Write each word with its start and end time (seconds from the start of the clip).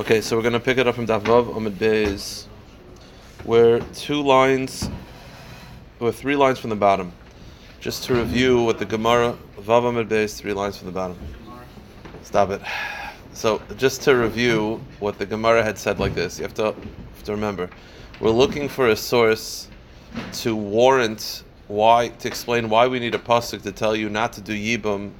Okay, 0.00 0.22
so 0.22 0.34
we're 0.34 0.42
going 0.42 0.54
to 0.54 0.60
pick 0.60 0.78
it 0.78 0.86
up 0.86 0.94
from 0.94 1.06
Davav 1.06 1.54
Amid 1.54 1.78
Beis, 1.78 2.46
where 3.44 3.80
two 3.92 4.22
lines, 4.22 4.88
or 6.00 6.10
three 6.10 6.36
lines 6.36 6.58
from 6.58 6.70
the 6.70 6.76
bottom. 6.76 7.12
Just 7.80 8.04
to 8.04 8.14
review 8.14 8.62
what 8.62 8.78
the 8.78 8.86
Gemara, 8.86 9.36
Vav 9.58 9.86
Amid 9.86 10.30
three 10.30 10.54
lines 10.54 10.78
from 10.78 10.86
the 10.86 10.92
bottom. 10.92 11.18
Stop 12.22 12.48
it. 12.48 12.62
So, 13.34 13.60
just 13.76 14.00
to 14.04 14.16
review 14.16 14.80
what 15.00 15.18
the 15.18 15.26
Gemara 15.26 15.62
had 15.62 15.76
said 15.76 16.00
like 16.00 16.14
this, 16.14 16.38
you 16.38 16.44
have 16.44 16.54
to, 16.54 16.64
have 16.64 17.22
to 17.24 17.32
remember. 17.32 17.68
We're 18.20 18.30
looking 18.30 18.70
for 18.70 18.88
a 18.88 18.96
source 18.96 19.68
to 20.32 20.56
warrant 20.56 21.44
why, 21.68 22.08
to 22.08 22.26
explain 22.26 22.70
why 22.70 22.86
we 22.86 23.00
need 23.00 23.14
a 23.14 23.18
pasuk 23.18 23.60
to 23.64 23.72
tell 23.72 23.94
you 23.94 24.08
not 24.08 24.32
to 24.32 24.40
do 24.40 24.54
yibum 24.54 25.10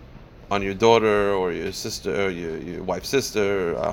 on 0.51 0.63
your 0.63 0.75
daughter 0.75 1.33
or 1.33 1.53
your 1.53 1.73
sister 1.73 2.27
or 2.27 2.31
your, 2.31 2.57
your 2.59 2.83
wife's 2.83 3.09
sister, 3.09 3.77
uh, 3.77 3.93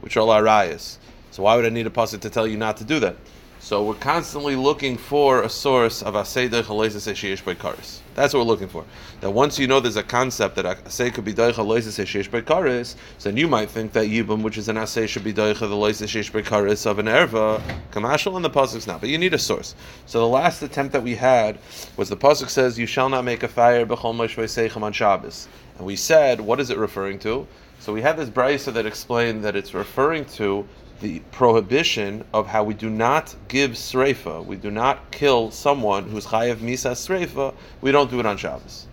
which 0.00 0.16
are 0.16 0.20
all 0.20 0.28
arayas. 0.28 0.98
So 1.30 1.42
why 1.42 1.56
would 1.56 1.66
I 1.66 1.70
need 1.70 1.86
a 1.86 1.90
pasuk 1.90 2.20
to 2.20 2.30
tell 2.30 2.46
you 2.46 2.56
not 2.56 2.76
to 2.78 2.84
do 2.84 3.00
that? 3.00 3.16
So 3.60 3.82
we're 3.82 3.94
constantly 3.94 4.54
looking 4.54 4.96
for 4.96 5.42
a 5.42 5.48
source 5.48 6.02
of 6.02 6.14
aseder 6.14 6.62
chalesis 6.62 7.44
by 7.44 7.54
karis. 7.54 8.00
That's 8.16 8.32
what 8.32 8.40
we're 8.40 8.46
looking 8.46 8.68
for. 8.68 8.84
That 9.20 9.30
once 9.30 9.58
you 9.58 9.66
know 9.66 9.78
there's 9.78 9.96
a 9.96 10.02
concept 10.02 10.56
that 10.56 10.64
a 10.64 10.74
asay 10.74 11.12
could 11.12 11.26
be 11.26 11.34
doich 11.34 11.52
chalesis 11.52 12.02
sheyesh 12.02 12.42
karis, 12.44 12.96
so 13.18 13.28
then 13.28 13.36
you 13.36 13.46
might 13.46 13.68
think 13.68 13.92
that 13.92 14.06
yibum, 14.06 14.40
which 14.42 14.56
is 14.56 14.68
an 14.68 14.76
asay, 14.76 15.06
should 15.06 15.22
be 15.22 15.34
doich 15.34 15.58
the 15.58 15.66
sheyesh 15.66 16.42
karis 16.42 16.86
of 16.86 16.98
an 16.98 17.06
erva 17.06 17.60
kamashal, 17.92 18.34
and 18.34 18.44
the 18.44 18.50
pasuk's 18.50 18.86
not. 18.86 19.00
But 19.00 19.10
you 19.10 19.18
need 19.18 19.34
a 19.34 19.38
source. 19.38 19.74
So 20.06 20.18
the 20.20 20.26
last 20.26 20.62
attempt 20.62 20.94
that 20.94 21.02
we 21.02 21.14
had 21.14 21.58
was 21.98 22.08
the 22.08 22.16
pasuk 22.16 22.48
says, 22.48 22.78
"You 22.78 22.86
shall 22.86 23.10
not 23.10 23.24
make 23.24 23.42
a 23.42 23.48
fire 23.48 23.84
b'chol 23.84 24.16
seichem 24.16 24.82
on 24.82 24.94
Shabbos," 24.94 25.46
and 25.76 25.86
we 25.86 25.94
said, 25.94 26.40
what 26.40 26.58
is 26.58 26.70
it 26.70 26.78
referring 26.78 27.18
to? 27.18 27.46
So 27.80 27.92
we 27.92 28.00
had 28.00 28.16
this 28.16 28.30
brisa 28.30 28.72
that 28.72 28.86
explained 28.86 29.44
that 29.44 29.54
it's 29.54 29.74
referring 29.74 30.24
to 30.36 30.66
the 31.00 31.20
prohibition 31.30 32.24
of 32.32 32.46
how 32.46 32.64
we 32.64 32.74
do 32.74 32.88
not 32.88 33.34
give 33.48 33.72
sreifa, 33.72 34.44
we 34.44 34.56
do 34.56 34.70
not 34.70 35.10
kill 35.10 35.50
someone 35.50 36.04
who's 36.04 36.26
chayav 36.26 36.56
misa 36.56 36.92
sreifa, 36.92 37.54
we 37.80 37.92
don't 37.92 38.10
do 38.10 38.20
it 38.20 38.26
on 38.26 38.36
Shabbos. 38.36 38.86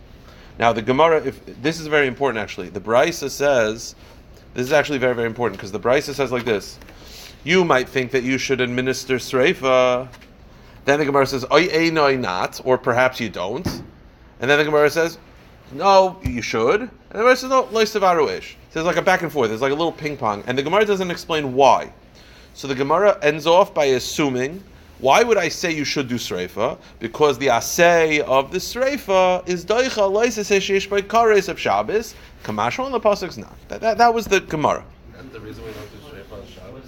Now 0.60 0.74
the 0.74 0.82
Gemara, 0.82 1.24
if 1.24 1.46
this 1.62 1.80
is 1.80 1.88
very 1.88 2.08
important 2.08 2.42
actually, 2.42 2.70
the 2.70 2.82
Brisa 2.82 3.30
says 3.30 3.96
this 4.54 4.66
is 4.66 4.74
actually 4.74 4.98
very 5.00 5.16
very 5.16 5.28
important 5.28 5.58
because 5.58 5.72
the 5.72 5.80
Brisa 5.80 6.14
says 6.14 6.32
like 6.32 6.46
this: 6.46 6.78
you 7.44 7.64
might 7.64 7.88
think 7.88 8.12
that 8.12 8.24
you 8.24 8.38
should 8.38 8.62
administer 8.62 9.16
sreifa, 9.16 10.08
then 10.86 11.00
the 11.00 11.06
Gemara 11.06 11.26
says 11.26 11.46
oy 11.52 11.90
no 11.92 12.16
not, 12.16 12.62
or 12.66 12.78
perhaps 12.78 13.20
you 13.20 13.30
don't, 13.30 13.68
and 13.68 14.50
then 14.50 14.58
the 14.58 14.66
Gemara 14.66 14.90
says 14.90 15.18
no, 15.72 16.20
you 16.24 16.42
should, 16.42 16.82
and 16.82 16.92
the 17.10 17.20
Gemara 17.20 17.36
says 17.36 17.50
no, 17.50 17.64
loisavaru 17.64 18.44
so 18.74 18.80
there's 18.80 18.88
like 18.88 18.98
a 18.98 19.04
back 19.04 19.22
and 19.22 19.32
forth. 19.32 19.50
There's 19.50 19.62
like 19.62 19.72
a 19.72 19.76
little 19.76 19.92
ping 19.92 20.18
pong, 20.18 20.44
and 20.48 20.58
the 20.58 20.64
Gemara 20.64 20.84
doesn't 20.84 21.12
explain 21.12 21.54
why. 21.54 21.94
So 22.54 22.68
the 22.68 22.76
Gemara 22.76 23.18
ends 23.22 23.48
off 23.48 23.74
by 23.74 23.86
assuming, 23.86 24.64
why 25.00 25.24
would 25.24 25.38
I 25.38 25.50
say 25.50 25.72
you 25.72 25.84
should 25.84 26.08
do 26.08 26.16
sreifa? 26.16 26.78
Because 27.00 27.38
the 27.38 27.50
assay 27.50 28.22
of 28.22 28.52
the 28.52 28.60
sreifa 28.60 29.48
is 29.48 29.66
doicha 29.66 29.90
loisa 29.90 30.42
sheish 30.44 30.90
by 30.90 31.02
kares 31.02 31.50
of 31.50 31.60
Shabbos. 31.60 32.16
Kamashal 32.44 32.86
and 32.86 32.94
the 32.94 33.00
pasuk's 33.00 33.38
not. 33.38 33.56
That, 33.70 33.82
that, 33.82 33.98
that 33.98 34.14
was 34.14 34.26
the 34.26 34.40
Gemara. 34.40 34.86
And 35.18 35.32
the 35.32 35.40
reason 35.40 35.66
we 35.66 35.72
don't 35.72 35.92
do 35.92 35.98
sreifa 36.10 36.40
on 36.40 36.48
Shabbos. 36.48 36.84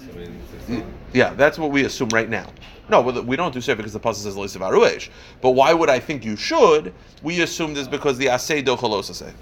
I 0.68 0.70
mean, 0.70 0.94
yeah, 1.12 1.34
that's 1.34 1.58
what 1.58 1.72
we 1.72 1.84
assume 1.84 2.08
right 2.10 2.28
now. 2.28 2.46
No, 2.88 3.00
we 3.00 3.34
don't 3.34 3.52
do 3.52 3.58
sreifa 3.58 3.78
because 3.78 3.92
the 3.92 4.00
pasuk 4.00 4.22
says 4.22 4.36
loisa 4.36 4.58
varuesh. 4.58 5.08
But 5.40 5.50
why 5.50 5.74
would 5.74 5.90
I 5.90 5.98
think 5.98 6.24
you 6.24 6.36
should? 6.36 6.94
We 7.22 7.42
assume 7.42 7.74
this 7.74 7.88
because 7.88 8.16
the 8.18 8.28
assay 8.28 8.62
doicha 8.62 8.78
loisa. 8.78 9.32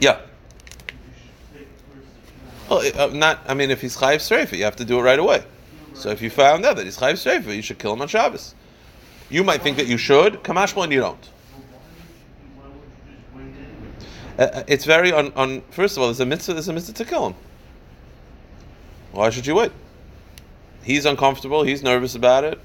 Yeah. 0.00 0.20
Well, 2.70 2.88
uh, 2.96 3.12
not. 3.12 3.40
I 3.48 3.54
mean, 3.54 3.72
if 3.72 3.80
he's 3.80 3.96
chayiv 3.96 4.18
streifa, 4.18 4.56
you 4.56 4.64
have 4.64 4.76
to 4.76 4.84
do 4.84 4.98
it 5.00 5.02
right 5.02 5.18
away. 5.18 5.42
So 5.94 6.10
if 6.10 6.22
you 6.22 6.30
found 6.30 6.64
out 6.64 6.76
that 6.76 6.84
he's 6.84 6.96
chayiv 6.96 7.14
streifa, 7.14 7.54
you 7.54 7.62
should 7.62 7.80
kill 7.80 7.92
him 7.92 8.00
on 8.00 8.06
Shabbos. 8.06 8.54
You 9.28 9.42
might 9.42 9.60
think 9.60 9.76
that 9.76 9.88
you 9.88 9.98
should. 9.98 10.44
Kamashma, 10.44 10.84
and 10.84 10.92
you 10.92 11.00
don't. 11.00 11.28
Uh, 14.38 14.42
uh, 14.42 14.62
it's 14.68 14.84
very 14.84 15.12
on, 15.12 15.32
on. 15.34 15.62
First 15.70 15.96
of 15.96 16.02
all, 16.02 16.08
there's 16.08 16.20
a 16.20 16.26
mitzvah. 16.26 16.52
There's 16.52 16.68
a 16.68 16.72
mitzvah 16.72 16.94
to 16.94 17.04
kill 17.04 17.26
him. 17.26 17.34
Why 19.12 19.30
should 19.30 19.46
you 19.48 19.56
wait? 19.56 19.72
He's 20.84 21.04
uncomfortable. 21.06 21.64
He's 21.64 21.82
nervous 21.82 22.14
about 22.14 22.44
it. 22.44 22.58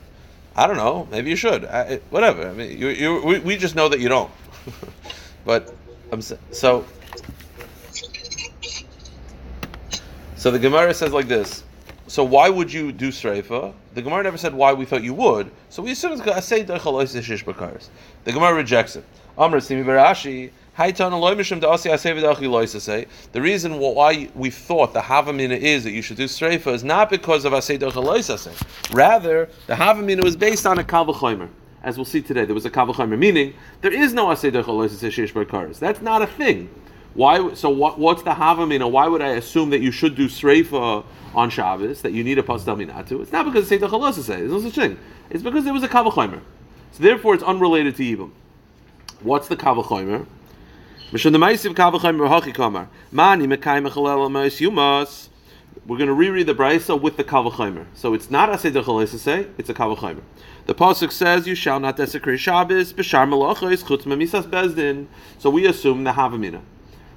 I 0.56 0.68
don't 0.68 0.78
know. 0.78 1.08
Maybe 1.12 1.32
you 1.32 1.36
should. 1.36 1.66
I, 1.66 1.98
whatever. 2.12 2.48
I 2.48 2.54
mean, 2.54 2.78
you, 2.78 2.90
you, 2.90 3.26
we, 3.26 3.40
we 3.40 3.58
just 3.58 3.76
know 3.76 3.90
that 3.90 4.00
you 4.00 4.08
don't. 4.08 4.32
but 5.46 5.74
um, 6.12 6.22
so 6.22 6.86
So 10.46 10.52
the 10.52 10.60
Gemara 10.60 10.94
says 10.94 11.12
like 11.12 11.28
this. 11.28 11.64
So 12.06 12.24
why 12.24 12.50
would 12.50 12.72
you 12.72 12.92
do 12.92 13.10
sreifa? 13.10 13.74
The 13.96 14.02
Gemara 14.04 14.22
never 14.22 14.38
said 14.38 14.54
why 14.54 14.74
we 14.74 14.86
thought 14.86 15.02
you 15.02 15.16
would. 15.16 15.50
So 15.70 15.82
we 15.82 15.90
assume 15.90 16.22
it's 16.22 16.46
say 16.46 16.62
The 16.62 16.80
Gemara 18.28 18.54
rejects 18.54 18.96
it. 18.96 19.06
Amr 19.40 19.60
Simi 19.60 19.84
Barashi. 19.84 20.52
The 23.32 23.42
reason 23.42 23.80
why 23.80 24.30
we 24.36 24.50
thought 24.52 24.94
the 24.94 25.00
Havamina 25.00 25.58
is 25.58 25.84
that 25.84 25.92
you 25.94 26.04
should 26.04 26.18
do 26.18 26.26
Streifa 26.26 26.74
is 26.74 26.84
not 26.84 27.10
because 27.10 27.44
of 27.44 27.54
Asay 27.54 27.80
Rather, 28.94 29.50
the 29.66 29.74
Havamina 29.74 30.24
was 30.24 30.36
based 30.36 30.68
on 30.68 30.78
a 30.78 30.84
Kalvachomer. 30.84 31.50
As 31.82 31.98
we'll 31.98 32.06
see 32.06 32.22
today, 32.22 32.46
there 32.46 32.54
was 32.54 32.66
a 32.66 32.70
Kalvachomer, 32.70 33.18
meaning 33.18 33.56
there 33.82 33.92
is 33.92 34.14
no 34.14 34.28
Asay 34.28 35.80
That's 35.80 36.02
not 36.04 36.22
a 36.22 36.28
thing. 36.28 36.70
Why? 37.16 37.54
So 37.54 37.70
what, 37.70 37.98
what's 37.98 38.24
the 38.24 38.32
havamina? 38.32 38.92
Why 38.92 39.08
would 39.08 39.22
I 39.22 39.30
assume 39.30 39.70
that 39.70 39.80
you 39.80 39.90
should 39.92 40.16
do 40.16 40.28
sreifa 40.28 41.06
on 41.34 41.50
Shabbos? 41.50 42.02
That 42.02 42.12
you 42.12 42.26
need 42.26 42.38
a 42.38 42.44
not 42.46 43.08
to? 43.08 43.22
It's 43.22 43.32
not 43.32 43.46
because 43.46 43.70
the 43.70 43.78
Chalos 43.78 44.22
say. 44.22 44.36
There's 44.36 44.52
no 44.52 44.62
such 44.62 44.76
thing. 44.76 45.00
It's 45.30 45.42
because 45.42 45.64
there 45.64 45.74
was 45.74 45.84
a 45.84 45.88
kavachomer. 45.88 46.42
So 46.92 47.04
therefore, 47.04 47.34
it's 47.34 47.44
unrelated 47.44 47.96
to 47.96 48.04
Yibam. 48.04 48.32
What's 49.22 49.48
the 49.48 49.56
kavachomer? 49.56 50.26
We're 55.88 55.98
going 55.98 56.08
to 56.08 56.14
reread 56.14 56.48
the 56.48 56.56
brisa 56.56 57.00
with 57.02 57.16
the 57.16 57.24
kavachomer. 57.24 57.86
So 57.94 58.14
it's 58.14 58.30
not 58.30 58.50
a 58.50 58.58
seder 58.58 58.84
say. 59.08 59.48
It's 59.58 59.70
a 59.70 59.74
kavachomer. 59.74 60.22
The 60.66 60.76
pasuk 60.76 61.14
says, 61.14 61.48
"You 61.48 61.56
shall 61.56 61.80
not 61.80 61.96
desecrate 61.96 62.40
Shabbos 62.40 62.92
b'shar 62.92 63.30
chutz 63.30 64.04
bezdin." 64.48 65.06
So 65.38 65.50
we 65.50 65.66
assume 65.66 66.04
the 66.04 66.12
havamina 66.12 66.62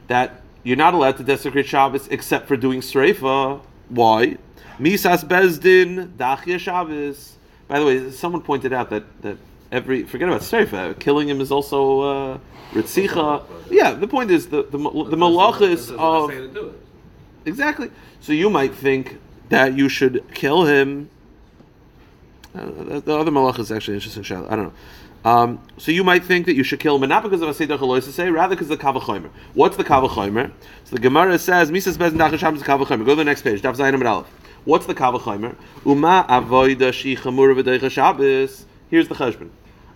that 0.09 0.43
you're 0.65 0.77
not 0.77 0.95
allowed 0.95 1.17
to 1.19 1.23
desecrate 1.23 1.67
Shabbos 1.67 2.09
except 2.09 2.49
for 2.49 2.57
doing 2.57 2.81
Sreifa. 2.81 3.61
Why? 3.89 4.37
Misas 4.79 5.25
Bezdin, 5.25 6.09
Dachya 6.17 6.59
Shabbos. 6.59 7.37
By 7.69 7.79
the 7.79 7.87
way, 7.87 8.11
someone 8.11 8.43
pointed 8.43 8.73
out 8.73 8.91
that, 8.91 9.05
that 9.23 9.37
every, 9.71 10.05
forget 10.05 10.29
about 10.29 10.43
Sreifa, 10.43 10.99
killing 10.99 11.29
him 11.29 11.41
is 11.41 11.53
also 11.53 12.01
uh, 12.01 12.39
Ritzicha. 12.73 13.45
Yeah, 13.71 13.93
the 13.93 14.09
point 14.09 14.31
is 14.31 14.49
the, 14.49 14.63
the, 14.63 14.79
the, 14.79 15.05
the 15.11 15.17
malachis 15.17 15.95
of. 15.97 16.75
Exactly. 17.45 17.91
So 18.21 18.33
you 18.33 18.51
might 18.51 18.75
think 18.75 19.19
that 19.49 19.75
you 19.75 19.89
should 19.89 20.25
kill 20.35 20.65
him. 20.65 21.09
Uh, 22.55 23.01
the 23.01 23.17
other 23.17 23.31
malach 23.31 23.59
is 23.59 23.71
actually 23.71 23.95
interesting. 23.95 24.25
I 24.25 24.57
don't 24.57 24.65
know. 24.65 24.73
Um, 25.29 25.61
so 25.77 25.93
you 25.93 26.05
might 26.05 26.25
think 26.25 26.47
that 26.47 26.55
you 26.55 26.63
should 26.63 26.81
kill 26.81 26.97
him, 26.97 27.07
not 27.07 27.23
because 27.23 27.43
of 27.43 27.51
a 27.51 27.53
seder 27.53 27.77
say, 28.01 28.31
rather 28.31 28.57
because 28.57 28.71
of 28.71 28.79
the 28.79 28.83
kavachomer. 28.83 29.29
What's 29.53 29.77
the 29.77 29.85
kavachomer? 29.85 30.51
So 30.85 30.97
the 30.97 31.03
Gemara 31.03 31.39
says, 31.39 31.71
"Misas 31.71 31.99
bezin 31.99 32.17
dachasham 32.17 32.57
is 32.57 32.63
kavachomer." 32.63 33.05
Go 33.05 33.13
to 33.13 33.17
the 33.17 33.25
next 33.25 33.43
page. 33.43 33.61
Daf 33.61 33.77
zayin 33.77 34.03
aleph. 34.03 34.27
What's 34.65 34.87
the 34.87 34.95
kavachomer? 34.95 35.55
Uma 35.85 36.25
avoida 36.31 36.95
shi 36.95 37.15
chamura 37.15 37.55
v'deicha 37.55 37.91
Shabbos. 37.91 38.65
Here's 38.89 39.09
the 39.09 39.15
cheshbon. 39.15 39.51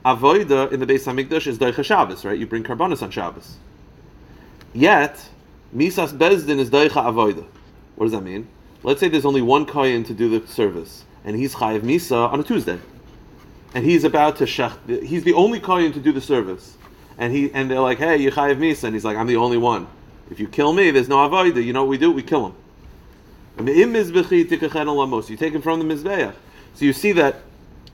Avoida 0.04 0.70
in 0.70 0.80
the 0.80 0.86
base 0.86 1.06
hamikdash 1.06 1.46
is 1.46 1.58
deicha 1.58 1.82
Shabbos, 1.82 2.26
right? 2.26 2.38
You 2.38 2.46
bring 2.46 2.62
karbonis 2.62 3.02
on 3.02 3.10
Shabbos. 3.10 3.56
Yet 4.74 5.30
misas 5.74 6.12
bezdin 6.12 6.58
is 6.58 6.68
deicha 6.68 7.02
avoida. 7.10 7.46
What 7.96 8.04
does 8.04 8.12
that 8.12 8.22
mean? 8.22 8.48
Let's 8.82 9.00
say 9.00 9.08
there's 9.08 9.24
only 9.24 9.40
one 9.40 9.64
kohen 9.64 10.04
to 10.04 10.12
do 10.12 10.28
the 10.38 10.46
service, 10.46 11.04
and 11.24 11.36
he's 11.36 11.54
chayiv 11.54 11.80
misa 11.80 12.30
on 12.30 12.38
a 12.38 12.42
Tuesday 12.42 12.78
and 13.74 13.84
he's 13.84 14.04
about 14.04 14.36
to 14.36 14.44
shech. 14.44 15.04
He's 15.04 15.24
the 15.24 15.34
only 15.34 15.60
kohen 15.60 15.92
to 15.92 16.00
do 16.00 16.12
the 16.12 16.20
service, 16.20 16.76
and 17.18 17.32
he 17.32 17.50
and 17.52 17.70
they're 17.70 17.80
like, 17.80 17.98
"Hey, 17.98 18.18
you 18.18 18.30
chayiv 18.30 18.58
misa," 18.58 18.84
and 18.84 18.94
he's 18.94 19.04
like, 19.04 19.16
"I'm 19.16 19.26
the 19.26 19.36
only 19.36 19.58
one. 19.58 19.86
If 20.30 20.40
you 20.40 20.48
kill 20.48 20.72
me, 20.72 20.90
there's 20.90 21.08
no 21.08 21.16
avodah. 21.28 21.64
You 21.64 21.72
know 21.72 21.82
what 21.82 21.90
we 21.90 21.98
do? 21.98 22.10
We 22.10 22.22
kill 22.22 22.46
him." 22.46 22.54
You 23.58 23.64
take 23.66 25.52
him 25.52 25.62
from 25.62 25.78
the 25.78 25.94
mizbeach. 25.94 26.34
So 26.74 26.84
you 26.86 26.92
see 26.92 27.12
that 27.12 27.36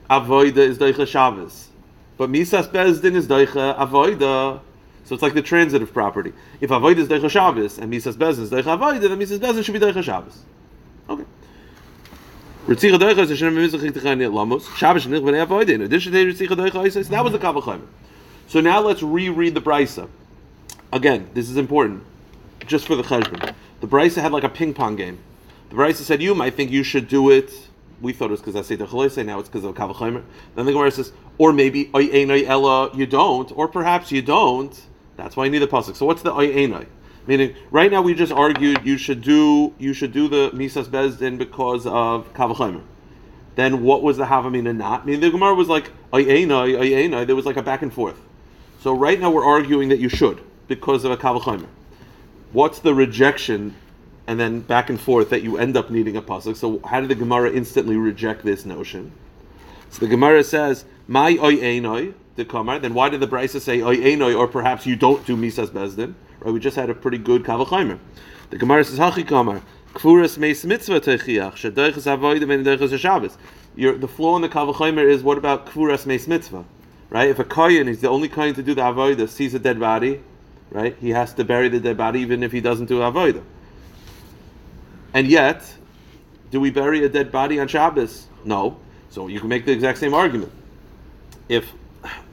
avoida 0.09 0.59
is 0.59 0.79
deicha 0.79 1.07
Shabbos, 1.07 1.69
but 2.17 2.31
misas 2.31 2.71
bezdin 2.71 3.15
is 3.15 3.27
deicha 3.27 3.77
avoida. 3.77 4.61
So 5.05 5.15
it's 5.15 5.23
like 5.23 5.35
the 5.35 5.43
transitive 5.43 5.93
property. 5.93 6.33
If 6.61 6.71
avoida 6.71 6.99
is 6.99 7.09
deicha 7.09 7.29
Shabbos 7.29 7.79
and 7.79 7.93
misas 7.93 8.15
bezdin 8.15 8.43
is 8.43 8.51
deicha 8.51 8.79
avoida, 8.79 9.01
then 9.01 9.19
misas 9.19 9.39
bezdin 9.41 9.65
should 9.65 9.75
be 9.75 9.81
deicha 9.81 10.03
Shabbos. 10.03 10.45
Okay. 11.11 11.25
In 12.69 12.75
addition 12.75 12.93
to 12.93 12.99
that 12.99 13.17
was 13.17 13.31
the 17.33 17.39
Kavachomer. 17.39 17.87
So 18.47 18.61
now 18.61 18.81
let's 18.81 19.03
reread 19.03 19.55
the 19.55 19.63
Brisa. 19.63 20.07
Again, 20.93 21.31
this 21.33 21.49
is 21.49 21.57
important. 21.57 22.05
just 22.67 22.87
for 22.87 22.95
the 22.95 23.03
cheshbon. 23.03 23.55
The 23.81 23.87
Brisa 23.87 24.21
had 24.21 24.33
like 24.33 24.45
a 24.45 24.51
ping 24.51 24.75
pong 24.75 24.97
game. 24.97 25.19
The 25.71 25.77
Brisa 25.77 26.03
said 26.03 26.23
you 26.23 26.35
might 26.35 26.55
think 26.55 26.71
you 26.71 26.83
should 26.83 27.09
do 27.09 27.31
it. 27.31 27.51
We 28.03 28.13
thought 28.13 28.27
it 28.27 28.33
was 28.33 28.41
because 28.41 28.55
I 28.55 28.63
say 28.63 28.77
the 28.77 28.87
chalese, 28.87 29.25
now 29.25 29.39
it's 29.39 29.49
because 29.49 29.65
of 29.65 29.75
kavachimer. 29.75 30.23
Then 30.55 30.67
the 30.67 30.73
Gemara 30.73 30.91
says, 30.91 31.13
or 31.39 31.53
maybe 31.53 31.91
oy 31.95 32.09
enoi 32.09 32.47
ella 32.47 32.95
you 32.95 33.07
don't, 33.07 33.51
or 33.57 33.67
perhaps 33.67 34.13
you 34.13 34.23
don't. 34.23 34.79
That's 35.17 35.37
why 35.37 35.47
you 35.47 35.51
need 35.51 35.61
the 35.61 35.67
pasuk. 35.67 35.97
So 35.97 36.07
what's 36.07 36.23
the 36.23 36.33
oy 36.33 36.49
enoi? 36.49 36.87
Meaning, 37.29 37.55
right 37.71 37.93
now 37.93 38.01
we 38.01 38.15
just 38.15 38.33
argued 38.33 38.87
you 38.87 38.97
should 38.97 39.21
do 39.21 39.75
you 39.79 39.93
should 39.93 40.13
do 40.13 40.29
the 40.29 40.51
misas 40.53 40.87
bezdin 40.87 41.37
because 41.37 41.87
of 41.87 42.33
kavachimer. 42.33 42.81
Then 43.55 43.83
what 43.83 44.03
was 44.03 44.17
the 44.17 44.25
havamina 44.25 44.75
not? 44.75 45.03
I 45.03 45.05
mean, 45.05 45.21
the 45.21 45.31
Gemara 45.31 45.55
was 45.55 45.69
like 45.69 45.91
oy 46.15 46.25
enoi. 46.25 47.27
There 47.27 47.37
was 47.37 47.45
like 47.45 47.59
a 47.59 47.63
back 47.63 47.83
and 47.83 47.93
forth. 47.93 48.19
So 48.81 48.95
right 48.95 49.21
now 49.21 49.31
we're 49.31 49.45
arguing 49.45 49.91
that 49.91 49.99
you 49.99 50.09
should 50.09 50.41
because 50.69 51.05
of 51.05 51.11
a 51.13 51.19
kavachimer. 51.19 51.67
What's 52.53 52.79
the 52.79 52.95
rejection 52.95 53.75
and 54.27 54.41
then 54.41 54.61
back 54.61 54.89
and 54.89 54.99
forth 54.99 55.29
that 55.29 55.43
you 55.43 55.59
end 55.59 55.77
up 55.77 55.91
needing 55.91 56.17
a 56.17 56.23
pasuk. 56.23 56.57
So 56.57 56.81
how 56.87 57.01
did 57.01 57.11
the 57.11 57.15
Gemara 57.15 57.51
instantly 57.51 57.97
reject 57.97 58.43
this 58.43 58.65
notion? 58.65 59.13
So 59.91 60.01
the 60.01 60.09
Gemara 60.09 60.45
says, 60.45 60.87
"My 61.07 61.33
oy 61.33 61.57
einoi 61.57 62.15
the 62.37 62.47
kamar." 62.47 62.79
Then 62.79 62.95
why 62.95 63.11
did 63.11 63.21
the 63.21 63.29
Brisa 63.29 63.61
say 63.61 63.83
oy 63.83 63.97
einoi, 63.97 64.35
or 64.35 64.47
perhaps 64.47 64.87
you 64.87 64.97
don't 64.97 65.27
do 65.27 65.37
misas 65.37 65.69
bezdin? 65.69 66.15
Right, 66.41 66.53
we 66.53 66.61
just 66.61 66.77
had 66.77 66.91
a 66.91 66.95
pretty 66.95 67.19
good 67.19 67.43
kavachaymer. 67.43 67.99
The 68.51 68.59
Gemara 68.59 68.85
says, 68.85 68.99
"Hachi 68.99 69.27
kamar." 69.27 69.63
Kfuras 69.95 70.39
meis 70.39 70.65
mitzvah 70.65 71.01
techiach 71.01 71.55
shadeichas 71.55 72.07
avodim 72.07 72.53
and 72.53 73.01
Shabbos. 73.01 73.37
The 73.75 74.09
flaw 74.09 74.37
in 74.37 74.43
the 74.43 74.49
kavachaymer 74.49 75.05
is 75.05 75.23
what 75.23 75.39
about 75.39 75.67
kfuras 75.67 76.07
meis 76.07 76.29
mitzvah? 76.29 76.65
Right, 77.11 77.31
if 77.31 77.39
a 77.39 77.45
kohen 77.45 77.89
is 77.89 78.01
the 78.01 78.09
only 78.09 78.29
kohen 78.29 78.55
to 78.55 78.63
do 78.63 78.75
the 78.75 78.83
avodah 78.83 79.29
sees 79.29 79.55
a 79.55 79.59
dead 79.59 79.81
body, 79.81 80.21
right, 80.71 80.95
he 81.01 81.11
has 81.11 81.33
to 81.35 81.45
bury 81.45 81.69
the 81.69 81.81
dead 81.81 81.97
body 81.97 82.21
even 82.21 82.43
if 82.43 82.53
he 82.53 82.61
doesn't 82.61 82.87
do 82.87 82.99
avodah. 82.99 83.43
And 85.15 85.27
yet, 85.27 85.75
do 86.51 86.61
we 86.61 86.71
bury 86.71 87.03
a 87.05 87.09
dead 87.09 87.33
body 87.33 87.59
on 87.59 87.67
Shabbos? 87.67 88.29
No. 88.45 88.79
So 89.09 89.27
you 89.27 89.41
can 89.41 89.49
make 89.49 89.65
the 89.65 89.73
exact 89.73 89.99
same 89.99 90.13
argument. 90.13 90.53
If 91.49 91.73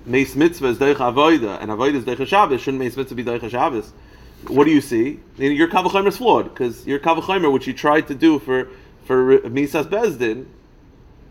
Meis 0.06 0.36
Mitzvah 0.36 0.68
is 0.68 0.78
Deich 0.78 0.96
Avoida 0.96 1.60
and 1.62 1.72
Avoida 1.72 1.96
is 1.96 2.04
Deich 2.04 2.26
Shabbos, 2.28 2.62
shouldn't 2.62 2.82
Meis 2.82 2.96
Mitzvah 2.96 3.16
be 3.16 3.24
Deich 3.24 3.50
Shabbos? 3.50 3.92
What 4.48 4.66
do 4.66 4.72
you 4.72 4.82
see? 4.82 5.20
Your 5.38 5.68
Kavachimer 5.68 6.08
is 6.08 6.18
flawed 6.18 6.46
because 6.46 6.86
your 6.86 7.00
Kavachimer, 7.00 7.52
which 7.52 7.66
you 7.66 7.74
tried 7.74 8.08
to 8.08 8.16
do 8.16 8.40
for 8.40 8.70
for 9.06 9.40
Misas 9.40 9.86
Bezdin, 9.86 10.46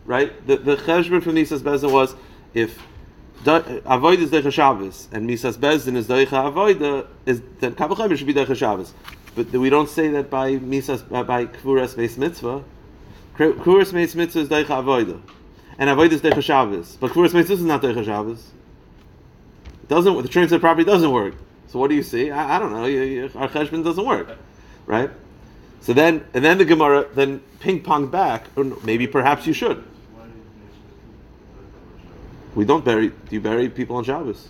right? 0.04 0.46
The 0.46 0.56
the 0.56 0.76
cheshbon 0.76 1.22
from 1.22 1.34
Misas 1.34 1.60
Bezdin 1.60 1.92
was 1.92 2.14
if 2.52 2.82
Avoida 3.44 4.18
is 4.18 4.30
Deich 4.30 4.52
Shabbos 4.52 5.08
and 5.12 5.28
Misas 5.28 5.56
Bezdin 5.56 5.94
is 5.96 6.08
Deich 6.08 6.28
Avoida, 6.28 7.06
is 7.26 7.42
then 7.60 7.74
Kavachimer 7.74 8.16
should 8.16 8.26
be 8.26 8.34
Deich 8.34 8.56
Shabbos. 8.56 8.92
But 9.34 9.50
we 9.52 9.68
don't 9.68 9.88
say 9.88 10.08
that 10.08 10.30
by 10.30 10.56
misas 10.56 11.04
uh, 11.12 11.24
by 11.24 11.46
kvuras 11.46 11.96
meis 11.96 12.16
mitzvah. 12.16 12.62
Kvuras 13.36 13.92
meis 13.92 14.14
mitzvah 14.14 14.40
is 14.40 14.48
deicha 14.48 14.66
avoida, 14.66 15.20
and 15.76 15.90
avoida 15.90 16.12
is 16.12 16.20
deicha 16.20 16.42
Shabbos. 16.42 16.96
But 17.00 17.10
kvuras 17.10 17.34
meis 17.34 17.48
mitzvah 17.48 17.54
is 17.54 17.64
not 17.64 17.82
deicha 17.82 18.04
Shabbos. 18.04 18.52
It 19.84 19.88
doesn't. 19.88 20.22
The 20.22 20.28
transit 20.28 20.62
property 20.62 20.82
doesn't 20.82 21.10
work. 21.10 21.34
So 21.66 21.78
what 21.78 21.90
do 21.90 21.94
you 21.94 22.02
see? 22.02 22.31
I, 22.31 22.56
I 22.56 22.58
don't 22.58 22.72
know. 22.72 22.84
Our 23.38 23.48
cheshbon 23.50 23.84
doesn't 23.84 24.06
work, 24.06 24.38
right? 24.86 25.10
So 25.82 25.92
then, 25.92 26.25
and 26.32 26.42
then 26.42 26.56
the 26.56 26.64
Gemara 26.64 27.06
then 27.12 27.42
ping 27.60 27.82
pong 27.82 28.06
back. 28.06 28.46
Oh, 28.56 28.62
or 28.62 28.78
maybe 28.82 29.06
perhaps 29.06 29.46
you 29.46 29.52
should. 29.52 29.84
We 32.54 32.64
don't 32.64 32.82
bury. 32.82 33.08
Do 33.08 33.14
you 33.28 33.42
bury 33.42 33.69
people 33.69 33.96
on 33.96 34.04
Shabbos? 34.04 34.48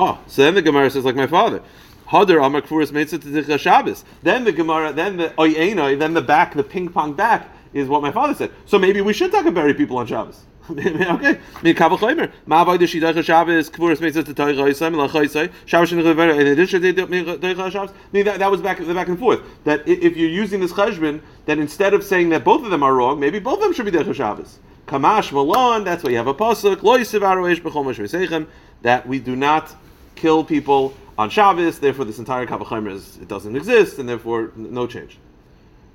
Oh, 0.00 0.18
so 0.26 0.42
then 0.42 0.56
the 0.56 0.62
Gemara 0.62 0.90
says 0.90 1.04
like 1.04 1.14
my 1.14 1.28
father. 1.28 1.62
Hadar 2.08 2.44
Amar 2.44 2.62
Kfuras 2.62 2.90
Mitzvah 2.90 3.58
Shabbos. 3.58 4.04
Then 4.24 4.42
the 4.42 4.52
Gemara, 4.52 4.92
then 4.92 5.16
the 5.16 5.28
Oyena, 5.38 5.96
then 5.96 6.12
the 6.12 6.22
back, 6.22 6.54
the 6.54 6.64
ping 6.64 6.88
pong 6.88 7.12
back 7.12 7.48
is 7.72 7.86
what 7.86 8.02
my 8.02 8.10
father 8.10 8.34
said. 8.34 8.50
So 8.66 8.80
maybe 8.80 9.00
we 9.00 9.12
should 9.12 9.30
talk 9.30 9.42
about 9.42 9.54
bury 9.54 9.74
people 9.74 9.98
on 9.98 10.08
Shabbos. 10.08 10.44
okay. 10.70 11.38
Mir 11.62 11.74
kabel 11.74 11.98
khaymer. 11.98 12.30
Ma 12.46 12.64
vay 12.64 12.78
de 12.78 12.86
shidach 12.86 13.22
Shabbos 13.24 13.70
kvuras 13.70 14.00
mitzvah 14.00 14.22
to 14.24 14.34
toy 14.34 14.52
roisam 14.52 14.96
la 14.96 15.08
chaysay. 15.08 15.50
Shabbos 15.66 15.92
in 15.92 16.02
the 16.02 16.10
in 16.10 16.46
addition 16.46 16.82
to 16.82 16.92
the 16.92 17.70
Shabbos. 17.70 17.92
That, 18.12 18.50
was 18.50 18.60
back 18.60 18.78
the 18.78 18.94
back 18.94 19.08
and 19.08 19.18
forth. 19.18 19.40
That 19.64 19.86
if 19.88 20.16
you're 20.16 20.28
using 20.28 20.60
this 20.60 20.72
cheshbon, 20.72 21.20
then 21.46 21.58
instead 21.58 21.94
of 21.94 22.04
saying 22.04 22.28
that 22.30 22.44
both 22.44 22.64
of 22.64 22.70
them 22.70 22.82
are 22.82 22.94
wrong, 22.94 23.18
maybe 23.18 23.38
both 23.38 23.58
of 23.58 23.60
them 23.62 23.72
should 23.72 23.86
be 23.86 23.92
derech 23.92 24.14
Shabbos. 24.14 24.58
Kamash 24.86 25.32
malon. 25.32 25.84
That's 25.84 26.04
why 26.04 26.10
you 26.10 26.16
have 26.16 26.26
a 26.26 26.34
pasuk. 26.34 26.82
Lo 26.82 26.98
yisiv 26.98 27.20
aroish 27.20 27.62
b'chol 27.62 28.46
That 28.82 29.06
we 29.08 29.18
do 29.18 29.36
not 29.36 29.74
kill 30.16 30.44
people 30.44 30.94
on 31.16 31.30
Shabbos, 31.30 31.78
therefore 31.78 32.04
this 32.04 32.18
entire 32.18 32.46
Kavachimer 32.46 32.92
is 32.92 33.16
it 33.16 33.28
doesn't 33.28 33.56
exist, 33.56 33.98
and 33.98 34.08
therefore 34.08 34.52
no 34.54 34.86
change. 34.86 35.18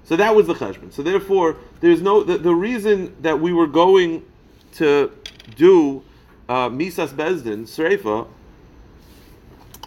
So 0.06 0.18
that 0.18 0.36
was 0.36 0.48
the 0.48 0.54
cheshbon. 0.54 0.92
So 0.92 1.02
therefore, 1.02 1.58
there's 1.80 2.02
no 2.02 2.24
the, 2.24 2.38
the 2.38 2.54
reason 2.54 3.16
that 3.22 3.40
we 3.40 3.54
were 3.54 3.68
going 3.68 4.26
to 4.74 5.12
do 5.56 6.04
uh, 6.50 6.70
misas 6.70 7.10
bezdin 7.10 7.64
sreifa 7.64 8.28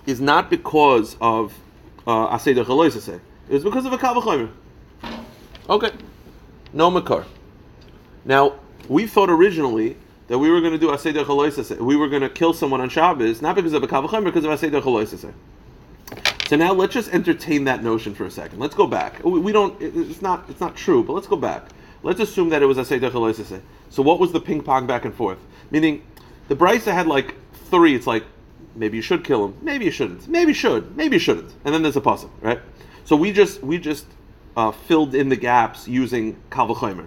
is 0.06 0.20
not 0.20 0.50
because 0.50 1.16
of 1.20 1.54
uh, 2.06 2.36
aseder 2.36 2.64
chaloisase. 2.64 3.20
It 3.48 3.52
was 3.52 3.64
because 3.64 3.86
of 3.86 3.92
a 3.92 3.98
kavachimer. 3.98 4.50
Okay, 5.68 5.90
no 6.72 6.90
makar. 6.90 7.24
Now 8.24 8.54
we 8.88 9.06
thought 9.06 9.30
originally 9.30 9.96
that 10.28 10.38
we 10.38 10.50
were 10.50 10.60
going 10.60 10.72
to 10.72 10.78
do 10.78 10.88
Aseder 10.88 11.24
Chaloisase. 11.24 11.78
We 11.80 11.96
were 11.96 12.08
going 12.08 12.22
to 12.22 12.28
kill 12.28 12.52
someone 12.52 12.80
on 12.80 12.88
Shabbos, 12.88 13.40
not 13.42 13.54
because 13.54 13.72
of 13.72 13.82
a 13.82 13.86
Kavachim, 13.86 14.24
because 14.24 14.44
of 14.44 14.50
Aseder 14.50 14.82
Chaloisase. 14.82 15.32
So 16.48 16.56
now 16.56 16.72
let's 16.72 16.94
just 16.94 17.12
entertain 17.12 17.64
that 17.64 17.82
notion 17.82 18.14
for 18.14 18.24
a 18.24 18.30
second. 18.30 18.58
Let's 18.58 18.74
go 18.74 18.86
back. 18.86 19.22
We 19.24 19.50
don't. 19.52 19.80
It's 19.80 20.22
not. 20.22 20.48
It's 20.48 20.60
not 20.60 20.76
true. 20.76 21.02
But 21.02 21.14
let's 21.14 21.26
go 21.26 21.36
back. 21.36 21.68
Let's 22.02 22.20
assume 22.20 22.50
that 22.50 22.62
it 22.62 22.66
was 22.66 22.78
a 22.78 22.82
Aseder 22.82 23.10
Chaloisase. 23.10 23.60
So 23.90 24.02
what 24.02 24.18
was 24.18 24.32
the 24.32 24.40
ping 24.40 24.62
pong 24.62 24.86
back 24.86 25.04
and 25.04 25.14
forth? 25.14 25.38
Meaning, 25.70 26.02
the 26.48 26.56
Brisa 26.56 26.92
had 26.92 27.06
like 27.06 27.34
three. 27.70 27.94
It's 27.94 28.06
like 28.06 28.24
maybe 28.74 28.96
you 28.96 29.02
should 29.02 29.24
kill 29.24 29.44
him. 29.46 29.56
Maybe 29.62 29.84
you 29.84 29.90
shouldn't. 29.90 30.28
Maybe 30.28 30.50
you 30.50 30.54
should. 30.54 30.96
Maybe 30.96 31.16
you 31.16 31.20
shouldn't. 31.20 31.52
And 31.64 31.74
then 31.74 31.82
there's 31.82 31.96
a 31.96 32.00
puzzle, 32.00 32.30
right? 32.40 32.60
So 33.04 33.16
we 33.16 33.32
just 33.32 33.62
we 33.62 33.78
just 33.78 34.06
uh, 34.56 34.70
filled 34.70 35.14
in 35.14 35.28
the 35.28 35.36
gaps 35.36 35.88
using 35.88 36.36
Kavachimer. 36.50 37.06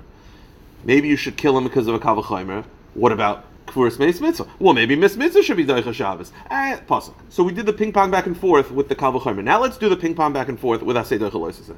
Maybe 0.83 1.07
you 1.07 1.17
should 1.17 1.37
kill 1.37 1.57
him 1.57 1.65
because 1.65 1.87
of 1.87 1.95
a 1.95 1.99
Kavachimer. 1.99 2.65
What 2.93 3.11
about 3.11 3.45
Kfuris 3.67 3.99
Meis 3.99 4.19
Mitzvah? 4.19 4.47
Well, 4.59 4.73
maybe 4.73 4.95
Meis 4.95 5.15
Mitzvah 5.15 5.43
should 5.43 5.57
be 5.57 5.65
Daicha 5.65 5.93
Shabbos. 5.93 6.31
Eh, 6.49 6.79
pasuk. 6.87 7.13
So 7.29 7.43
we 7.43 7.53
did 7.53 7.65
the 7.65 7.73
ping 7.73 7.91
pong 7.91 8.11
back 8.11 8.25
and 8.25 8.37
forth 8.37 8.71
with 8.71 8.89
the 8.89 8.95
Kavachomer. 8.95 9.43
Now 9.43 9.59
let's 9.59 9.77
do 9.77 9.89
the 9.89 9.97
ping 9.97 10.15
pong 10.15 10.33
back 10.33 10.49
and 10.49 10.59
forth 10.59 10.81
with 10.81 10.95
Asay 10.95 11.19
Daicha 11.19 11.75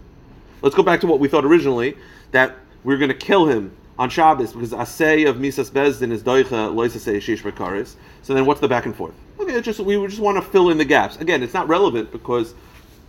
Let's 0.62 0.76
go 0.76 0.84
back 0.84 1.02
to 1.02 1.08
what 1.08 1.20
we 1.20 1.28
thought 1.28 1.44
originally, 1.44 1.98
that 2.32 2.56
we 2.84 2.94
are 2.94 2.98
going 2.98 3.10
to 3.10 3.16
kill 3.16 3.48
him 3.48 3.76
on 4.00 4.10
Shabbos 4.10 4.54
because 4.54 4.72
Asay 4.72 5.30
of 5.30 5.38
Misas 5.38 5.70
Bezdin 5.70 6.12
is 6.12 6.24
Daicha 6.24 6.74
Loisasei 6.74 7.22
Shish 7.22 7.44
Bekaris. 7.44 7.96
So 8.24 8.34
then 8.34 8.46
what's 8.46 8.60
the 8.60 8.68
back 8.68 8.86
and 8.86 8.96
forth? 8.96 9.14
Okay, 9.40 9.60
just 9.62 9.80
we 9.80 9.96
just 10.08 10.20
want 10.20 10.38
to 10.38 10.42
fill 10.42 10.70
in 10.70 10.78
the 10.78 10.86
gaps. 10.86 11.18
Again, 11.18 11.44
it's 11.44 11.54
not 11.54 11.68
relevant 11.68 12.12
because 12.12 12.56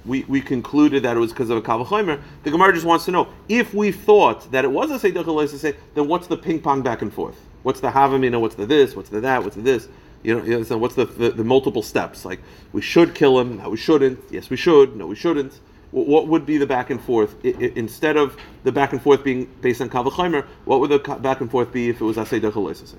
we, 0.05 0.25
we 0.25 0.41
concluded 0.41 1.03
that 1.05 1.17
it 1.17 1.21
was 1.21 1.33
because 1.33 1.51
of 1.51 1.59
a 1.59 1.63
Kavachomer. 1.63 2.21
The 2.43 2.51
Gemara 2.51 2.73
just 2.73 2.87
wants 2.87 3.05
to 3.07 3.11
know 3.11 3.29
if 3.49 3.73
we 3.73 3.93
thought 3.93 4.51
that 4.53 4.65
it 4.65 4.71
was 4.71 4.91
a 4.91 4.99
Seidah 4.99 5.25
Loisasei, 5.25 5.77
then 5.95 6.09
what's 6.09 6.27
the 6.27 6.37
ping 6.37 6.61
pong 6.61 6.83
back 6.83 7.03
and 7.03 7.13
forth? 7.13 7.39
What's 7.63 7.81
the 7.81 7.91
havamina? 7.91 8.41
What's 8.41 8.57
the 8.57 8.67
this? 8.67 8.97
What's 8.97 9.09
the 9.09 9.21
that? 9.21 9.43
What's 9.43 9.57
the 9.57 9.63
this? 9.63 9.89
You 10.23 10.39
know, 10.39 10.45
you 10.45 10.79
what's 10.79 10.95
the, 10.95 11.05
the, 11.05 11.31
the 11.31 11.45
multiple 11.45 11.83
steps? 11.83 12.25
Like 12.25 12.41
we 12.73 12.81
should 12.81 13.15
kill 13.15 13.39
him. 13.41 13.59
No, 13.59 13.71
we 13.71 13.77
shouldn't. 13.77 14.21
Yes, 14.31 14.51
we 14.51 14.57
should. 14.57 14.97
No, 14.97 15.07
we 15.07 15.17
shouldn't. 15.17 15.61
What 15.93 16.27
would 16.29 16.47
be 16.47 16.57
the 16.57 16.67
back 16.67 16.89
and 16.89 17.01
forth 17.01 17.37
I, 17.45 17.49
I, 17.49 17.73
instead 17.77 18.17
of 18.17 18.37
the 18.65 18.73
back 18.73 18.93
and 18.93 19.03
forth 19.03 19.23
being 19.23 19.45
based 19.61 19.83
on 19.83 19.91
kavachimer? 19.91 20.47
What 20.65 20.81
would 20.81 20.91
the 20.91 20.99
back 20.99 21.43
and 21.43 21.51
forth 21.51 21.71
be 21.71 21.91
if 21.91 22.01
it 22.01 22.05
was 22.05 22.17
asay 22.17 22.41
dechalosis? 22.41 22.95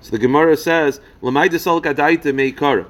So 0.00 0.10
the 0.12 0.18
Gemara 0.18 0.56
says, 0.56 1.00
"Lamay 1.20 1.48
desal 1.48 1.82
kadaita 1.82 2.32
meikara." 2.32 2.86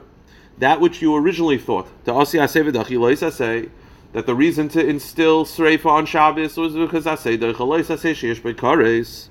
That 0.59 0.81
which 0.81 1.01
you 1.01 1.17
originally 1.17 1.57
thought 1.57 1.89
to 2.05 2.13
asi 2.13 2.37
asay 2.37 3.33
say 3.33 3.71
that 4.13 4.27
the 4.27 4.35
reason 4.35 4.69
to 4.69 4.87
instill 4.87 5.47
sreifa 5.47 5.87
on 5.87 6.05
Shabbos 6.05 6.59
was 6.59 6.75
because 6.75 7.07
dechalois 7.07 7.87
asay 7.87 8.13
sheish 8.13 8.43
beikares. 8.43 9.29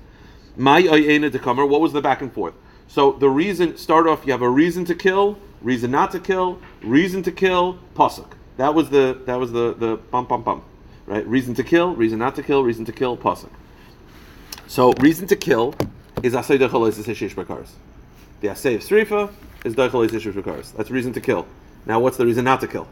My 0.56 0.82
ayena 0.82 1.30
kamer. 1.30 1.68
What 1.68 1.80
was 1.80 1.92
the 1.92 2.02
back 2.02 2.20
and 2.20 2.32
forth? 2.32 2.54
So 2.88 3.12
the 3.12 3.30
reason 3.30 3.76
start 3.76 4.08
off. 4.08 4.26
You 4.26 4.32
have 4.32 4.42
a 4.42 4.50
reason 4.50 4.84
to 4.86 4.96
kill, 4.96 5.38
reason 5.60 5.92
not 5.92 6.10
to 6.10 6.18
kill, 6.18 6.58
reason 6.82 7.22
to 7.22 7.30
kill. 7.30 7.78
Pasuk. 7.94 8.32
That 8.56 8.74
was 8.74 8.90
the 8.90 9.20
that 9.26 9.38
was 9.38 9.52
the 9.52 9.74
the 9.74 9.96
bum 9.96 10.26
bum 10.26 10.42
bum, 10.42 10.62
right? 11.06 11.26
Reason 11.26 11.54
to 11.54 11.64
kill, 11.64 11.94
reason 11.94 12.18
not 12.18 12.34
to 12.36 12.42
kill, 12.42 12.62
reason 12.62 12.84
to 12.84 12.92
kill. 12.92 13.16
Pasuk. 13.16 13.50
So 14.66 14.92
reason 14.94 15.26
to 15.28 15.36
kill 15.36 15.74
is 16.22 16.34
asay 16.34 16.58
dechalos 16.58 16.98
ishish 17.02 17.34
bakaris. 17.34 17.70
The 18.40 18.48
asay 18.48 18.76
of 18.76 18.82
srifa 18.82 19.32
is 19.64 19.74
dechalos 19.74 20.10
ishish 20.10 20.32
bakaris. 20.32 20.74
That's 20.76 20.90
reason 20.90 21.12
to 21.14 21.20
kill. 21.20 21.46
Now 21.86 22.00
what's 22.00 22.16
the 22.16 22.26
reason 22.26 22.44
not 22.44 22.60
to 22.60 22.68
kill? 22.68 22.88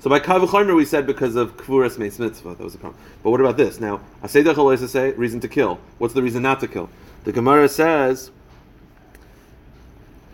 So 0.00 0.08
by 0.08 0.20
Kavachomer 0.20 0.76
we 0.76 0.84
said 0.84 1.06
because 1.06 1.34
of 1.34 1.56
Kvuras 1.56 1.98
Meis 1.98 2.20
Mitzvah, 2.20 2.54
that 2.54 2.62
was 2.62 2.74
a 2.76 2.78
problem. 2.78 3.00
But 3.24 3.30
what 3.30 3.40
about 3.40 3.56
this? 3.56 3.80
Now, 3.80 4.00
Aseda 4.22 4.88
say 4.88 5.10
reason 5.12 5.40
to 5.40 5.48
kill. 5.48 5.80
What's 5.98 6.14
the 6.14 6.22
reason 6.22 6.42
not 6.42 6.60
to 6.60 6.68
kill? 6.68 6.88
The 7.24 7.32
Gemara 7.32 7.68
says, 7.68 8.30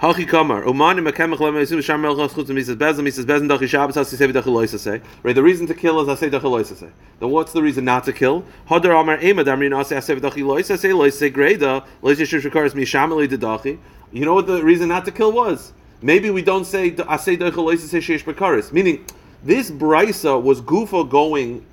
Hachi 0.00 0.26
kamar. 0.26 0.64
Umani 0.64 1.00
mekemach 1.00 1.38
lema 1.38 1.60
yisum 1.60 1.80
sham 1.80 2.02
melchos 2.02 2.30
chutz 2.30 2.50
misas 2.50 2.74
bezin 2.74 3.04
misas 3.04 3.24
bezin 3.24 3.48
dachi 3.48 3.68
shabbos 3.68 3.94
hasi 3.94 4.16
sevi 4.16 4.32
dachi 4.32 4.46
loisa 4.46 4.76
say. 4.76 5.00
Right. 5.22 5.36
The 5.36 5.42
reason 5.42 5.68
to 5.68 5.74
kill 5.74 6.00
is 6.00 6.08
I 6.08 6.16
say 6.16 6.28
dachi 6.28 6.42
loisa 6.42 6.74
say. 6.74 6.88
Then 7.20 7.30
what's 7.30 7.52
the 7.52 7.62
reason 7.62 7.84
not 7.84 8.02
to 8.06 8.12
kill? 8.12 8.44
Hadar 8.68 9.00
amar 9.00 9.20
ema 9.22 9.44
damri 9.44 9.70
nasi 9.70 9.94
asevi 9.94 10.20
dachi 10.20 10.42
loisa 10.42 10.76
say 10.76 10.88
loisa 10.88 11.32
greda 11.32 11.86
loisa 12.02 12.26
shish 12.26 12.42
rekaris 12.42 12.72
mishameli 12.72 13.28
dachi. 13.28 13.78
You 14.10 14.24
know 14.24 14.34
what 14.34 14.48
the 14.48 14.64
reason 14.64 14.88
not 14.88 15.04
to 15.04 15.12
kill 15.12 15.30
was? 15.30 15.72
Maybe 16.02 16.28
we 16.28 16.42
don't 16.42 16.64
say 16.64 16.90
asay 16.90 17.38
dachi 17.38 17.52
loisa 17.52 17.86
say 17.86 17.98
sheish 17.98 18.24
bekaris. 18.24 18.72
Meaning, 18.72 19.06
this 19.44 19.70
brisa 19.70 20.42
was 20.42 20.60
gufa 20.60 21.08
going. 21.08 21.64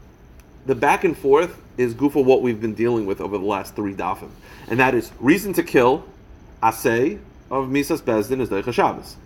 The 0.67 0.75
back 0.75 1.03
and 1.03 1.17
forth 1.17 1.59
is 1.75 1.95
gufa 1.95 2.23
what 2.23 2.43
we've 2.43 2.61
been 2.61 2.75
dealing 2.75 3.07
with 3.07 3.19
over 3.19 3.39
the 3.39 3.43
last 3.43 3.75
three 3.75 3.95
dafim, 3.95 4.29
and 4.67 4.79
that 4.79 4.93
is 4.93 5.11
reason 5.19 5.53
to 5.53 5.63
kill. 5.63 6.05
Asay 6.61 7.17
of 7.51 7.67
Misas 7.67 8.01
Bezdin 8.01 8.41
is 8.41 8.49
Deicha 8.49 8.73
Shabbos. 8.73 9.17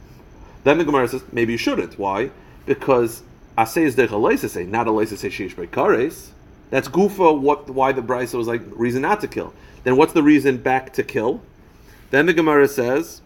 Then 0.66 0.80
the 0.80 0.84
Gemara 0.84 1.08
says, 1.08 1.24
maybe 1.32 1.54
you 1.54 1.58
shouldn't. 1.58 1.98
Why? 1.98 2.32
Because 2.66 3.22
Asay 3.58 3.84
is 3.84 3.96
Deicha 3.96 4.10
Leisase, 4.10 4.68
not 4.68 4.88
a 4.88 4.92
Leisase 4.92 5.30
Sheish 5.30 5.56
Bekares. 5.56 6.30
That's 6.72 6.88
Gufa 6.88 7.40
what, 7.40 7.70
why 7.70 7.92
the 7.92 8.02
Brisa 8.02 8.34
was 8.34 8.48
like, 8.48 8.64
reason 8.72 9.04
not 9.04 9.22
to 9.22 9.28
kill. 9.28 9.54
Then 9.84 9.96
what's 9.96 10.14
the 10.14 10.24
reason 10.24 10.58
back 10.58 10.92
to 10.94 11.04
kill? 11.04 11.42
Then 12.10 12.26
the 12.26 12.34
Gemara 12.34 12.68
says, 12.68 13.22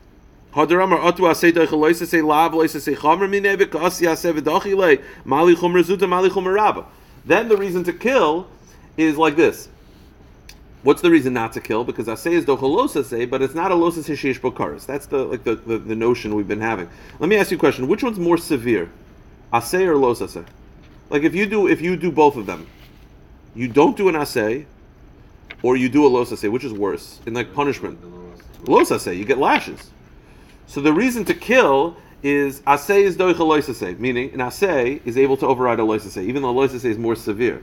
Hadaramar 0.54 1.00
atu 1.00 1.20
asay 1.20 1.52
deicha 1.54 1.68
leisase 1.68 2.26
lav 2.26 2.52
leisase 2.52 2.96
chomer 2.96 3.30
minevik 3.30 3.80
asi 3.80 4.06
asay 4.06 4.38
v'dachi 4.38 4.76
le 4.76 4.98
mali 5.24 5.56
chomer 5.56 5.84
zuta 5.84 6.56
rabba. 6.56 6.86
Then 7.24 7.48
the 7.48 7.56
reason 7.56 7.84
to 7.86 7.94
kill 7.94 8.48
is 8.98 9.16
like 9.16 9.36
this. 9.36 9.70
What's 10.82 11.02
the 11.02 11.12
reason 11.12 11.34
not 11.34 11.52
to 11.54 11.60
kill? 11.60 11.84
Because 11.84 12.08
asay 12.08 12.32
is 12.32 12.46
dochalosa 12.46 13.04
say, 13.04 13.26
but 13.26 13.42
it's 13.42 13.54
not 13.54 13.72
a 13.72 13.76
losa 13.76 14.00
sheish 14.00 14.40
bokaris. 14.40 14.86
That's 14.86 15.08
the 15.08 15.26
like 15.26 15.44
the, 15.44 15.56
the, 15.56 15.78
the 15.78 15.96
notion 15.96 16.36
we've 16.36 16.48
been 16.48 16.62
having. 16.62 16.90
Let 17.20 17.30
me 17.30 17.36
ask 17.36 17.52
you 17.52 17.58
a 17.58 17.60
question: 17.60 17.88
Which 17.90 18.02
one's 18.02 18.18
more 18.18 18.38
severe, 18.38 18.90
asay 19.52 19.86
or 19.88 19.98
los 19.98 20.22
asay? 20.22 20.46
Like 21.10 21.24
if 21.24 21.36
you 21.36 21.46
do 21.48 21.68
if 21.68 21.82
you 21.82 21.98
do 21.98 22.12
both 22.12 22.38
of 22.38 22.46
them, 22.46 22.66
you 23.56 23.68
don't 23.68 23.98
do 23.98 24.08
an 24.08 24.16
asay, 24.16 24.66
or 25.64 25.76
you 25.76 25.90
do 25.90 26.06
a 26.06 26.08
los 26.08 26.32
asay. 26.32 26.50
Which 26.50 26.64
is 26.64 26.72
worse 26.72 27.20
in 27.26 27.34
like 27.34 27.54
punishment? 27.54 28.00
Los 28.66 28.90
asay, 28.90 29.18
you 29.18 29.26
get 29.26 29.38
lashes. 29.38 29.92
So 30.66 30.80
the 30.80 30.94
reason 30.94 31.26
to 31.26 31.34
kill 31.34 31.98
is 32.24 32.62
asay 32.62 33.02
is 33.02 33.18
doicha 33.18 33.40
lois 33.40 33.68
asay, 33.68 34.00
meaning 34.00 34.32
an 34.32 34.40
asay 34.40 35.02
is 35.06 35.18
able 35.18 35.36
to 35.38 35.46
override 35.46 35.82
a 35.82 35.84
asay, 35.84 36.24
even 36.24 36.42
though 36.42 36.54
asay 36.54 36.86
is 36.86 36.98
more 36.98 37.16
severe. 37.16 37.62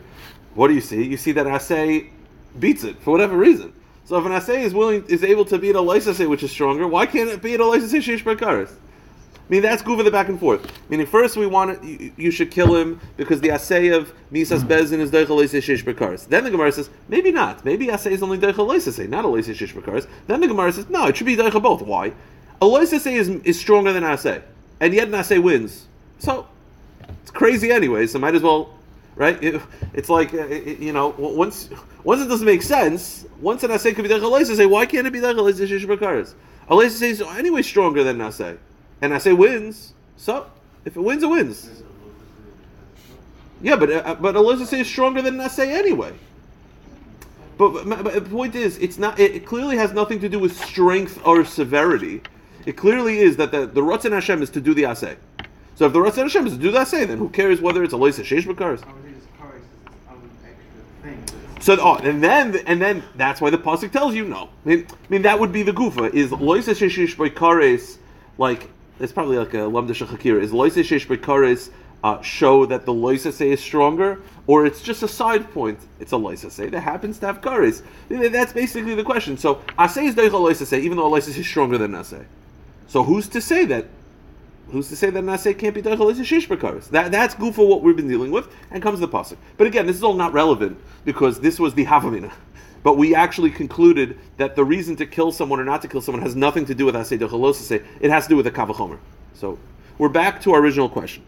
What 0.54 0.68
do 0.68 0.74
you 0.74 0.82
see? 0.82 1.02
You 1.02 1.16
see 1.16 1.32
that 1.32 1.46
asay 1.46 2.10
beats 2.58 2.84
it 2.84 3.00
for 3.00 3.10
whatever 3.10 3.36
reason. 3.36 3.72
So 4.04 4.16
if 4.16 4.24
an 4.24 4.32
assay 4.32 4.62
is 4.62 4.72
willing 4.72 5.04
is 5.08 5.24
able 5.24 5.44
to 5.46 5.58
beat 5.58 5.74
a 5.74 5.80
lysase 5.80 6.28
which 6.28 6.42
is 6.42 6.50
stronger, 6.50 6.86
why 6.86 7.06
can't 7.06 7.28
it 7.28 7.42
beat 7.42 7.60
a 7.60 7.64
lysase 7.64 8.00
sheish 8.02 8.22
bekaris? 8.22 8.70
I 8.70 9.48
mean 9.48 9.62
that's 9.62 9.82
gufa 9.82 10.04
the 10.04 10.10
back 10.10 10.28
and 10.28 10.38
forth. 10.38 10.72
Meaning 10.88 11.06
first 11.06 11.36
we 11.36 11.46
want 11.46 11.70
it, 11.70 11.82
you, 11.82 12.12
you 12.16 12.30
should 12.30 12.50
kill 12.50 12.74
him 12.76 13.00
because 13.16 13.40
the 13.40 13.50
assay 13.50 13.88
of 13.88 14.12
misas 14.32 14.60
mm. 14.60 14.68
bezin 14.68 14.98
is 15.00 15.10
deichel 15.10 15.42
sheish 15.44 15.84
bekaris. 15.84 16.28
Then 16.28 16.44
the 16.44 16.50
Gemara 16.50 16.72
says 16.72 16.90
maybe 17.08 17.32
not. 17.32 17.64
Maybe 17.64 17.90
assay 17.90 18.12
is 18.12 18.22
only 18.22 18.38
deichel 18.38 18.68
lysase, 18.68 19.08
not 19.08 19.24
a 19.24 19.28
sheish 19.28 19.72
bekaris. 19.72 20.06
Then 20.26 20.40
the 20.40 20.48
Gemara 20.48 20.72
says 20.72 20.88
no, 20.88 21.06
it 21.06 21.16
should 21.16 21.26
be 21.26 21.36
deichel 21.36 21.62
both. 21.62 21.82
Why? 21.82 22.12
A 22.60 22.64
lysase 22.64 23.12
is 23.12 23.28
is 23.28 23.58
stronger 23.58 23.92
than 23.92 24.04
assay, 24.04 24.42
and 24.80 24.94
yet 24.94 25.08
an 25.08 25.14
assay 25.14 25.38
wins. 25.38 25.86
So 26.18 26.46
it's 27.22 27.30
crazy 27.30 27.70
anyway. 27.70 28.06
So 28.06 28.18
might 28.18 28.34
as 28.34 28.42
well 28.42 28.75
right? 29.16 29.42
It, 29.42 29.60
it's 29.94 30.08
like 30.08 30.32
uh, 30.32 30.46
it, 30.46 30.78
you 30.78 30.92
know 30.92 31.08
once 31.18 31.68
once 32.04 32.22
it 32.22 32.28
doesn't 32.28 32.46
make 32.46 32.62
sense. 32.62 33.26
Once 33.40 33.64
an 33.64 33.70
asay 33.70 33.94
could 33.94 34.04
be 34.04 34.08
dechel 34.08 34.56
say 34.56 34.66
why 34.66 34.86
can't 34.86 35.06
it 35.06 35.12
be 35.12 35.20
dechel 35.20 35.68
shish 35.68 35.84
bakaris? 35.86 36.34
A 36.68 36.90
says 36.90 37.20
anyway 37.22 37.62
stronger 37.62 38.04
than 38.04 38.18
asay, 38.18 38.58
and 39.00 39.12
asay 39.12 39.36
wins. 39.36 39.94
So 40.16 40.50
if 40.84 40.96
it 40.96 41.00
wins, 41.00 41.22
it 41.22 41.28
wins. 41.28 41.82
Yeah, 43.62 43.76
but 43.76 43.90
uh, 43.90 44.14
but 44.20 44.36
a 44.36 44.66
say 44.66 44.80
is 44.80 44.86
stronger 44.86 45.22
than 45.22 45.38
asay 45.38 45.68
anyway. 45.68 46.12
But, 47.58 47.88
but, 47.88 48.04
but, 48.04 48.12
the 48.12 48.20
point 48.20 48.54
is, 48.54 48.76
it's 48.78 48.98
not. 48.98 49.18
It, 49.18 49.34
it, 49.34 49.46
clearly 49.46 49.78
has 49.78 49.94
nothing 49.94 50.20
to 50.20 50.28
do 50.28 50.38
with 50.38 50.54
strength 50.62 51.18
or 51.24 51.42
severity. 51.42 52.20
It 52.66 52.76
clearly 52.76 53.18
is 53.18 53.36
that 53.38 53.50
the 53.50 53.66
the 53.66 53.80
Ratzon 53.80 54.12
Hashem 54.12 54.42
is 54.42 54.50
to 54.50 54.60
do 54.60 54.74
the 54.74 54.82
asay. 54.82 55.16
So 55.76 55.86
if 55.86 55.92
the 55.92 55.98
Ratzon 55.98 56.22
Hashem 56.22 56.46
is 56.46 56.54
to 56.54 56.58
do 56.58 56.70
that 56.72 56.88
say, 56.88 57.04
then 57.04 57.18
who 57.18 57.28
cares 57.28 57.60
whether 57.60 57.84
it's 57.84 57.92
a 57.92 57.96
loisa 57.96 58.24
sheish 58.24 58.44
bakaris? 58.44 58.82
So 61.60 61.76
oh, 61.80 61.96
and 61.96 62.22
then 62.22 62.56
and 62.66 62.80
then 62.80 63.02
that's 63.16 63.40
why 63.40 63.50
the 63.50 63.58
pasuk 63.58 63.90
tells 63.90 64.14
you 64.14 64.24
no. 64.24 64.50
I 64.64 64.68
mean, 64.68 64.86
I 64.88 64.94
mean 65.08 65.22
that 65.22 65.40
would 65.40 65.52
be 65.52 65.62
the 65.62 65.72
gufa 65.72 66.14
is 66.14 66.30
loisa 66.30 66.74
sheshish 66.74 67.16
kares 67.34 67.98
like 68.38 68.70
it's 69.00 69.12
probably 69.12 69.36
like 69.36 69.52
a 69.54 69.58
lamda 69.66 69.90
shachakir 69.90 70.40
is 70.40 70.52
loisa 70.52 70.84
shesh 70.84 71.06
kares 71.20 71.70
uh, 72.04 72.22
show 72.22 72.66
that 72.66 72.86
the 72.86 72.92
loisa 72.92 73.32
say 73.32 73.50
is 73.50 73.60
stronger 73.60 74.20
or 74.46 74.64
it's 74.64 74.80
just 74.80 75.02
a 75.02 75.08
side 75.08 75.50
point. 75.52 75.80
It's 75.98 76.12
a 76.12 76.16
loisa 76.16 76.52
say 76.52 76.68
that 76.68 76.80
happens 76.80 77.18
to 77.18 77.26
have 77.26 77.40
kares. 77.40 77.82
That's 78.08 78.52
basically 78.52 78.94
the 78.94 79.02
question. 79.02 79.36
So 79.36 79.56
asay 79.78 80.04
is 80.04 80.14
loisa 80.14 80.66
say 80.66 80.80
even 80.82 80.98
though 80.98 81.10
loisa 81.10 81.36
is 81.36 81.46
stronger 81.46 81.78
than 81.78 81.92
asay. 81.92 82.24
So 82.86 83.02
who's 83.02 83.26
to 83.30 83.40
say 83.40 83.64
that 83.64 83.86
Who's 84.70 84.88
to 84.88 84.96
say 84.96 85.10
that 85.10 85.22
Naseh 85.22 85.56
can't 85.56 85.74
be 85.74 85.82
Deichel 85.82 86.10
is 86.10 86.18
a 86.18 86.24
Shish? 86.24 86.48
That, 86.88 87.12
that's 87.12 87.34
good 87.34 87.54
for 87.54 87.68
what 87.68 87.82
we've 87.82 87.94
been 87.94 88.08
dealing 88.08 88.32
with, 88.32 88.48
and 88.70 88.82
comes 88.82 88.98
the 88.98 89.06
Pasuk. 89.06 89.36
But 89.56 89.68
again, 89.68 89.86
this 89.86 89.96
is 89.96 90.02
all 90.02 90.14
not 90.14 90.32
relevant 90.32 90.78
because 91.04 91.38
this 91.38 91.60
was 91.60 91.74
the 91.74 91.84
Havamina. 91.84 92.32
But 92.82 92.96
we 92.96 93.14
actually 93.14 93.50
concluded 93.50 94.18
that 94.38 94.56
the 94.56 94.64
reason 94.64 94.96
to 94.96 95.06
kill 95.06 95.30
someone 95.30 95.60
or 95.60 95.64
not 95.64 95.82
to 95.82 95.88
kill 95.88 96.00
someone 96.00 96.22
has 96.22 96.34
nothing 96.34 96.64
to 96.66 96.74
do 96.74 96.84
with 96.84 96.96
Asay 96.96 97.18
Deichel 97.18 97.82
It 98.00 98.10
has 98.10 98.24
to 98.24 98.28
do 98.28 98.36
with 98.36 98.44
the 98.44 98.50
Kavachomer. 98.50 98.98
So 99.34 99.58
we're 99.98 100.08
back 100.08 100.40
to 100.42 100.52
our 100.52 100.60
original 100.60 100.88
question. 100.88 101.22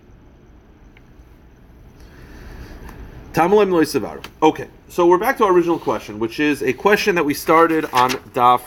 Okay, 4.42 4.68
so 4.88 5.06
we're 5.06 5.18
back 5.18 5.36
to 5.38 5.44
our 5.44 5.52
original 5.52 5.78
question, 5.78 6.18
which 6.18 6.40
is 6.40 6.62
a 6.62 6.72
question 6.72 7.14
that 7.14 7.24
we 7.24 7.34
started 7.34 7.84
on 7.92 8.10
Daf 8.10 8.62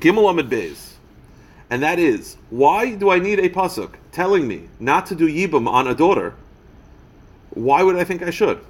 Gimel 0.00 0.28
Amid 0.28 0.50
Beis 0.50 0.93
and 1.74 1.82
that 1.82 1.98
is 1.98 2.36
why 2.50 2.94
do 2.94 3.10
I 3.10 3.18
need 3.18 3.40
a 3.40 3.48
pasuk 3.48 3.94
telling 4.12 4.46
me 4.46 4.68
not 4.78 5.06
to 5.06 5.16
do 5.16 5.26
yibum 5.26 5.66
on 5.66 5.88
a 5.88 5.94
daughter? 5.94 6.36
Why 7.50 7.82
would 7.82 7.96
I 7.96 8.04
think 8.04 8.22
I 8.22 8.30
should? 8.30 8.60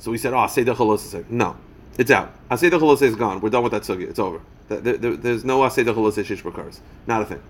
So 0.00 0.10
we 0.10 0.18
said, 0.18 0.34
ah, 0.34 0.42
"Oh, 0.42 0.48
Aseda 0.48 0.74
Chalosese." 0.74 1.30
No, 1.30 1.56
it's 1.96 2.10
out. 2.10 2.34
Ah, 2.50 2.56
Aseda 2.56 2.80
Chalosese 2.80 3.02
is 3.02 3.14
gone. 3.14 3.40
We're 3.40 3.50
done 3.50 3.62
with 3.62 3.70
that 3.70 3.82
sugi. 3.82 4.08
It's 4.10 4.18
over. 4.18 4.40
There, 4.66 4.80
there, 4.80 5.16
there's 5.16 5.44
no 5.44 5.62
ah 5.62 5.68
Aseda 5.68 5.94
Chalosese 5.94 6.24
shish 6.24 6.42
cars. 6.42 6.80
Not 7.06 7.22
a 7.22 7.24
thing. 7.24 7.40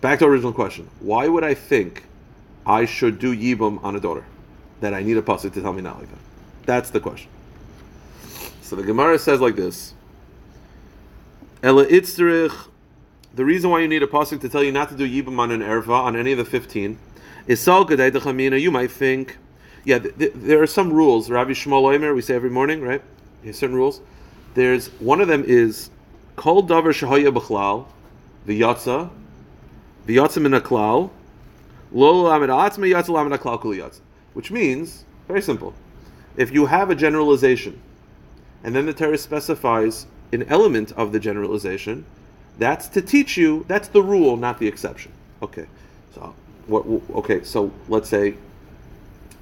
Back 0.00 0.18
to 0.18 0.24
original 0.24 0.52
question. 0.52 0.90
Why 0.98 1.28
would 1.28 1.44
I 1.44 1.54
think 1.54 2.02
I 2.66 2.84
should 2.84 3.20
do 3.20 3.32
yibum 3.32 3.80
on 3.84 3.94
a 3.94 4.00
daughter? 4.00 4.24
That 4.80 4.92
I 4.92 5.04
need 5.04 5.18
a 5.18 5.22
pasuk 5.22 5.52
to 5.52 5.62
tell 5.62 5.72
me 5.72 5.82
not 5.82 6.00
like 6.00 6.10
that. 6.10 6.18
That's 6.64 6.90
the 6.90 6.98
question. 6.98 7.30
So 8.62 8.74
the 8.74 8.82
Gemara 8.82 9.20
says 9.20 9.40
like 9.40 9.54
this. 9.54 9.94
Ela 11.62 11.86
itzrich 11.86 12.70
the 13.36 13.44
reason 13.44 13.68
why 13.68 13.80
you 13.80 13.88
need 13.88 14.02
a 14.02 14.06
pasuk 14.06 14.40
to 14.40 14.48
tell 14.48 14.64
you 14.64 14.72
not 14.72 14.88
to 14.88 14.96
do 14.96 15.06
yibam 15.06 15.38
on 15.38 15.50
an 15.50 15.60
erva 15.60 15.90
on 15.90 16.16
any 16.16 16.32
of 16.32 16.38
the 16.38 16.44
fifteen 16.44 16.98
is 17.46 17.60
sal 17.60 17.84
gadei 17.86 18.10
dechamina. 18.10 18.58
You 18.58 18.70
might 18.70 18.90
think, 18.90 19.36
yeah, 19.84 19.98
th- 19.98 20.16
th- 20.16 20.32
there 20.34 20.62
are 20.62 20.66
some 20.66 20.90
rules. 20.90 21.30
Rabbi 21.30 21.50
Yishmael 21.50 21.82
Oimer, 21.82 22.14
we 22.14 22.22
say 22.22 22.34
every 22.34 22.48
morning, 22.48 22.80
right? 22.80 23.02
There's 23.44 23.58
certain 23.58 23.76
rules. 23.76 24.00
There's 24.54 24.88
one 25.00 25.20
of 25.20 25.28
them 25.28 25.44
is 25.46 25.90
kol 26.36 26.66
davar 26.66 26.94
shahaya 26.94 27.30
b'chlal 27.30 27.86
the 28.46 28.60
v'yatza 28.60 30.40
min 30.40 30.52
klal 30.62 31.10
lo 31.92 32.22
lamed 32.22 32.48
atzma 32.48 32.90
yatza 32.90 33.10
lamed 33.10 33.32
klal 33.34 33.60
kuli 33.60 33.78
yatza, 33.78 34.00
which 34.32 34.50
means 34.50 35.04
very 35.28 35.42
simple. 35.42 35.74
If 36.38 36.52
you 36.52 36.64
have 36.66 36.88
a 36.88 36.94
generalization, 36.94 37.80
and 38.64 38.74
then 38.74 38.86
the 38.86 38.94
Torah 38.94 39.18
specifies 39.18 40.06
an 40.32 40.44
element 40.44 40.92
of 40.92 41.12
the 41.12 41.20
generalization, 41.20 42.06
that's 42.58 42.88
to 42.88 43.02
teach 43.02 43.36
you. 43.36 43.64
That's 43.68 43.88
the 43.88 44.02
rule, 44.02 44.36
not 44.36 44.58
the 44.58 44.66
exception. 44.66 45.12
Okay. 45.42 45.66
So 46.14 46.34
what? 46.66 46.86
Okay. 47.16 47.44
So 47.44 47.70
let's 47.88 48.08
say, 48.08 48.34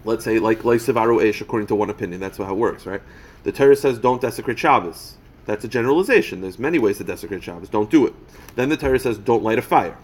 let's 0.04 0.25
say 0.25 0.38
like 0.38 0.61
Leisevaru 0.61 1.23
Eish, 1.23 1.40
according 1.40 1.68
to 1.68 1.75
one 1.75 1.90
opinion, 1.90 2.21
that's 2.21 2.38
how 2.38 2.50
it 2.50 2.56
works, 2.56 2.87
right? 2.87 3.02
The 3.44 3.52
Torah 3.52 3.76
says 3.76 3.99
don't 3.99 4.21
desecrate 4.21 4.59
Shabbos. 4.59 5.16
That's 5.47 5.64
a 5.64 5.68
generalization. 5.68 6.40
There's 6.40 6.59
many 6.59 6.78
ways 6.78 6.99
to 6.99 7.04
desecrate 7.04 7.42
Shabbos. 7.42 7.68
Don't 7.68 7.90
do 7.90 8.06
it. 8.06 8.14
Then 8.56 8.68
the 8.68 8.76
Torah 8.76 8.99
says 8.99 9.18
don't 9.18 9.42
light 9.42 9.59
a 9.59 9.62
fire. 9.62 9.97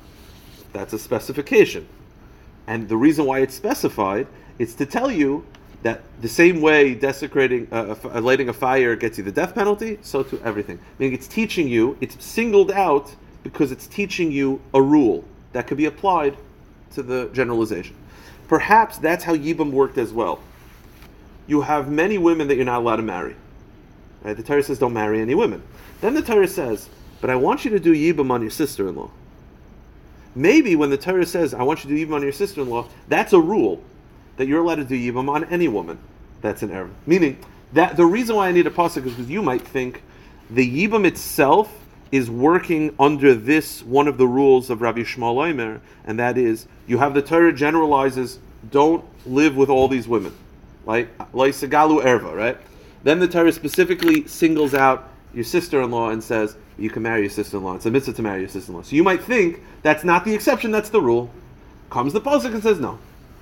That's 0.72 0.92
a 0.92 0.98
specification. 0.98 1.88
And 2.66 2.88
the 2.88 2.96
reason 2.96 3.24
why 3.24 3.40
it's 3.40 3.54
specified 3.54 4.26
is 4.58 4.74
to 4.76 4.86
tell 4.86 5.10
you 5.10 5.44
that 5.82 6.02
the 6.20 6.28
same 6.28 6.60
way 6.60 6.94
desecrating, 6.94 7.66
uh, 7.72 7.94
lighting 8.20 8.48
a 8.48 8.52
fire 8.52 8.96
gets 8.96 9.16
you 9.16 9.24
the 9.24 9.32
death 9.32 9.54
penalty, 9.54 9.98
so 10.02 10.22
to 10.22 10.40
everything. 10.42 10.78
Meaning 10.98 11.14
it's 11.14 11.26
teaching 11.26 11.68
you, 11.68 11.96
it's 12.00 12.22
singled 12.22 12.70
out 12.70 13.14
because 13.42 13.72
it's 13.72 13.86
teaching 13.86 14.30
you 14.30 14.60
a 14.74 14.82
rule 14.82 15.24
that 15.52 15.66
could 15.66 15.78
be 15.78 15.86
applied 15.86 16.36
to 16.92 17.02
the 17.02 17.30
generalization. 17.32 17.96
Perhaps 18.48 18.98
that's 18.98 19.24
how 19.24 19.34
Yibam 19.34 19.70
worked 19.70 19.96
as 19.96 20.12
well. 20.12 20.40
You 21.46 21.62
have 21.62 21.90
many 21.90 22.18
women 22.18 22.48
that 22.48 22.56
you're 22.56 22.64
not 22.64 22.80
allowed 22.80 22.96
to 22.96 23.02
marry. 23.02 23.36
Right? 24.22 24.36
The 24.36 24.42
Torah 24.42 24.62
says 24.62 24.78
don't 24.78 24.92
marry 24.92 25.20
any 25.20 25.34
women. 25.34 25.62
Then 26.00 26.14
the 26.14 26.22
Torah 26.22 26.48
says, 26.48 26.88
but 27.20 27.30
I 27.30 27.36
want 27.36 27.64
you 27.64 27.70
to 27.70 27.80
do 27.80 27.94
Yibam 27.94 28.30
on 28.30 28.42
your 28.42 28.50
sister-in-law. 28.50 29.10
Maybe 30.34 30.76
when 30.76 30.90
the 30.90 30.96
Torah 30.96 31.26
says, 31.26 31.54
I 31.54 31.62
want 31.62 31.84
you 31.84 31.90
to 31.90 31.96
do 31.96 32.06
Yibam 32.06 32.16
on 32.16 32.22
your 32.22 32.32
sister-in-law, 32.32 32.86
that's 33.08 33.32
a 33.32 33.40
rule 33.40 33.82
that 34.40 34.48
you're 34.48 34.62
allowed 34.62 34.76
to 34.76 34.84
do 34.84 34.94
Yibam 34.94 35.28
on 35.28 35.44
any 35.44 35.68
woman 35.68 35.98
that's 36.40 36.62
an 36.62 36.70
Erev. 36.70 36.88
Meaning, 37.04 37.38
that 37.74 37.98
the 37.98 38.06
reason 38.06 38.36
why 38.36 38.48
I 38.48 38.52
need 38.52 38.66
a 38.66 38.70
pasuk 38.70 39.04
is 39.04 39.12
because 39.12 39.28
you 39.28 39.42
might 39.42 39.60
think 39.60 40.02
the 40.48 40.66
Yibam 40.66 41.04
itself 41.04 41.70
is 42.10 42.30
working 42.30 42.94
under 42.98 43.34
this 43.34 43.82
one 43.82 44.08
of 44.08 44.16
the 44.16 44.26
rules 44.26 44.70
of 44.70 44.80
Rabbi 44.80 45.00
Yishmael 45.00 45.50
Omer, 45.50 45.82
and 46.06 46.18
that 46.18 46.38
is 46.38 46.66
you 46.86 46.96
have 46.96 47.12
the 47.12 47.20
Torah 47.20 47.52
generalizes 47.52 48.38
don't 48.70 49.04
live 49.26 49.56
with 49.56 49.68
all 49.68 49.88
these 49.88 50.08
women, 50.08 50.34
like 50.86 51.10
like 51.34 51.52
Segalu 51.52 52.02
Erva, 52.02 52.34
right? 52.34 52.56
Then 53.02 53.18
the 53.18 53.28
Torah 53.28 53.52
specifically 53.52 54.26
singles 54.26 54.72
out 54.72 55.10
your 55.34 55.44
sister-in-law 55.44 56.12
and 56.12 56.24
says 56.24 56.56
you 56.78 56.88
can 56.88 57.02
marry 57.02 57.20
your 57.20 57.30
sister-in-law. 57.30 57.74
It's 57.74 57.84
a 57.84 57.90
mitzvah 57.90 58.14
to 58.14 58.22
marry 58.22 58.40
your 58.40 58.48
sister-in-law. 58.48 58.84
So 58.84 58.96
you 58.96 59.04
might 59.04 59.22
think 59.22 59.60
that's 59.82 60.02
not 60.02 60.24
the 60.24 60.32
exception, 60.32 60.70
that's 60.70 60.88
the 60.88 61.02
rule. 61.02 61.30
Comes 61.90 62.14
the 62.14 62.22
pasuk 62.22 62.54
and 62.54 62.62
says 62.62 62.80
no. 62.80 62.98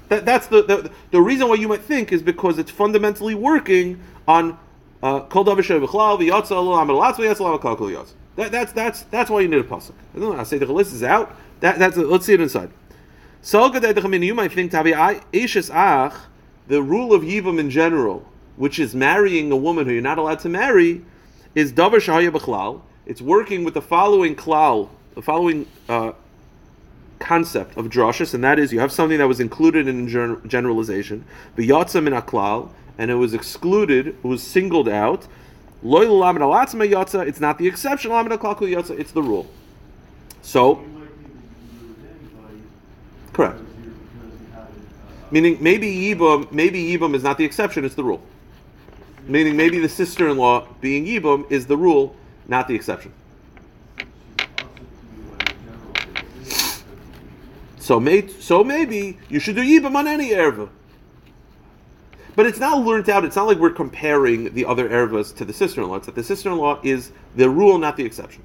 That, 0.09 0.25
that's 0.25 0.47
the, 0.47 0.62
the 0.62 0.91
the 1.11 1.21
reason 1.21 1.49
why 1.49 1.57
you 1.57 1.69
might 1.69 1.83
think 1.83 2.12
is 2.12 2.23
because 2.23 2.59
it's 2.59 2.71
fundamentally 2.71 3.35
working 3.35 4.00
on 4.27 4.59
uh, 5.03 5.21
kol 5.21 5.45
davar 5.45 5.59
shevichlal 5.59 6.19
v'yatza 6.19 6.50
lo 6.50 6.75
amar 6.75 6.97
latz 6.97 7.19
v'yatza 7.19 7.41
lo 7.41 7.59
kol. 7.59 8.07
That, 8.37 8.53
that's 8.53 8.73
that's 8.73 9.03
that's 9.03 9.31
why 9.31 9.41
you 9.41 9.49
need 9.49 9.61
a 9.61 9.65
pasuk. 9.65 9.93
I 10.38 10.43
say 10.45 10.59
the 10.59 10.73
list 10.73 10.95
is 10.95 11.03
out. 11.03 11.37
That, 11.61 11.79
that's 11.79 11.97
let's 11.97 12.25
see 12.25 12.35
it 12.35 12.41
inside. 12.41 12.71
So 13.43 13.73
you 13.73 14.35
might 14.35 14.53
think 14.53 14.73
ach 14.73 16.15
the 16.69 16.83
rule 16.83 17.12
of 17.15 17.23
yivam 17.23 17.59
in 17.59 17.71
general, 17.71 18.25
which 18.57 18.79
is 18.79 18.95
marrying 18.95 19.50
a 19.50 19.57
woman 19.57 19.87
who 19.87 19.93
you're 19.93 20.03
not 20.03 20.19
allowed 20.19 20.41
to 20.41 20.49
marry, 20.49 21.05
is 21.55 21.73
davar 21.73 21.97
shahaya. 21.97 22.81
It's 23.07 23.21
working 23.21 23.65
with 23.65 23.75
the 23.75 23.83
following 23.83 24.37
klal, 24.37 24.88
the 25.15 25.23
following 25.23 25.67
uh, 25.88 26.12
concept 27.18 27.76
of 27.76 27.87
drashas, 27.87 28.34
and 28.34 28.42
that 28.44 28.58
is 28.58 28.72
you 28.72 28.80
have 28.80 28.92
something 28.92 29.18
that 29.18 29.28
was 29.28 29.40
included 29.40 29.88
in 29.88 30.08
gen- 30.08 30.40
generalization, 30.48 31.25
the 31.56 31.68
yatzam 31.68 32.06
in 32.06 32.12
aklal, 32.12 32.70
and 32.96 33.10
it 33.10 33.14
was 33.14 33.34
excluded, 33.34 34.08
it 34.08 34.25
was 34.25 34.42
singled 34.42 34.88
out. 34.88 35.26
It's 35.80 37.40
not 37.40 37.58
the 37.58 37.66
exception, 37.66 38.10
it's 38.12 39.12
the 39.12 39.22
rule. 39.22 39.46
So, 40.42 40.84
correct. 43.32 43.60
Meaning, 45.30 45.58
maybe 45.60 45.94
Yibam, 45.94 46.50
maybe 46.50 46.82
Yibam 46.82 47.14
is 47.14 47.22
not 47.22 47.37
the 47.37 47.44
exception; 47.44 47.84
it's 47.84 47.94
the 47.94 48.02
rule. 48.02 48.22
Meaning, 49.26 49.56
maybe 49.56 49.78
the 49.78 49.88
sister-in-law 49.88 50.66
being 50.80 51.04
Yibam 51.04 51.44
is 51.52 51.66
the 51.66 51.76
rule, 51.76 52.16
not 52.46 52.66
the 52.66 52.75
exception. 52.75 53.12
So, 57.88 57.99
may, 57.99 58.26
so 58.26 58.62
maybe 58.62 59.16
you 59.30 59.40
should 59.40 59.57
do 59.57 59.62
Yibam 59.62 59.95
on 59.95 60.07
any 60.07 60.33
erva. 60.33 60.68
But 62.37 62.45
it's 62.45 62.59
not 62.59 62.85
learned 62.85 63.09
out. 63.09 63.25
It's 63.25 63.35
not 63.35 63.47
like 63.47 63.57
we're 63.57 63.71
comparing 63.71 64.52
the 64.52 64.66
other 64.66 64.90
ervas 64.90 65.35
to 65.37 65.47
the 65.47 65.54
sister-in-law. 65.54 65.97
It's 65.97 66.04
that 66.04 66.14
the 66.14 66.23
sister-in-law 66.23 66.80
is 66.83 67.12
the 67.35 67.49
rule, 67.49 67.78
not 67.78 67.97
the 67.97 68.04
exception. 68.04 68.42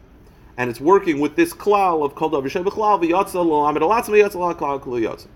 And 0.55 0.69
it's 0.69 0.79
working 0.79 1.19
with 1.19 1.35
this 1.35 1.53
klal 1.53 2.05
of 2.05 2.15
kol 2.15 2.31
yatza. 2.31 5.27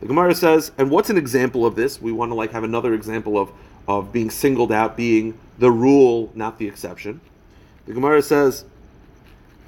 The 0.00 0.06
Gemara 0.06 0.34
says, 0.34 0.70
and 0.76 0.90
what's 0.90 1.08
an 1.08 1.16
example 1.16 1.64
of 1.64 1.74
this? 1.74 2.02
We 2.02 2.12
want 2.12 2.30
to 2.30 2.34
like 2.34 2.52
have 2.52 2.64
another 2.64 2.92
example 2.92 3.38
of 3.38 3.50
of 3.88 4.12
being 4.12 4.28
singled 4.28 4.72
out, 4.72 4.94
being 4.94 5.38
the 5.58 5.70
rule, 5.70 6.30
not 6.34 6.58
the 6.58 6.68
exception. 6.68 7.22
The 7.86 7.94
Gemara 7.94 8.20
says, 8.20 8.66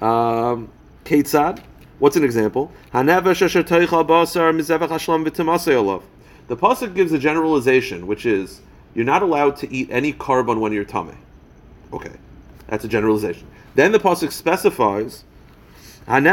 um, 0.01 0.69
Ketzad. 1.03 1.63
What's 2.01 2.15
an 2.15 2.23
example? 2.23 2.71
The 2.91 2.99
pasuk 6.49 6.95
gives 6.95 7.11
a 7.11 7.19
generalization, 7.19 8.07
which 8.07 8.25
is 8.25 8.61
you're 8.95 9.05
not 9.05 9.21
allowed 9.21 9.55
to 9.57 9.71
eat 9.71 9.87
any 9.91 10.11
karbon 10.11 10.59
when 10.59 10.73
you're 10.73 10.83
tamei. 10.83 11.15
Okay, 11.93 12.13
that's 12.65 12.83
a 12.83 12.87
generalization. 12.87 13.45
Then 13.75 13.91
the 13.91 13.99
pasuk 13.99 14.31
specifies 14.31 15.25
that 16.07 16.25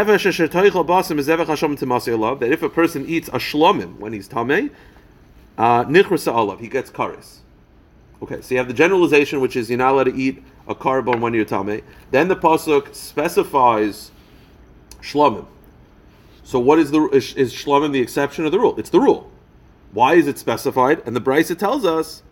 if 2.50 2.62
a 2.62 2.70
person 2.70 3.06
eats 3.06 3.28
a 3.28 3.32
shlomim 3.32 3.98
when 3.98 4.14
he's 4.14 4.26
tamei, 4.26 4.70
uh, 5.58 5.84
he 5.84 6.68
gets 6.68 6.90
karis. 6.90 7.40
Okay, 8.22 8.40
so 8.40 8.54
you 8.54 8.58
have 8.58 8.68
the 8.68 8.74
generalization, 8.74 9.42
which 9.42 9.54
is 9.54 9.68
you're 9.68 9.76
not 9.76 9.92
allowed 9.92 10.04
to 10.04 10.14
eat 10.16 10.42
a 10.66 10.74
karbon 10.74 11.20
when 11.20 11.34
you're 11.34 11.44
tamei. 11.44 11.82
Then 12.10 12.28
the 12.28 12.36
pasuk 12.36 12.94
specifies 12.94 14.12
shlomim. 15.02 15.44
So 16.48 16.58
what 16.58 16.78
is 16.78 16.90
the 16.92 17.10
is, 17.10 17.34
is 17.34 17.52
shlomim 17.52 17.92
the 17.92 18.00
exception 18.00 18.46
or 18.46 18.48
the 18.48 18.58
rule? 18.58 18.74
It's 18.78 18.88
the 18.88 19.00
rule. 19.00 19.30
Why 19.92 20.14
is 20.14 20.26
it 20.26 20.38
specified? 20.38 21.02
And 21.04 21.14
the 21.14 21.20
Brisa 21.20 21.58
tells 21.58 21.84
us, 21.84 22.22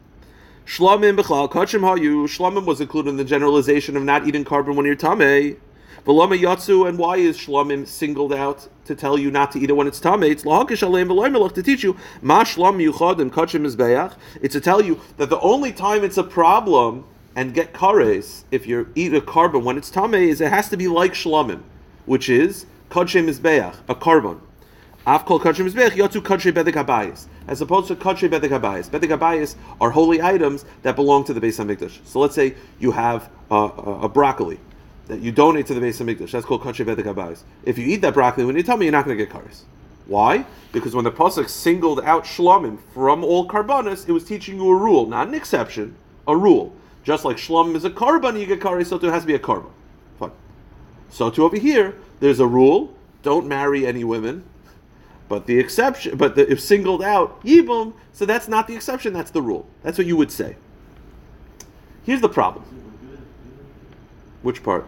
Shlamim 0.64 1.20
b'chlal 1.20 1.50
kachim 1.50 1.80
hayu. 1.80 2.24
Shlamim 2.24 2.64
was 2.64 2.80
included 2.80 3.10
in 3.10 3.18
the 3.18 3.26
generalization 3.26 3.94
of 3.94 4.04
not 4.04 4.26
eating 4.26 4.42
karbon 4.42 4.74
when 4.74 4.86
you're 4.86 4.96
tamei. 4.96 5.58
V'lama 6.06 6.40
yatsu. 6.40 6.88
And 6.88 6.98
why 6.98 7.18
is 7.18 7.36
shlamim 7.36 7.86
singled 7.86 8.32
out 8.32 8.66
to 8.86 8.94
tell 8.94 9.18
you 9.18 9.30
not 9.30 9.52
to 9.52 9.58
eat 9.58 9.68
it 9.68 9.74
when 9.74 9.86
it's 9.86 10.00
tamei? 10.00 10.30
It's 10.30 10.44
lahakish 10.44 10.80
aleim 10.80 11.08
v'loimelach 11.08 11.52
to 11.52 11.62
teach 11.62 11.82
you 11.82 11.94
ma 12.22 12.42
shlam 12.42 12.82
yuchad 12.82 13.20
and 13.20 13.30
kachim 13.30 13.66
is 13.66 13.76
bayach. 13.76 14.14
It's 14.40 14.54
to 14.54 14.62
tell 14.62 14.82
you 14.82 14.98
that 15.18 15.28
the 15.28 15.40
only 15.40 15.74
time 15.74 16.02
it's 16.02 16.16
a 16.16 16.24
problem 16.24 17.04
and 17.34 17.52
get 17.52 17.74
kares 17.74 18.44
if 18.50 18.66
you 18.66 18.90
eat 18.94 19.12
a 19.12 19.20
carbon 19.20 19.62
when 19.62 19.76
it's 19.76 19.90
tamei 19.90 20.28
is 20.28 20.40
it 20.40 20.48
has 20.48 20.70
to 20.70 20.78
be 20.78 20.88
like 20.88 21.12
shlamim, 21.12 21.60
which 22.06 22.30
is 22.30 22.64
kachim 22.90 23.28
is 23.28 23.38
a 23.38 23.94
karbon. 23.94 24.40
Afkol 25.06 25.40
kachim 25.40 25.70
mizbech 25.70 25.90
yotzu 25.90 26.20
kachim 26.20 26.52
bedek 26.52 26.74
habayis, 26.74 27.26
as 27.46 27.60
opposed 27.60 27.88
to 27.88 27.96
kachim 27.96 28.30
bedek 28.30 28.50
habayis. 28.50 28.90
Bedek 28.90 29.16
habayis 29.16 29.54
are 29.80 29.90
holy 29.90 30.20
items 30.20 30.64
that 30.82 30.96
belong 30.96 31.24
to 31.24 31.32
the 31.32 31.40
Beis 31.40 31.64
Hamikdash. 31.64 32.04
So 32.04 32.20
let's 32.20 32.34
say 32.34 32.54
you 32.80 32.90
have 32.90 33.30
a, 33.50 33.54
a, 33.54 34.00
a 34.02 34.08
broccoli 34.08 34.58
that 35.06 35.20
you 35.20 35.30
donate 35.30 35.66
to 35.66 35.74
the 35.74 35.80
Beis 35.80 36.02
Hamikdash. 36.02 36.32
That's 36.32 36.44
called 36.44 36.62
kachim 36.62 36.86
bedek 36.86 37.04
habayis. 37.04 37.42
If 37.64 37.78
you 37.78 37.86
eat 37.86 38.00
that 38.02 38.14
broccoli, 38.14 38.44
when 38.44 38.56
you 38.56 38.62
tell 38.62 38.76
me 38.76 38.86
you're 38.86 38.92
not 38.92 39.04
going 39.04 39.16
to 39.16 39.24
get 39.24 39.32
karis. 39.32 39.62
Why? 40.06 40.44
Because 40.72 40.94
when 40.94 41.04
the 41.04 41.10
pasuk 41.10 41.48
singled 41.48 42.00
out 42.00 42.24
shlomim 42.24 42.78
from 42.94 43.24
all 43.24 43.48
karbanis, 43.48 44.08
it 44.08 44.12
was 44.12 44.24
teaching 44.24 44.56
you 44.56 44.70
a 44.70 44.76
rule, 44.76 45.06
not 45.06 45.28
an 45.28 45.34
exception, 45.34 45.96
a 46.28 46.36
rule. 46.36 46.72
Just 47.02 47.24
like 47.24 47.36
shlomim 47.36 47.74
is 47.74 47.84
a 47.84 47.90
karbon, 47.90 48.38
you 48.38 48.46
get 48.46 48.60
karis, 48.60 48.86
so 48.86 48.98
too 48.98 49.08
has 49.08 49.22
to 49.22 49.26
be 49.26 49.34
a 49.34 49.38
karbon. 49.38 49.70
Fine. 50.18 50.30
So 51.10 51.30
too 51.30 51.44
over 51.44 51.56
here, 51.56 51.96
there's 52.20 52.40
a 52.40 52.46
rule: 52.46 52.94
don't 53.22 53.46
marry 53.46 53.86
any 53.86 54.04
women 54.04 54.44
but 55.28 55.46
the 55.46 55.58
exception, 55.58 56.16
but 56.16 56.36
the, 56.36 56.50
if 56.50 56.60
singled 56.60 57.02
out 57.02 57.42
yibum, 57.42 57.94
so 58.12 58.24
that's 58.24 58.48
not 58.48 58.66
the 58.66 58.74
exception. 58.74 59.12
That's 59.12 59.30
the 59.30 59.42
rule. 59.42 59.66
That's 59.82 59.98
what 59.98 60.06
you 60.06 60.16
would 60.16 60.30
say. 60.30 60.56
Here's 62.04 62.20
the 62.20 62.28
problem. 62.28 62.64
Which 64.42 64.62
part? 64.62 64.86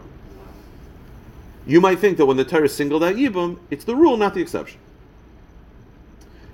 You 1.66 1.80
might 1.80 1.98
think 1.98 2.16
that 2.18 2.26
when 2.26 2.36
the 2.36 2.44
Torah 2.44 2.68
singled 2.68 3.02
out 3.02 3.16
yibum, 3.16 3.58
it's 3.70 3.84
the 3.84 3.96
rule, 3.96 4.16
not 4.16 4.34
the 4.34 4.40
exception. 4.40 4.78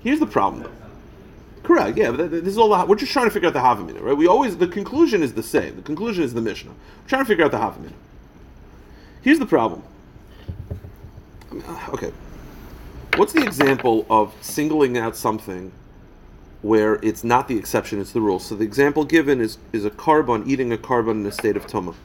Here's 0.01 0.19
the 0.19 0.27
problem, 0.27 0.63
though. 0.63 0.71
Correct. 1.63 1.97
Yeah, 1.97 2.11
but 2.11 2.29
this 2.29 2.45
is 2.45 2.57
all. 2.57 2.69
The, 2.69 2.85
we're 2.85 2.95
just 2.95 3.11
trying 3.11 3.25
to 3.25 3.31
figure 3.31 3.47
out 3.47 3.53
the 3.53 3.59
Havamina, 3.59 4.01
right? 4.01 4.17
We 4.17 4.27
always 4.27 4.57
the 4.57 4.67
conclusion 4.67 5.23
is 5.23 5.33
the 5.33 5.43
same. 5.43 5.75
The 5.75 5.81
conclusion 5.81 6.23
is 6.23 6.33
the 6.33 6.41
Mishnah. 6.41 6.71
We're 6.71 7.07
trying 7.07 7.23
to 7.23 7.27
figure 7.27 7.45
out 7.45 7.51
the 7.51 7.57
Havamina. 7.57 7.93
Here's 9.21 9.39
the 9.39 9.47
problem. 9.47 9.83
Uh, 11.55 11.87
okay, 11.89 12.11
What's 13.17 13.31
the 13.31 13.43
example 13.43 14.05
of 14.09 14.33
singling 14.41 14.97
out 14.97 15.15
something 15.15 15.71
where 16.61 16.95
it's 16.95 17.23
not 17.23 17.47
the 17.47 17.57
exception, 17.57 18.01
it's 18.01 18.11
the 18.11 18.19
rule? 18.19 18.39
So 18.39 18.55
the 18.55 18.65
example 18.65 19.05
given 19.05 19.39
is, 19.39 19.57
is 19.71 19.85
a 19.85 19.89
karbon 19.89 20.45
eating 20.45 20.73
a 20.73 20.77
karbon 20.77 21.21
in 21.21 21.25
a 21.25 21.31
state 21.31 21.55
of 21.55 21.65
tumah. 21.65 21.95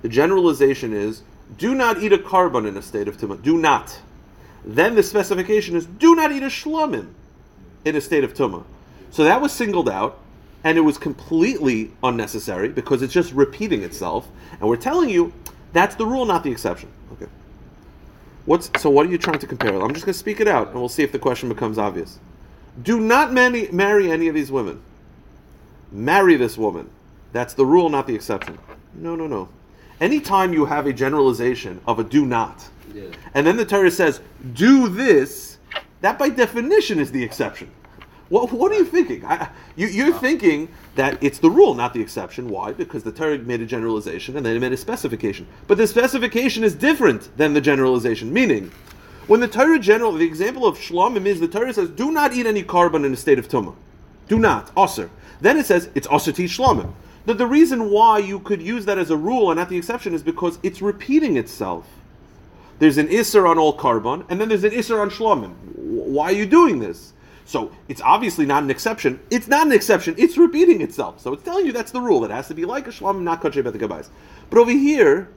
The 0.00 0.08
generalization 0.08 0.94
is 0.94 1.22
do 1.58 1.74
not 1.74 2.02
eat 2.02 2.14
a 2.14 2.18
karbon 2.18 2.66
in 2.66 2.78
a 2.78 2.82
state 2.82 3.08
of 3.08 3.18
tumah. 3.18 3.42
Do 3.42 3.58
not. 3.58 4.00
Then 4.64 4.94
the 4.94 5.02
specification 5.02 5.76
is 5.76 5.84
do 5.84 6.14
not 6.14 6.32
eat 6.32 6.42
a 6.42 6.46
shlomim 6.46 7.12
in 7.84 7.94
a 7.94 8.00
state 8.00 8.24
of 8.24 8.32
tumah. 8.32 8.64
So 9.10 9.24
that 9.24 9.42
was 9.42 9.52
singled 9.52 9.90
out, 9.90 10.18
and 10.64 10.78
it 10.78 10.80
was 10.80 10.96
completely 10.96 11.92
unnecessary 12.02 12.70
because 12.70 13.02
it's 13.02 13.12
just 13.12 13.34
repeating 13.34 13.82
itself. 13.82 14.28
And 14.52 14.62
we're 14.62 14.76
telling 14.76 15.10
you 15.10 15.34
that's 15.74 15.94
the 15.94 16.06
rule, 16.06 16.24
not 16.24 16.42
the 16.42 16.50
exception. 16.50 16.88
Okay. 17.12 17.26
What's 18.46 18.70
so? 18.80 18.90
What 18.90 19.06
are 19.06 19.10
you 19.10 19.18
trying 19.18 19.38
to 19.38 19.46
compare? 19.46 19.74
I'm 19.80 19.94
just 19.94 20.04
going 20.04 20.12
to 20.12 20.18
speak 20.18 20.40
it 20.40 20.48
out, 20.48 20.68
and 20.68 20.76
we'll 20.76 20.88
see 20.88 21.02
if 21.02 21.12
the 21.12 21.18
question 21.18 21.48
becomes 21.48 21.78
obvious. 21.78 22.18
Do 22.82 23.00
not 23.00 23.32
many, 23.32 23.68
marry 23.70 24.10
any 24.10 24.28
of 24.28 24.34
these 24.34 24.50
women. 24.50 24.82
Marry 25.92 26.36
this 26.36 26.58
woman. 26.58 26.90
That's 27.32 27.54
the 27.54 27.64
rule, 27.64 27.88
not 27.88 28.06
the 28.06 28.14
exception. 28.14 28.58
No, 28.94 29.14
no, 29.14 29.26
no. 29.26 29.48
Anytime 30.00 30.52
you 30.52 30.66
have 30.66 30.86
a 30.86 30.92
generalization 30.92 31.80
of 31.86 31.98
a 31.98 32.04
do 32.04 32.26
not, 32.26 32.68
yeah. 32.92 33.04
and 33.32 33.46
then 33.46 33.56
the 33.56 33.64
Torah 33.64 33.90
says 33.90 34.20
do 34.54 34.88
this, 34.88 35.58
that 36.00 36.18
by 36.18 36.28
definition 36.28 36.98
is 36.98 37.12
the 37.12 37.22
exception. 37.22 37.70
What, 38.28 38.52
what 38.52 38.72
are 38.72 38.76
you 38.76 38.84
thinking? 38.84 39.24
I, 39.24 39.50
you, 39.76 39.86
you're 39.86 40.14
uh. 40.14 40.18
thinking 40.18 40.68
that 40.94 41.22
it's 41.22 41.38
the 41.38 41.50
rule, 41.50 41.74
not 41.74 41.94
the 41.94 42.00
exception. 42.00 42.48
Why? 42.48 42.72
Because 42.72 43.02
the 43.02 43.12
Torah 43.12 43.38
made 43.38 43.60
a 43.60 43.66
generalization 43.66 44.36
and 44.36 44.44
then 44.44 44.56
it 44.56 44.60
made 44.60 44.72
a 44.72 44.76
specification. 44.76 45.46
But 45.66 45.78
the 45.78 45.86
specification 45.86 46.64
is 46.64 46.74
different 46.74 47.36
than 47.36 47.52
the 47.52 47.60
generalization. 47.60 48.32
Meaning, 48.32 48.70
when 49.26 49.40
the 49.40 49.48
Torah 49.48 49.78
general, 49.78 50.12
the 50.12 50.26
example 50.26 50.66
of 50.66 50.78
Shlomim 50.78 51.26
is 51.26 51.40
the 51.40 51.48
Torah 51.48 51.72
says, 51.72 51.90
do 51.90 52.10
not 52.10 52.34
eat 52.34 52.46
any 52.46 52.62
karbon 52.62 53.04
in 53.04 53.12
a 53.12 53.16
state 53.16 53.38
of 53.38 53.48
tumah. 53.48 53.74
Do 54.28 54.38
not. 54.38 54.70
Aser. 54.76 55.10
Then 55.40 55.58
it 55.58 55.66
says, 55.66 55.90
it's 55.94 56.08
aser 56.10 56.32
to 56.32 56.44
Shlomim. 56.44 56.92
Now, 57.26 57.34
the 57.34 57.46
reason 57.46 57.90
why 57.90 58.18
you 58.18 58.38
could 58.38 58.60
use 58.60 58.84
that 58.84 58.98
as 58.98 59.10
a 59.10 59.16
rule 59.16 59.50
and 59.50 59.58
not 59.58 59.70
the 59.70 59.78
exception 59.78 60.12
is 60.12 60.22
because 60.22 60.58
it's 60.62 60.82
repeating 60.82 61.36
itself. 61.36 61.86
There's 62.78 62.98
an 62.98 63.08
Isser 63.08 63.48
on 63.48 63.58
all 63.58 63.76
karbon, 63.76 64.26
and 64.28 64.40
then 64.40 64.48
there's 64.48 64.64
an 64.64 64.72
Isser 64.72 65.00
on 65.00 65.08
Shlomim. 65.08 65.54
Why 65.74 66.26
are 66.26 66.32
you 66.32 66.44
doing 66.44 66.80
this? 66.80 67.12
So 67.44 67.72
it's 67.88 68.00
obviously 68.00 68.46
not 68.46 68.62
an 68.62 68.70
exception. 68.70 69.20
It's 69.30 69.48
not 69.48 69.66
an 69.66 69.72
exception. 69.72 70.14
It's 70.16 70.38
repeating 70.38 70.80
itself. 70.80 71.20
So 71.20 71.32
it's 71.32 71.42
telling 71.42 71.66
you 71.66 71.72
that's 71.72 71.92
the 71.92 72.00
rule. 72.00 72.24
It 72.24 72.30
has 72.30 72.48
to 72.48 72.54
be 72.54 72.64
like 72.64 72.86
a 72.86 72.90
Shlomim, 72.90 73.22
not 73.22 73.42
Kachay 73.42 73.62
Bet 73.62 73.72
the 73.72 73.78
Gabais. 73.78 74.08
But 74.50 74.58
over 74.58 74.70
here, 74.70 75.28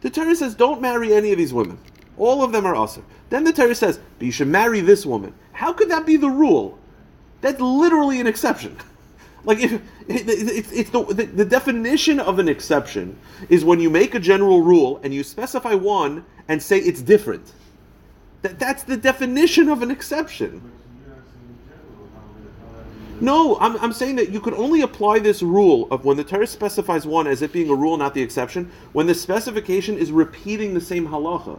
the 0.00 0.10
Torah 0.10 0.34
says 0.34 0.54
don't 0.54 0.80
marry 0.80 1.12
any 1.12 1.32
of 1.32 1.38
these 1.38 1.52
women. 1.52 1.78
All 2.16 2.42
of 2.42 2.52
them 2.52 2.66
are 2.66 2.76
Aser. 2.76 3.02
Then 3.30 3.44
the 3.44 3.52
Torah 3.52 3.74
says, 3.74 4.00
but 4.18 4.26
you 4.26 4.32
should 4.32 4.48
marry 4.48 4.80
this 4.80 5.06
woman. 5.06 5.32
How 5.52 5.72
could 5.72 5.88
that 5.90 6.04
be 6.04 6.16
the 6.16 6.28
rule? 6.28 6.78
That's 7.40 7.60
literally 7.60 8.20
an 8.20 8.26
exception. 8.26 8.76
Like 9.42 9.60
if 9.60 9.80
it's, 10.06 10.70
it's 10.70 10.90
the, 10.90 11.02
the, 11.02 11.24
the 11.24 11.44
definition 11.46 12.20
of 12.20 12.38
an 12.38 12.46
exception 12.46 13.16
is 13.48 13.64
when 13.64 13.80
you 13.80 13.88
make 13.88 14.14
a 14.14 14.20
general 14.20 14.60
rule 14.60 15.00
and 15.02 15.14
you 15.14 15.24
specify 15.24 15.72
one 15.72 16.26
and 16.48 16.62
say 16.62 16.78
it's 16.78 17.00
different. 17.00 17.50
That 18.42 18.58
that's 18.58 18.82
the 18.82 18.98
definition 18.98 19.70
of 19.70 19.80
an 19.80 19.90
exception. 19.90 20.60
No, 23.20 23.58
I'm, 23.60 23.76
I'm 23.78 23.92
saying 23.92 24.16
that 24.16 24.30
you 24.30 24.40
could 24.40 24.54
only 24.54 24.80
apply 24.80 25.18
this 25.18 25.42
rule 25.42 25.88
of 25.90 26.04
when 26.04 26.16
the 26.16 26.24
Torah 26.24 26.46
specifies 26.46 27.06
one 27.06 27.26
as 27.26 27.42
it 27.42 27.52
being 27.52 27.68
a 27.68 27.74
rule, 27.74 27.96
not 27.96 28.14
the 28.14 28.22
exception, 28.22 28.70
when 28.92 29.06
the 29.06 29.14
specification 29.14 29.98
is 29.98 30.10
repeating 30.10 30.72
the 30.72 30.80
same 30.80 31.08
halacha. 31.08 31.58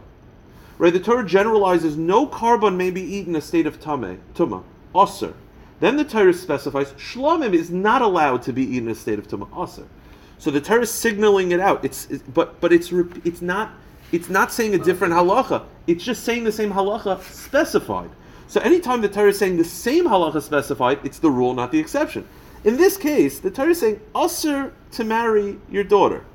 Right? 0.78 0.92
The 0.92 0.98
Torah 0.98 1.24
generalizes 1.24 1.96
no 1.96 2.26
karbon 2.26 2.76
may 2.76 2.90
be 2.90 3.02
eaten 3.02 3.34
in 3.34 3.38
a 3.38 3.40
state 3.40 3.66
of 3.66 3.80
tame, 3.80 4.20
tuma, 4.34 4.64
osir. 4.94 5.34
Then 5.78 5.96
the 5.96 6.04
Torah 6.04 6.34
specifies 6.34 6.92
shlomim 6.92 7.54
is 7.54 7.70
not 7.70 8.02
allowed 8.02 8.42
to 8.42 8.52
be 8.52 8.62
eaten 8.62 8.88
in 8.88 8.92
a 8.92 8.94
state 8.94 9.20
of 9.20 9.28
tuma, 9.28 9.48
osir. 9.50 9.86
So 10.38 10.50
the 10.50 10.60
Torah 10.60 10.82
is 10.82 10.90
signaling 10.90 11.52
it 11.52 11.60
out. 11.60 11.84
It's, 11.84 12.06
it's 12.10 12.24
but 12.24 12.60
but 12.60 12.72
it's 12.72 12.90
it's 13.24 13.42
not 13.42 13.70
it's 14.10 14.28
not 14.28 14.52
saying 14.52 14.74
a 14.74 14.78
different 14.78 15.14
halacha. 15.14 15.64
It's 15.86 16.02
just 16.02 16.24
saying 16.24 16.42
the 16.42 16.50
same 16.50 16.72
halacha 16.72 17.22
specified. 17.22 18.10
So 18.52 18.60
anytime 18.60 19.00
the 19.00 19.08
Torah 19.08 19.30
is 19.30 19.38
saying 19.38 19.56
the 19.56 19.64
same 19.64 20.04
halacha 20.04 20.42
specified, 20.42 20.98
it's 21.04 21.18
the 21.18 21.30
rule, 21.30 21.54
not 21.54 21.72
the 21.72 21.78
exception. 21.78 22.28
In 22.64 22.76
this 22.76 22.98
case, 22.98 23.40
the 23.40 23.50
Torah 23.50 23.70
is 23.70 23.80
saying 23.80 23.98
aser 24.14 24.74
to 24.90 25.04
marry 25.04 25.58
your 25.70 25.84
daughter, 25.84 26.26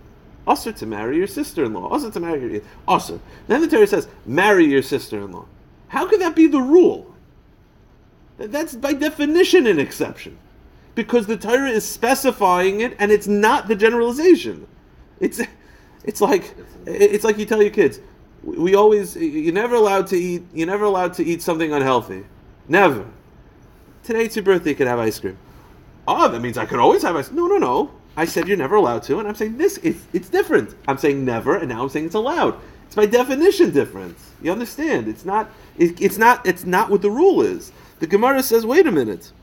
aser 0.49 0.71
to 0.71 0.85
marry 0.87 1.17
your 1.17 1.27
sister-in-law, 1.27 1.95
aser 1.95 2.09
to 2.09 2.19
marry 2.19 2.53
your 2.53 2.61
usher. 2.87 3.19
Then 3.45 3.61
the 3.61 3.67
Torah 3.67 3.85
says 3.85 4.07
marry 4.25 4.65
your 4.65 4.81
sister-in-law. 4.81 5.45
How 5.89 6.07
could 6.07 6.19
that 6.21 6.35
be 6.35 6.47
the 6.47 6.59
rule? 6.59 7.13
That's 8.39 8.73
by 8.73 8.93
definition 8.93 9.67
an 9.67 9.79
exception, 9.79 10.39
because 10.95 11.27
the 11.27 11.37
Torah 11.37 11.69
is 11.69 11.85
specifying 11.85 12.81
it, 12.81 12.95
and 12.97 13.11
it's 13.11 13.27
not 13.27 13.67
the 13.67 13.75
generalization. 13.75 14.65
It's 15.19 15.39
it's 16.03 16.19
like 16.19 16.55
it's 16.87 17.23
like 17.23 17.37
you 17.37 17.45
tell 17.45 17.61
your 17.61 17.69
kids, 17.69 17.99
we 18.55 18.75
always 18.75 19.15
you're 19.17 19.53
never 19.53 19.75
allowed 19.75 20.07
to 20.07 20.17
eat 20.17 20.43
you're 20.53 20.67
never 20.67 20.85
allowed 20.85 21.13
to 21.15 21.25
eat 21.25 21.41
something 21.41 21.73
unhealthy. 21.73 22.25
Never. 22.69 23.05
Today 24.03 24.23
it's 24.23 24.35
your 24.37 24.43
birthday 24.43 24.69
you 24.69 24.75
can 24.75 24.87
have 24.87 24.99
ice 24.99 25.19
cream. 25.19 25.37
Oh 26.07 26.29
that 26.29 26.39
means 26.39 26.57
i 26.57 26.65
could 26.65 26.79
always 26.79 27.01
have 27.01 27.15
ice 27.15 27.29
no 27.31 27.47
no 27.47 27.57
no. 27.57 27.91
I 28.15 28.25
said 28.25 28.47
you're 28.47 28.57
never 28.57 28.75
allowed 28.75 29.03
to 29.03 29.19
and 29.19 29.27
i'm 29.27 29.35
saying 29.35 29.57
this 29.57 29.77
it's, 29.79 30.01
it's 30.13 30.29
different. 30.29 30.75
I'm 30.87 30.97
saying 30.97 31.25
never 31.25 31.57
and 31.57 31.67
now 31.67 31.83
i'm 31.83 31.89
saying 31.89 32.05
it's 32.05 32.15
allowed. 32.15 32.57
It's 32.85 32.95
by 32.95 33.05
definition 33.05 33.71
different. 33.71 34.17
You 34.41 34.53
understand? 34.53 35.09
It's 35.09 35.25
not 35.25 35.51
it, 35.77 35.99
it's 36.01 36.17
not 36.17 36.45
it's 36.45 36.65
not 36.65 36.89
what 36.89 37.01
the 37.01 37.11
rule 37.11 37.41
is. 37.41 37.73
The 37.99 38.07
gemara 38.07 38.41
says 38.43 38.65
wait 38.65 38.87
a 38.87 38.91
minute 38.91 39.33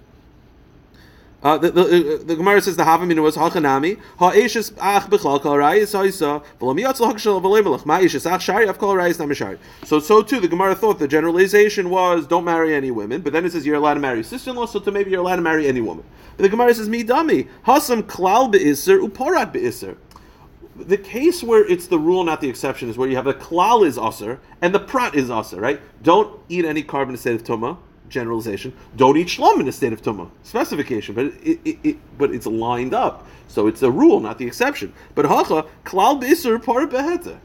uh, 1.44 1.58
the, 1.58 1.70
the, 1.70 1.82
uh, 1.82 2.24
the 2.24 2.36
Gemara 2.36 2.62
says 2.62 2.76
the 2.76 2.84
Havamina 2.84 3.22
was 3.22 3.36
Hachanami 3.36 4.00
Ha'eshes 4.18 4.72
Ach 4.80 5.04
Bechal 5.10 5.42
Kol 5.42 5.56
Rayis 5.56 5.92
Ha'isa 5.92 6.42
V'Lam 6.58 6.80
Yatzal 6.80 7.12
Hakshal 7.12 7.42
V'Lemelach 7.42 7.82
Ma'eshes 7.82 8.30
Ach 8.30 8.40
Shari 8.40 8.66
Av 8.66 8.78
Kol 8.78 8.94
Rayis 8.94 9.18
Namishari. 9.18 9.58
So 9.84 10.00
so 10.00 10.22
too 10.22 10.40
the 10.40 10.48
Gemara 10.48 10.74
thought 10.74 10.98
the 10.98 11.06
generalization 11.06 11.90
was 11.90 12.26
don't 12.26 12.44
marry 12.44 12.74
any 12.74 12.90
women, 12.90 13.20
but 13.20 13.34
then 13.34 13.44
it 13.44 13.52
says 13.52 13.66
you're 13.66 13.76
allowed 13.76 13.94
to 13.94 14.00
marry 14.00 14.22
sister-in-law, 14.22 14.64
so 14.64 14.80
to 14.80 14.90
maybe 14.90 15.10
you're 15.10 15.20
allowed 15.20 15.36
to 15.36 15.42
marry 15.42 15.68
any 15.68 15.82
woman. 15.82 16.04
But 16.38 16.44
the 16.44 16.48
Gemara 16.48 16.74
says 16.74 16.88
Midami 16.88 17.48
Hasam 17.66 18.04
Klal 18.04 18.50
Be'Isser 18.50 18.98
Uparat 19.06 19.52
Be'Isser. 19.52 19.98
The 20.76 20.96
case 20.96 21.42
where 21.42 21.64
it's 21.70 21.86
the 21.86 21.98
rule, 21.98 22.24
not 22.24 22.40
the 22.40 22.48
exception, 22.48 22.88
is 22.88 22.96
where 22.96 23.08
you 23.08 23.16
have 23.16 23.26
the 23.26 23.34
klal 23.34 23.86
is 23.86 23.96
aser 23.96 24.40
and 24.60 24.74
the 24.74 24.80
prat 24.80 25.14
is 25.14 25.30
aser, 25.30 25.60
right? 25.60 25.80
Don't 26.02 26.40
eat 26.48 26.64
any 26.64 26.82
karbon 26.82 27.10
instead 27.10 27.34
of 27.34 27.44
tuma 27.44 27.76
generalization. 28.08 28.72
Don't 28.96 29.16
eat 29.16 29.28
shlom 29.28 29.60
in 29.60 29.68
a 29.68 29.72
state 29.72 29.92
of 29.92 30.02
tumah. 30.02 30.30
Specification, 30.42 31.14
but 31.14 31.26
it, 31.26 31.60
it, 31.64 31.78
it, 31.82 31.96
but 32.18 32.32
it's 32.32 32.46
lined 32.46 32.94
up, 32.94 33.26
so 33.48 33.66
it's 33.66 33.82
a 33.82 33.90
rule, 33.90 34.20
not 34.20 34.38
the 34.38 34.46
exception. 34.46 34.92
But 35.14 35.26
hacha 35.26 35.66
klal 35.84 36.20
beisur 36.20 36.62
par 36.62 36.86
beheta. 36.86 37.38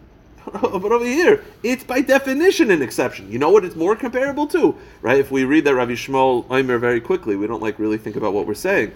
But 0.52 0.92
over 0.92 1.06
here, 1.06 1.44
it's 1.64 1.84
by 1.84 2.02
definition 2.02 2.72
an 2.72 2.82
exception. 2.82 3.32
You 3.32 3.38
know 3.38 3.52
what 3.52 3.66
it's 3.66 3.76
more 3.76 3.96
comparable 3.96 4.48
to, 4.48 4.76
right? 5.02 5.20
If 5.20 5.32
we 5.32 5.44
read 5.44 5.66
that 5.66 5.76
Ravi 5.76 5.94
Yishmael 5.94 6.46
Aimer 6.50 6.80
very 6.80 7.02
quickly, 7.02 7.36
we 7.36 7.46
don't 7.46 7.62
like 7.62 7.78
really 7.78 7.98
think 7.98 8.16
about 8.16 8.34
what 8.34 8.48
we're 8.48 8.54
saying. 8.56 8.92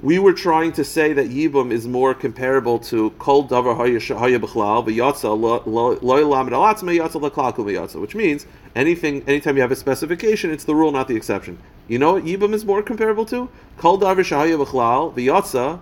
We 0.00 0.20
were 0.20 0.32
trying 0.32 0.72
to 0.74 0.84
say 0.84 1.12
that 1.12 1.28
Yibum 1.28 1.72
is 1.72 1.88
more 1.88 2.14
comparable 2.14 2.78
to 2.80 3.10
Kol 3.18 3.48
Davar 3.48 3.76
Haya 3.76 4.38
B'chlal 4.38 4.86
V'Yatza 4.86 5.36
Lo 5.66 6.22
Lamed 6.22 6.52
Alatzma 6.52 6.96
Yatza 6.96 7.20
L'Klal 7.20 7.52
Yatza, 7.52 8.00
which 8.00 8.14
means 8.14 8.46
anything, 8.76 9.24
anytime 9.26 9.56
you 9.56 9.62
have 9.62 9.72
a 9.72 9.76
specification, 9.76 10.52
it's 10.52 10.62
the 10.62 10.74
rule, 10.74 10.92
not 10.92 11.08
the 11.08 11.16
exception. 11.16 11.58
You 11.88 11.98
know 11.98 12.12
what 12.12 12.24
Yibum 12.24 12.52
is 12.52 12.64
more 12.64 12.80
comparable 12.80 13.26
to? 13.26 13.48
Kol 13.76 13.98
Davar 13.98 14.18
Shahaya 14.18 14.64
B'chlal 14.64 15.14
V'Yatza 15.14 15.80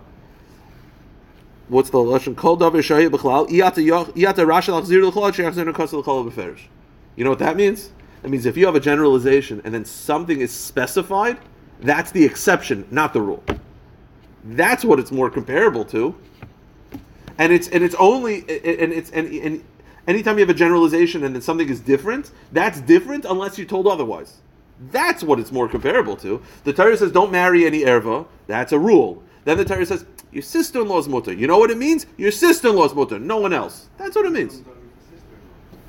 What's 1.68 1.90
the 1.90 1.98
lesson? 1.98 2.34
Kol 2.36 2.56
Davar 2.56 2.78
Shahaya 2.78 3.10
B'chlal 3.10 3.48
Iyata 3.50 4.46
Rasha 4.46 4.80
L'Chzir 4.80 5.02
L'Chlal 5.06 5.34
She'achzir 5.34 5.70
N'Kos 5.70 5.92
L'Chol 5.92 6.30
B'Ferish. 6.30 6.68
You 7.16 7.24
know 7.24 7.30
what 7.30 7.40
that 7.40 7.56
means? 7.56 7.90
That 8.22 8.30
means 8.30 8.46
if 8.46 8.56
you 8.56 8.64
have 8.64 8.76
a 8.76 8.80
generalization 8.80 9.60
and 9.64 9.74
then 9.74 9.84
something 9.84 10.40
is 10.40 10.52
specified, 10.52 11.38
that's 11.80 12.12
the 12.12 12.24
exception, 12.24 12.86
not 12.90 13.12
the 13.12 13.20
rule. 13.20 13.44
That's 14.48 14.84
what 14.84 14.98
it's 14.98 15.10
more 15.10 15.28
comparable 15.28 15.84
to. 15.86 16.14
And 17.38 17.52
it's 17.52 17.68
and 17.68 17.82
it's 17.82 17.94
only 17.96 18.40
and 18.40 18.92
it's 18.92 19.10
and, 19.10 19.28
and 19.28 19.64
anytime 20.06 20.36
you 20.36 20.40
have 20.40 20.54
a 20.54 20.58
generalization 20.58 21.24
and 21.24 21.34
then 21.34 21.42
something 21.42 21.68
is 21.68 21.80
different, 21.80 22.30
that's 22.52 22.80
different 22.80 23.24
unless 23.24 23.58
you're 23.58 23.66
told 23.66 23.86
otherwise. 23.86 24.38
That's 24.90 25.22
what 25.22 25.40
it's 25.40 25.52
more 25.52 25.68
comparable 25.68 26.16
to. 26.18 26.40
The 26.64 26.72
Torah 26.72 26.96
says 26.96 27.10
don't 27.10 27.32
marry 27.32 27.66
any 27.66 27.82
erva. 27.82 28.26
That's 28.46 28.72
a 28.72 28.78
rule. 28.78 29.22
Then 29.44 29.56
the 29.58 29.64
Torah 29.64 29.84
says 29.84 30.06
your 30.32 30.42
sister-in-law's 30.42 31.08
mutter. 31.08 31.32
You 31.32 31.46
know 31.46 31.58
what 31.58 31.70
it 31.70 31.78
means? 31.78 32.06
Your 32.16 32.30
sister-in-law's 32.30 32.94
mutter. 32.94 33.18
No 33.18 33.38
one 33.38 33.52
else. 33.52 33.88
That's 33.98 34.14
what 34.14 34.26
it 34.26 34.32
means. 34.32 34.62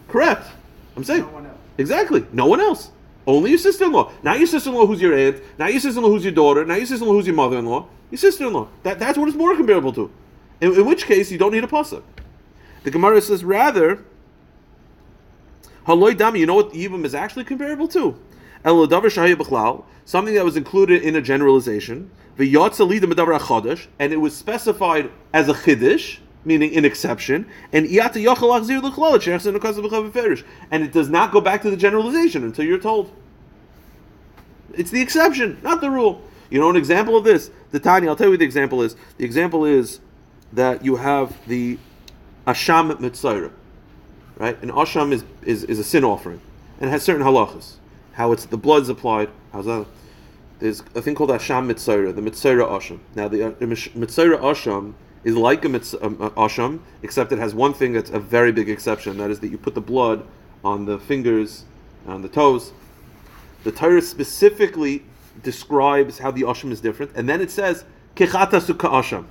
Correct. 0.08 0.48
I'm 0.96 1.04
saying 1.04 1.22
No 1.22 1.52
exactly. 1.78 2.26
No 2.32 2.48
one 2.48 2.60
else. 2.62 2.92
Only 3.28 3.50
your 3.52 3.60
sister-in-law. 3.60 4.14
Not 4.24 4.38
your 4.40 4.48
sister-in-law 4.48 4.88
who's 4.88 5.02
your 5.02 5.14
aunt. 5.14 5.42
Not 5.60 5.74
your 5.74 5.82
sister-in-law 5.82 6.10
who's 6.10 6.24
your 6.24 6.34
daughter. 6.34 6.64
Not 6.64 6.78
your 6.78 6.86
sister-in-law 6.86 7.14
who's 7.14 7.28
your 7.28 7.36
mother-in-law. 7.36 7.86
Your 8.10 8.18
sister-in-law. 8.18 8.70
That, 8.84 9.00
that's 9.00 9.18
what 9.18 9.28
it's 9.28 9.38
more 9.38 9.56
comparable 9.56 9.92
to. 9.94 10.10
In, 10.62 10.74
in 10.74 10.86
which 10.86 11.06
case, 11.06 11.30
you 11.30 11.38
don't 11.38 11.52
need 11.52 11.66
a 11.66 11.68
pasuk. 11.68 12.04
The 12.84 12.92
Gemara 12.92 13.22
says 13.22 13.44
rather, 13.44 14.06
Haloi 15.86 16.16
dami. 16.16 16.40
You 16.40 16.46
know 16.46 16.56
what 16.56 16.72
Yibam 16.72 17.04
is 17.04 17.14
actually 17.14 17.44
comparable 17.44 17.90
to? 17.90 18.18
El 18.64 18.88
something 20.06 20.34
that 20.34 20.46
was 20.46 20.58
included 20.58 21.02
in 21.04 21.16
a 21.16 21.22
generalization. 21.22 22.10
Lida 22.38 23.08
medavar 23.08 23.40
achodesh, 23.40 23.88
and 24.00 24.14
it 24.14 24.18
was 24.18 24.36
specified 24.36 25.12
as 25.34 25.50
a 25.50 25.54
chiddush, 25.54 26.20
meaning 26.46 26.76
an 26.76 26.86
exception. 26.86 27.46
And 27.74 27.86
and 27.86 27.96
it 30.84 30.92
does 30.92 31.10
not 31.10 31.32
go 31.32 31.42
back 31.42 31.62
to 31.62 31.70
the 31.70 31.78
generalization 31.78 32.44
until 32.44 32.66
you're 32.66 32.80
told. 32.80 33.12
It's 34.74 34.92
the 34.92 35.02
exception, 35.02 35.60
not 35.64 35.82
the 35.82 35.90
rule. 35.90 36.22
You 36.50 36.60
know 36.60 36.70
an 36.70 36.76
example 36.76 37.18
of 37.18 37.24
this? 37.24 37.50
The 37.72 37.80
Tanya, 37.80 38.10
I'll 38.10 38.16
tell 38.16 38.28
you 38.28 38.32
what 38.32 38.40
the 38.40 38.46
example 38.46 38.82
is. 38.82 38.96
The 39.18 39.26
example 39.26 39.66
is 39.66 40.00
that 40.54 40.86
you 40.86 40.96
have 40.96 41.36
the 41.48 41.78
Asham 42.46 42.96
Mitzayra. 42.98 43.52
Right? 44.38 44.62
An 44.62 44.70
Asham 44.70 45.12
is, 45.12 45.26
is, 45.42 45.64
is 45.66 45.80
a 45.80 45.84
sin 45.84 46.04
offering. 46.04 46.40
And 46.80 46.90
it 46.90 46.92
has 46.92 47.04
certain 47.04 47.26
halachas. 47.26 47.74
How 48.14 48.32
it's 48.32 48.46
the 48.46 48.58
blood's 48.58 48.88
applied. 48.88 49.30
How's 49.52 49.66
that? 49.66 49.86
There's 50.60 50.82
a 50.96 51.02
thing 51.02 51.16
called 51.16 51.32
Asham 51.32 51.72
Mitzayra, 51.72 52.16
the 52.16 52.22
Mitzayra 52.22 52.70
Asham. 52.70 53.00
Now 53.16 53.28
the 53.28 53.44
uh, 53.44 53.52
Asham 53.52 54.94
is 55.24 55.36
like 55.36 55.66
a 55.66 55.68
mitz, 55.68 55.96
um, 56.04 56.18
uh, 56.22 56.30
Asham, 56.32 56.80
except 57.04 57.32
it 57.32 57.40
has 57.40 57.54
one 57.54 57.74
thing 57.74 57.94
that's 57.94 58.10
a 58.10 58.20
very 58.20 58.52
big 58.52 58.70
exception. 58.70 59.18
That 59.18 59.32
is 59.32 59.40
that 59.42 59.50
you 59.50 59.58
put 59.58 59.76
the 59.76 59.82
blood 59.82 60.26
on 60.64 60.86
the 60.86 61.00
fingers, 61.00 61.66
and 62.06 62.14
on 62.14 62.22
the 62.22 62.30
toes. 62.30 62.72
The 63.64 63.72
Torah 63.72 64.02
specifically 64.02 65.04
describes 65.44 66.18
how 66.18 66.32
the 66.32 66.42
asham 66.44 66.72
is 66.72 66.82
different, 66.82 67.12
and 67.16 67.28
then 67.28 67.42
it 67.42 67.52
says 67.52 67.86
kechata 68.16 68.62
suka 68.62 68.88
asham. 68.88 69.26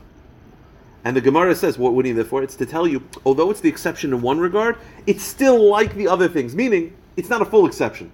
And 1.05 1.16
the 1.16 1.20
Gemara 1.20 1.55
says, 1.55 1.79
what, 1.79 1.94
would 1.94 2.05
need 2.05 2.27
for? 2.27 2.42
It's 2.42 2.57
to 2.57 2.66
tell 2.66 2.87
you, 2.87 3.01
although 3.25 3.51
it's 3.51 3.61
the 3.61 3.68
exception 3.68 4.12
in 4.12 4.22
one 4.22 4.40
regard, 4.40 4.77
it's 5.07 5.22
still 5.22 5.70
like 5.70 5.94
the 5.94 6.09
other 6.09 6.29
things, 6.29 6.57
meaning 6.57 6.96
it's 7.16 7.29
not 7.29 7.40
a 7.40 7.44
full 7.44 7.64
exception. 7.64 8.11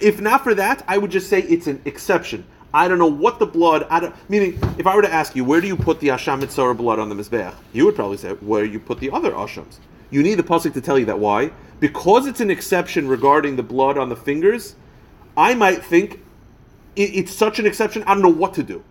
If 0.00 0.20
not 0.20 0.44
for 0.44 0.54
that, 0.54 0.84
I 0.86 0.98
would 0.98 1.10
just 1.10 1.28
say 1.28 1.42
it's 1.42 1.66
an 1.66 1.82
exception. 1.84 2.46
I 2.72 2.86
don't 2.86 2.98
know 2.98 3.06
what 3.06 3.38
the 3.38 3.46
blood. 3.46 3.86
I 3.88 4.00
don't, 4.00 4.30
meaning, 4.30 4.58
if 4.78 4.86
I 4.86 4.94
were 4.94 5.02
to 5.02 5.12
ask 5.12 5.34
you, 5.34 5.44
where 5.44 5.60
do 5.60 5.66
you 5.66 5.76
put 5.76 6.00
the 6.00 6.08
Asham 6.08 6.42
Mitzora 6.42 6.76
blood 6.76 6.98
on 6.98 7.08
the 7.08 7.14
Mizbeach? 7.14 7.54
You 7.72 7.86
would 7.86 7.94
probably 7.94 8.18
say, 8.18 8.30
where 8.32 8.64
you 8.64 8.78
put 8.78 9.00
the 9.00 9.10
other 9.10 9.32
Ashams. 9.32 9.78
You 10.10 10.22
need 10.22 10.34
the 10.34 10.42
Pasuk 10.42 10.74
to 10.74 10.80
tell 10.80 10.98
you 10.98 11.06
that. 11.06 11.18
Why? 11.18 11.50
Because 11.80 12.26
it's 12.26 12.40
an 12.40 12.50
exception 12.50 13.08
regarding 13.08 13.56
the 13.56 13.62
blood 13.62 13.96
on 13.96 14.08
the 14.08 14.16
fingers, 14.16 14.76
I 15.36 15.54
might 15.54 15.84
think 15.84 16.20
it, 16.96 17.14
it's 17.14 17.32
such 17.32 17.58
an 17.58 17.66
exception, 17.66 18.02
I 18.04 18.14
don't 18.14 18.22
know 18.22 18.28
what 18.28 18.54
to 18.54 18.62
do. 18.62 18.82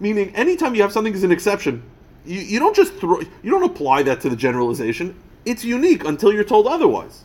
Meaning, 0.00 0.34
anytime 0.34 0.74
you 0.74 0.82
have 0.82 0.92
something 0.92 1.14
as 1.14 1.22
an 1.22 1.32
exception, 1.32 1.82
you, 2.24 2.40
you 2.40 2.58
don't 2.58 2.76
just 2.76 2.94
throw, 2.94 3.20
you 3.20 3.50
don't 3.50 3.64
apply 3.64 4.02
that 4.04 4.20
to 4.22 4.28
the 4.28 4.36
generalization. 4.36 5.14
It's 5.44 5.64
unique 5.64 6.04
until 6.04 6.32
you're 6.32 6.44
told 6.44 6.66
otherwise. 6.66 7.24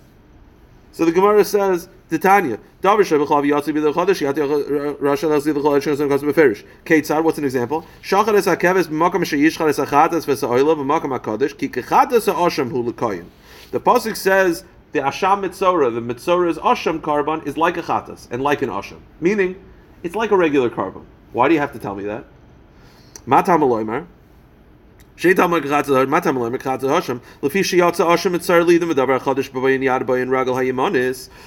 So 0.93 1.05
the 1.05 1.11
Gemara 1.11 1.45
says, 1.45 1.87
Titania. 2.09 2.59
Keitzad, 2.83 3.23
what's 7.23 7.37
an 7.37 7.45
example? 7.45 7.85
Shachar 8.01 8.35
Es 8.35 8.45
HaKeves 8.47 8.87
B'Makam 8.87 9.23
Sheyish 9.23 9.69
Es 9.69 9.79
HaChatas 9.79 10.25
Ves 10.25 10.41
B'Makam 10.41 11.17
HaKodesh 11.17 11.57
Ki 11.57 11.69
Kechatas 11.69 12.27
HaOsham 12.33 12.69
Hu 12.69 12.81
L'Koyin. 12.81 13.25
The 13.71 13.79
Pasuk 13.79 14.17
says, 14.17 14.65
the 14.91 14.99
Asham 14.99 15.45
Mitzora, 15.45 15.93
the 15.93 16.01
Mitzora's 16.01 16.57
Asham 16.57 16.99
karbon 16.99 17.47
is 17.47 17.55
like 17.57 17.77
a 17.77 17.81
Chatas 17.81 18.27
and 18.29 18.43
like 18.43 18.61
an 18.61 18.69
Asham. 18.69 18.99
Meaning, 19.21 19.55
it's 20.03 20.15
like 20.15 20.31
a 20.31 20.37
regular 20.37 20.69
karbon. 20.69 21.05
Why 21.31 21.47
do 21.47 21.53
you 21.53 21.61
have 21.61 21.71
to 21.71 21.79
tell 21.79 21.95
me 21.95 22.03
that? 22.03 22.25
Matam 23.25 23.61
Aloimer, 25.21 25.61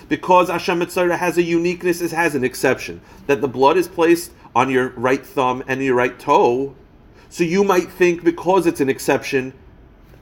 because 0.09 0.49
Asham 0.49 0.83
Mitzora 0.83 1.19
has 1.19 1.39
a 1.39 1.43
uniqueness, 1.43 2.01
it 2.01 2.13
has 2.13 2.37
an 2.37 2.45
exception. 2.45 3.01
That 3.27 3.41
the 3.41 3.49
blood 3.49 3.77
is 3.77 3.89
placed 3.89 4.31
on 4.55 4.71
your 4.71 4.91
right 4.91 5.27
thumb 5.27 5.65
and 5.67 5.83
your 5.83 5.97
right 5.97 6.17
toe. 6.21 6.77
So 7.29 7.43
you 7.43 7.65
might 7.65 7.91
think 7.91 8.23
because 8.23 8.67
it's 8.67 8.81
an 8.81 8.89
exception, 8.89 9.53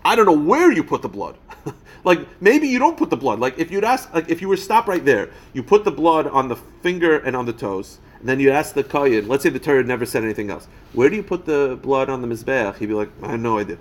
I 0.02 0.16
don't 0.16 0.24
know 0.24 0.32
where 0.32 0.72
you 0.72 0.82
put 0.82 1.02
the 1.02 1.10
blood. 1.10 1.36
like 2.04 2.26
maybe 2.40 2.68
you 2.68 2.78
don't 2.78 2.96
put 2.96 3.10
the 3.10 3.18
blood. 3.18 3.38
Like 3.38 3.58
if 3.58 3.70
you'd 3.70 3.84
ask, 3.84 4.12
like 4.14 4.30
if 4.30 4.40
you 4.40 4.48
were 4.48 4.56
stop 4.56 4.88
right 4.88 5.04
there, 5.04 5.28
you 5.52 5.62
put 5.62 5.84
the 5.84 5.90
blood 5.90 6.26
on 6.26 6.48
the 6.48 6.56
finger 6.56 7.18
and 7.18 7.36
on 7.36 7.44
the 7.44 7.52
toes, 7.52 7.98
then 8.22 8.40
you 8.40 8.50
ask 8.50 8.74
the 8.74 8.84
kohen. 8.84 9.28
Let's 9.28 9.42
say 9.42 9.50
the 9.50 9.58
Torah 9.58 9.84
never 9.84 10.06
said 10.06 10.22
anything 10.22 10.50
else. 10.50 10.68
Where 10.92 11.10
do 11.10 11.16
you 11.16 11.22
put 11.22 11.44
the 11.44 11.78
blood 11.82 12.08
on 12.08 12.22
the 12.22 12.28
mizbeach? 12.28 12.76
He'd 12.76 12.86
be 12.86 12.94
like, 12.94 13.10
I 13.22 13.32
have 13.32 13.40
no 13.40 13.58
idea. 13.58 13.78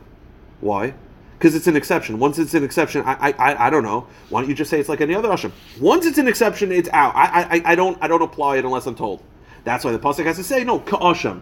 Why? 0.62 0.93
Because 1.38 1.56
it's 1.56 1.67
an 1.67 1.75
exception. 1.75 2.19
Once 2.19 2.38
it's 2.38 2.54
an 2.54 2.63
exception, 2.63 3.04
I, 3.04 3.34
I 3.38 3.67
I 3.67 3.69
don't 3.69 3.84
know. 3.84 4.08
Why 4.30 4.41
don't 4.41 4.49
you 4.49 4.56
just 4.56 4.69
say 4.69 4.80
it's 4.80 4.89
like 4.89 5.01
any 5.01 5.15
other 5.15 5.30
asham? 5.30 5.51
Once 5.80 6.06
it's 6.06 6.19
an 6.19 6.27
exception, 6.27 6.71
it's 6.71 6.89
out. 6.89 7.15
I 7.15 7.58
I, 7.58 7.71
I 7.71 7.75
don't 7.75 7.97
I 7.99 8.08
don't 8.08 8.21
apply 8.21 8.58
it 8.58 8.65
unless 8.65 8.86
I'm 8.86 8.95
told. 8.95 9.23
That's 9.63 9.84
why 9.84 9.91
the 9.91 9.99
pasuk 9.99 10.25
has 10.25 10.38
to 10.38 10.43
say 10.43 10.63
no 10.63 10.80
ka'asham. 10.80 11.41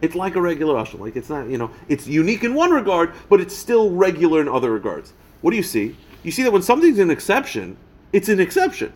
It's 0.00 0.14
like 0.14 0.36
a 0.36 0.40
regular 0.40 0.74
asham. 0.74 1.00
Like 1.00 1.16
it's 1.16 1.28
not 1.28 1.48
you 1.48 1.58
know 1.58 1.70
it's 1.88 2.06
unique 2.06 2.44
in 2.44 2.54
one 2.54 2.70
regard, 2.70 3.14
but 3.28 3.40
it's 3.40 3.56
still 3.56 3.90
regular 3.90 4.40
in 4.40 4.48
other 4.48 4.70
regards. 4.70 5.12
What 5.40 5.50
do 5.50 5.56
you 5.56 5.62
see? 5.64 5.96
You 6.22 6.30
see 6.30 6.44
that 6.44 6.52
when 6.52 6.62
something's 6.62 7.00
an 7.00 7.10
exception, 7.10 7.76
it's 8.12 8.28
an 8.28 8.38
exception. 8.38 8.92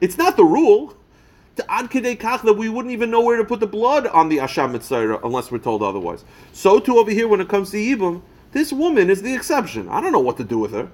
It's 0.00 0.16
not 0.16 0.36
the 0.36 0.44
rule. 0.44 0.96
Ad 1.70 1.90
kedei 1.90 2.18
kach 2.18 2.42
that 2.42 2.54
we 2.54 2.68
wouldn't 2.68 2.92
even 2.92 3.10
know 3.10 3.20
where 3.22 3.36
to 3.36 3.44
put 3.44 3.60
the 3.60 3.66
blood 3.66 4.06
on 4.08 4.28
the 4.28 4.38
asham 4.38 4.72
mitzora 4.72 5.20
unless 5.24 5.50
we're 5.50 5.58
told 5.58 5.82
otherwise. 5.82 6.24
So 6.52 6.78
too 6.78 6.98
over 6.98 7.10
here 7.10 7.28
when 7.28 7.40
it 7.40 7.48
comes 7.48 7.70
to 7.70 7.78
yibum, 7.78 8.22
this 8.52 8.72
woman 8.72 9.10
is 9.10 9.22
the 9.22 9.34
exception. 9.34 9.88
I 9.88 10.00
don't 10.00 10.12
know 10.12 10.20
what 10.20 10.36
to 10.38 10.44
do 10.44 10.58
with 10.58 10.72
her. 10.72 10.88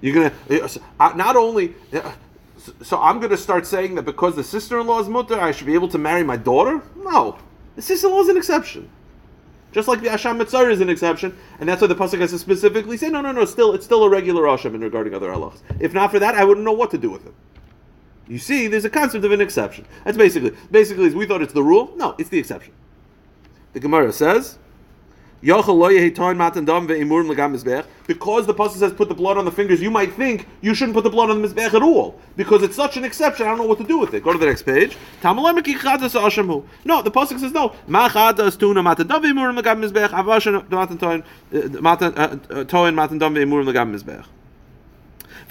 You're 0.00 0.14
gonna 0.14 0.70
uh, 1.00 1.12
not 1.16 1.36
only. 1.36 1.74
Uh, 1.92 2.12
so 2.82 3.00
I'm 3.00 3.20
to 3.20 3.36
start 3.36 3.66
saying 3.66 3.94
that 3.94 4.02
because 4.02 4.36
the 4.36 4.44
sister-in-law 4.44 5.00
is 5.00 5.08
mutter, 5.08 5.40
I 5.40 5.52
should 5.52 5.66
be 5.66 5.74
able 5.74 5.88
to 5.88 5.98
marry 5.98 6.22
my 6.22 6.36
daughter? 6.36 6.82
No, 6.96 7.38
the 7.76 7.82
sister-in-law 7.82 8.22
is 8.22 8.28
an 8.28 8.36
exception. 8.36 8.90
Just 9.70 9.86
like 9.86 10.00
the 10.00 10.08
Asham 10.08 10.42
Mitzora 10.42 10.70
is 10.70 10.80
an 10.80 10.88
exception, 10.88 11.36
and 11.60 11.68
that's 11.68 11.82
why 11.82 11.88
the 11.88 11.94
pasuk 11.94 12.20
has 12.20 12.30
to 12.30 12.38
specifically 12.38 12.96
say, 12.96 13.10
no, 13.10 13.20
no, 13.20 13.32
no, 13.32 13.44
still, 13.44 13.74
it's 13.74 13.84
still 13.84 14.02
a 14.02 14.08
regular 14.08 14.44
Asham 14.44 14.74
in 14.74 14.80
regarding 14.80 15.14
other 15.14 15.28
halachas. 15.28 15.60
If 15.78 15.92
not 15.92 16.10
for 16.10 16.18
that, 16.18 16.34
I 16.34 16.44
wouldn't 16.44 16.64
know 16.64 16.72
what 16.72 16.90
to 16.92 16.98
do 16.98 17.10
with 17.10 17.26
it. 17.26 17.34
You 18.28 18.38
see, 18.38 18.66
there's 18.66 18.84
a 18.84 18.90
concept 18.90 19.24
of 19.24 19.32
an 19.32 19.40
exception. 19.40 19.86
That's 20.04 20.18
basically, 20.18 20.52
basically, 20.70 21.14
we 21.14 21.26
thought 21.26 21.42
it's 21.42 21.54
the 21.54 21.62
rule. 21.62 21.92
No, 21.96 22.14
it's 22.18 22.28
the 22.28 22.38
exception. 22.38 22.74
The 23.72 23.80
Gemara 23.80 24.12
says, 24.12 24.58
because 25.40 25.66
the 25.66 25.72
pasuk 28.54 28.76
says 28.76 28.92
put 28.92 29.08
the 29.08 29.14
blood 29.14 29.38
on 29.38 29.44
the 29.44 29.52
fingers, 29.52 29.80
you 29.80 29.88
might 29.88 30.12
think 30.14 30.48
you 30.62 30.74
shouldn't 30.74 30.96
put 30.96 31.04
the 31.04 31.10
blood 31.10 31.30
on 31.30 31.40
the 31.40 31.46
mizbech 31.48 31.74
at 31.74 31.82
all 31.82 32.18
because 32.36 32.64
it's 32.64 32.74
such 32.74 32.96
an 32.96 33.04
exception. 33.04 33.46
I 33.46 33.50
don't 33.50 33.58
know 33.58 33.66
what 33.66 33.78
to 33.78 33.84
do 33.84 33.98
with 33.98 34.14
it. 34.14 34.24
Go 34.24 34.32
to 34.32 34.38
the 34.38 34.46
next 34.46 34.62
page. 34.62 34.96
No, 35.22 35.30
the 37.02 37.10
pasuk 37.12 37.38
says 37.38 37.52
no. 37.52 37.72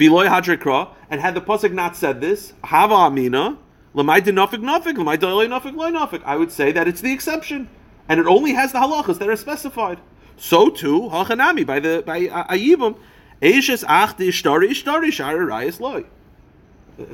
And 0.00 1.20
had 1.20 1.34
the 1.34 1.40
pasuk 1.40 1.72
not 1.72 1.96
said 1.96 2.20
this, 2.20 2.52
hava 2.64 2.94
amina, 2.94 3.58
I 3.94 4.02
would 6.36 6.52
say 6.52 6.72
that 6.72 6.86
it's 6.86 7.00
the 7.00 7.12
exception 7.12 7.68
and 8.08 8.18
it 8.20 8.26
only 8.26 8.52
has 8.52 8.72
the 8.72 8.78
halachas 8.78 9.18
that 9.18 9.28
are 9.28 9.36
specified. 9.36 9.98
So 10.36 10.70
too, 10.70 11.08
hachanami 11.12 11.66
by 11.66 11.80
the 11.80 12.02
by 12.06 12.26
ayibum, 12.26 12.96
eishes 13.42 13.84
achdi 13.84 14.28
ishtari 14.28 14.70
ishtari 14.70 15.08
shara 15.08 15.46
rayas 15.46 15.80
loy. 15.80 16.04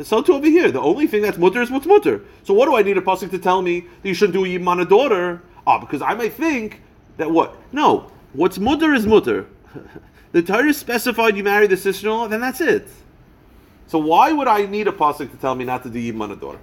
So 0.05 0.23
too 0.23 0.35
over 0.35 0.47
here, 0.47 0.71
the 0.71 0.81
only 0.81 1.07
thing 1.07 1.23
that's 1.23 1.37
mutter 1.37 1.61
is 1.61 1.71
what's 1.71 1.87
mutter. 1.87 2.23
So 2.45 2.55
what 2.55 2.67
do 2.67 2.77
I 2.77 2.83
need 2.83 2.97
a 2.97 3.03
pasuk 3.03 3.31
to 3.31 3.39
tell 3.39 3.61
me 3.63 3.81
that 3.81 4.09
you 4.09 4.15
shouldn't 4.15 4.35
do 4.35 4.43
yibum 4.43 4.69
on 4.69 4.81
a 4.81 4.85
daughter? 4.85 5.43
Ah, 5.67 5.79
because 5.79 6.03
I 6.03 6.15
might 6.15 6.35
think 6.35 6.83
that 7.17 7.31
what? 7.31 7.57
No, 7.73 8.11
what's 8.33 8.59
mutter 8.59 8.95
is 8.95 9.07
mutter. 9.07 9.47
the 10.35 10.43
Torah 10.43 10.75
specified 10.75 11.37
you 11.37 11.45
marry 11.45 11.69
the 11.69 11.77
sister-in-law, 11.77 12.27
then 12.27 12.41
that's 12.41 12.61
it. 12.61 12.89
So 13.87 14.01
why 14.01 14.33
would 14.33 14.49
I 14.49 14.67
need 14.67 14.89
a 14.89 14.93
pasuk 14.93 15.31
to 15.31 15.37
tell 15.37 15.55
me 15.55 15.65
not 15.65 15.85
to 15.85 15.89
do 15.89 16.21
on? 16.21 16.59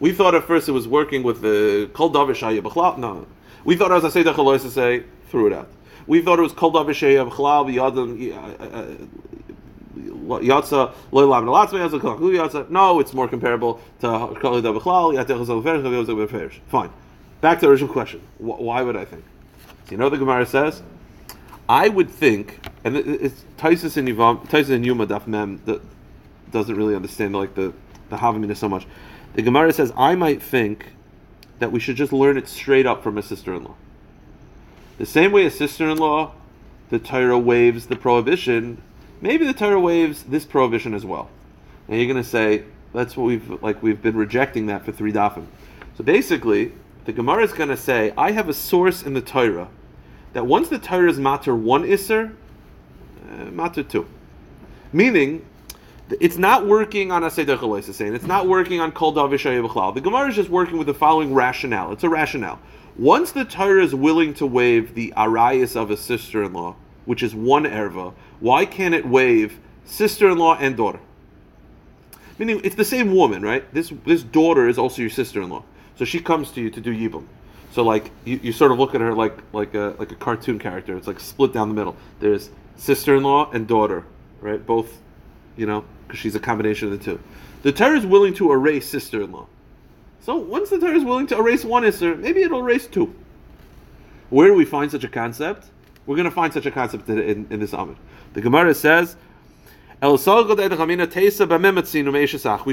We 0.00 0.12
thought 0.12 0.34
at 0.34 0.44
first 0.44 0.70
it 0.70 0.72
was 0.72 0.88
working 0.88 1.22
with 1.22 1.42
the 1.42 1.90
kol 1.92 2.10
davish 2.10 2.98
No, 2.98 3.26
we 3.62 3.76
thought, 3.76 3.92
as 3.92 4.06
I 4.06 4.08
say, 4.08 4.22
the 4.22 4.32
chalois 4.32 4.66
say, 4.70 5.04
threw 5.28 5.48
it 5.48 5.52
out. 5.52 5.68
We 6.06 6.22
thought 6.22 6.38
it 6.38 6.42
was 6.42 6.54
kol 6.54 6.72
davishay 6.72 7.30
chalal 7.30 7.66
b'yadam 7.68 8.32
uh, 8.32 8.38
uh, 8.64 10.36
uh, 10.36 10.40
yatsa 10.40 10.94
loy 11.12 11.26
lam 11.26 11.44
yatsa. 11.44 12.70
No, 12.70 13.00
it's 13.00 13.12
more 13.12 13.28
comparable 13.28 13.82
to 14.00 14.34
kol 14.40 14.62
davichlal 14.62 15.22
yatech 15.22 16.60
Fine. 16.68 16.90
Back 17.42 17.60
to 17.60 17.66
the 17.66 17.72
original 17.72 17.92
question. 17.92 18.22
Why 18.38 18.80
would 18.80 18.96
I 18.96 19.04
think? 19.04 19.24
So 19.84 19.90
you 19.90 19.98
know 19.98 20.08
the 20.08 20.16
Gemara 20.16 20.46
says. 20.46 20.82
I 21.68 21.88
would 21.88 22.10
think, 22.10 22.60
and 22.84 22.96
it's 22.96 23.44
Taisus 23.56 23.96
and 23.96 24.06
Yuvam, 24.08 24.46
Taisus 24.48 24.70
and 24.70 24.84
Yuma 24.84 25.06
Daf 25.06 25.26
Mem 25.26 25.62
that 25.64 25.80
doesn't 26.50 26.76
really 26.76 26.94
understand 26.94 27.34
like 27.34 27.54
the 27.54 27.72
the 28.10 28.16
Havamina 28.16 28.56
so 28.56 28.68
much. 28.68 28.86
The 29.34 29.42
Gemara 29.42 29.72
says 29.72 29.92
I 29.96 30.14
might 30.14 30.42
think 30.42 30.92
that 31.58 31.72
we 31.72 31.80
should 31.80 31.96
just 31.96 32.12
learn 32.12 32.36
it 32.36 32.48
straight 32.48 32.86
up 32.86 33.02
from 33.02 33.18
a 33.18 33.22
sister-in-law. 33.22 33.74
The 34.98 35.06
same 35.06 35.32
way 35.32 35.46
a 35.46 35.50
sister-in-law, 35.50 36.32
the 36.90 36.98
Torah 36.98 37.38
waves 37.38 37.86
the 37.86 37.96
prohibition, 37.96 38.82
maybe 39.20 39.46
the 39.46 39.54
Torah 39.54 39.80
waves 39.80 40.24
this 40.24 40.44
prohibition 40.44 40.94
as 40.94 41.04
well. 41.04 41.30
And 41.88 41.98
you're 41.98 42.12
going 42.12 42.22
to 42.22 42.28
say, 42.28 42.64
that's 42.92 43.16
what 43.16 43.24
we've, 43.24 43.62
like, 43.62 43.82
we've 43.82 44.00
been 44.00 44.16
rejecting 44.16 44.66
that 44.66 44.84
for 44.84 44.92
three 44.92 45.12
dafim. 45.12 45.46
So 45.96 46.04
basically, 46.04 46.72
the 47.04 47.12
Gemara 47.12 47.44
is 47.44 47.52
going 47.52 47.68
to 47.68 47.76
say, 47.76 48.12
I 48.16 48.32
have 48.32 48.48
a 48.48 48.54
source 48.54 49.02
in 49.02 49.14
the 49.14 49.20
Torah 49.20 49.68
that 50.34 50.46
once 50.46 50.68
the 50.68 50.78
Torah 50.78 51.08
is 51.08 51.18
matter 51.18 51.56
one 51.56 51.84
isser, 51.84 52.34
uh, 53.30 53.44
matter 53.46 53.82
two. 53.82 54.06
Meaning, 54.92 55.44
it's 56.20 56.36
not 56.36 56.66
working 56.66 57.10
on 57.10 57.22
Aseder 57.22 57.56
Chalois 57.56 57.92
saying 57.92 58.14
It's 58.14 58.26
not 58.26 58.46
working 58.46 58.80
on 58.80 58.92
Kol 58.92 59.14
Davishay 59.14 59.94
The 59.94 60.00
Gemara 60.00 60.28
is 60.28 60.36
just 60.36 60.50
working 60.50 60.76
with 60.76 60.86
the 60.86 60.94
following 60.94 61.32
rationale. 61.32 61.92
It's 61.92 62.04
a 62.04 62.08
rationale. 62.08 62.60
Once 62.96 63.32
the 63.32 63.44
Torah 63.44 63.82
is 63.82 63.94
willing 63.94 64.34
to 64.34 64.46
waive 64.46 64.94
the 64.94 65.12
arayas 65.16 65.74
of 65.74 65.90
a 65.90 65.96
sister-in-law, 65.96 66.76
which 67.06 67.22
is 67.22 67.34
one 67.34 67.64
erva, 67.64 68.12
why 68.40 68.64
can't 68.66 68.94
it 68.94 69.06
waive 69.06 69.58
sister-in-law 69.84 70.58
and 70.60 70.76
daughter? 70.76 71.00
Meaning, 72.38 72.60
it's 72.64 72.76
the 72.76 72.84
same 72.84 73.14
woman, 73.14 73.42
right? 73.42 73.72
This 73.72 73.92
this 74.04 74.22
daughter 74.22 74.68
is 74.68 74.78
also 74.78 75.00
your 75.00 75.10
sister-in-law, 75.10 75.62
so 75.96 76.04
she 76.04 76.20
comes 76.20 76.50
to 76.52 76.60
you 76.60 76.70
to 76.70 76.80
do 76.80 76.92
yibum. 76.92 77.26
So 77.74 77.82
like 77.82 78.12
you, 78.24 78.38
you 78.40 78.52
sort 78.52 78.70
of 78.70 78.78
look 78.78 78.94
at 78.94 79.00
her 79.00 79.12
like 79.12 79.36
like 79.52 79.74
a 79.74 79.96
like 79.98 80.12
a 80.12 80.14
cartoon 80.14 80.60
character. 80.60 80.96
It's 80.96 81.08
like 81.08 81.18
split 81.18 81.52
down 81.52 81.68
the 81.68 81.74
middle. 81.74 81.96
There's 82.20 82.50
sister-in-law 82.76 83.50
and 83.50 83.66
daughter, 83.66 84.04
right? 84.40 84.64
Both, 84.64 85.00
you 85.56 85.66
know, 85.66 85.84
because 86.06 86.20
she's 86.20 86.36
a 86.36 86.40
combination 86.40 86.92
of 86.92 86.96
the 86.96 87.04
two. 87.04 87.20
The 87.62 87.72
Torah 87.72 87.98
is 87.98 88.06
willing 88.06 88.32
to 88.34 88.52
erase 88.52 88.88
sister-in-law. 88.88 89.48
So 90.20 90.36
once 90.36 90.70
the 90.70 90.78
Torah 90.78 90.94
is 90.94 91.02
willing 91.02 91.26
to 91.26 91.36
erase 91.36 91.64
one 91.64 91.82
Isser, 91.82 92.16
maybe 92.16 92.42
it'll 92.42 92.60
erase 92.60 92.86
two. 92.86 93.12
Where 94.30 94.46
do 94.46 94.54
we 94.54 94.64
find 94.64 94.88
such 94.88 95.02
a 95.02 95.08
concept? 95.08 95.66
We're 96.06 96.16
going 96.16 96.28
to 96.28 96.34
find 96.34 96.52
such 96.52 96.66
a 96.66 96.70
concept 96.70 97.08
in, 97.08 97.18
in, 97.18 97.46
in 97.50 97.58
this 97.58 97.72
Amid. 97.72 97.96
The 98.34 98.40
Gemara 98.40 98.74
says, 98.74 99.16
we 100.04 100.18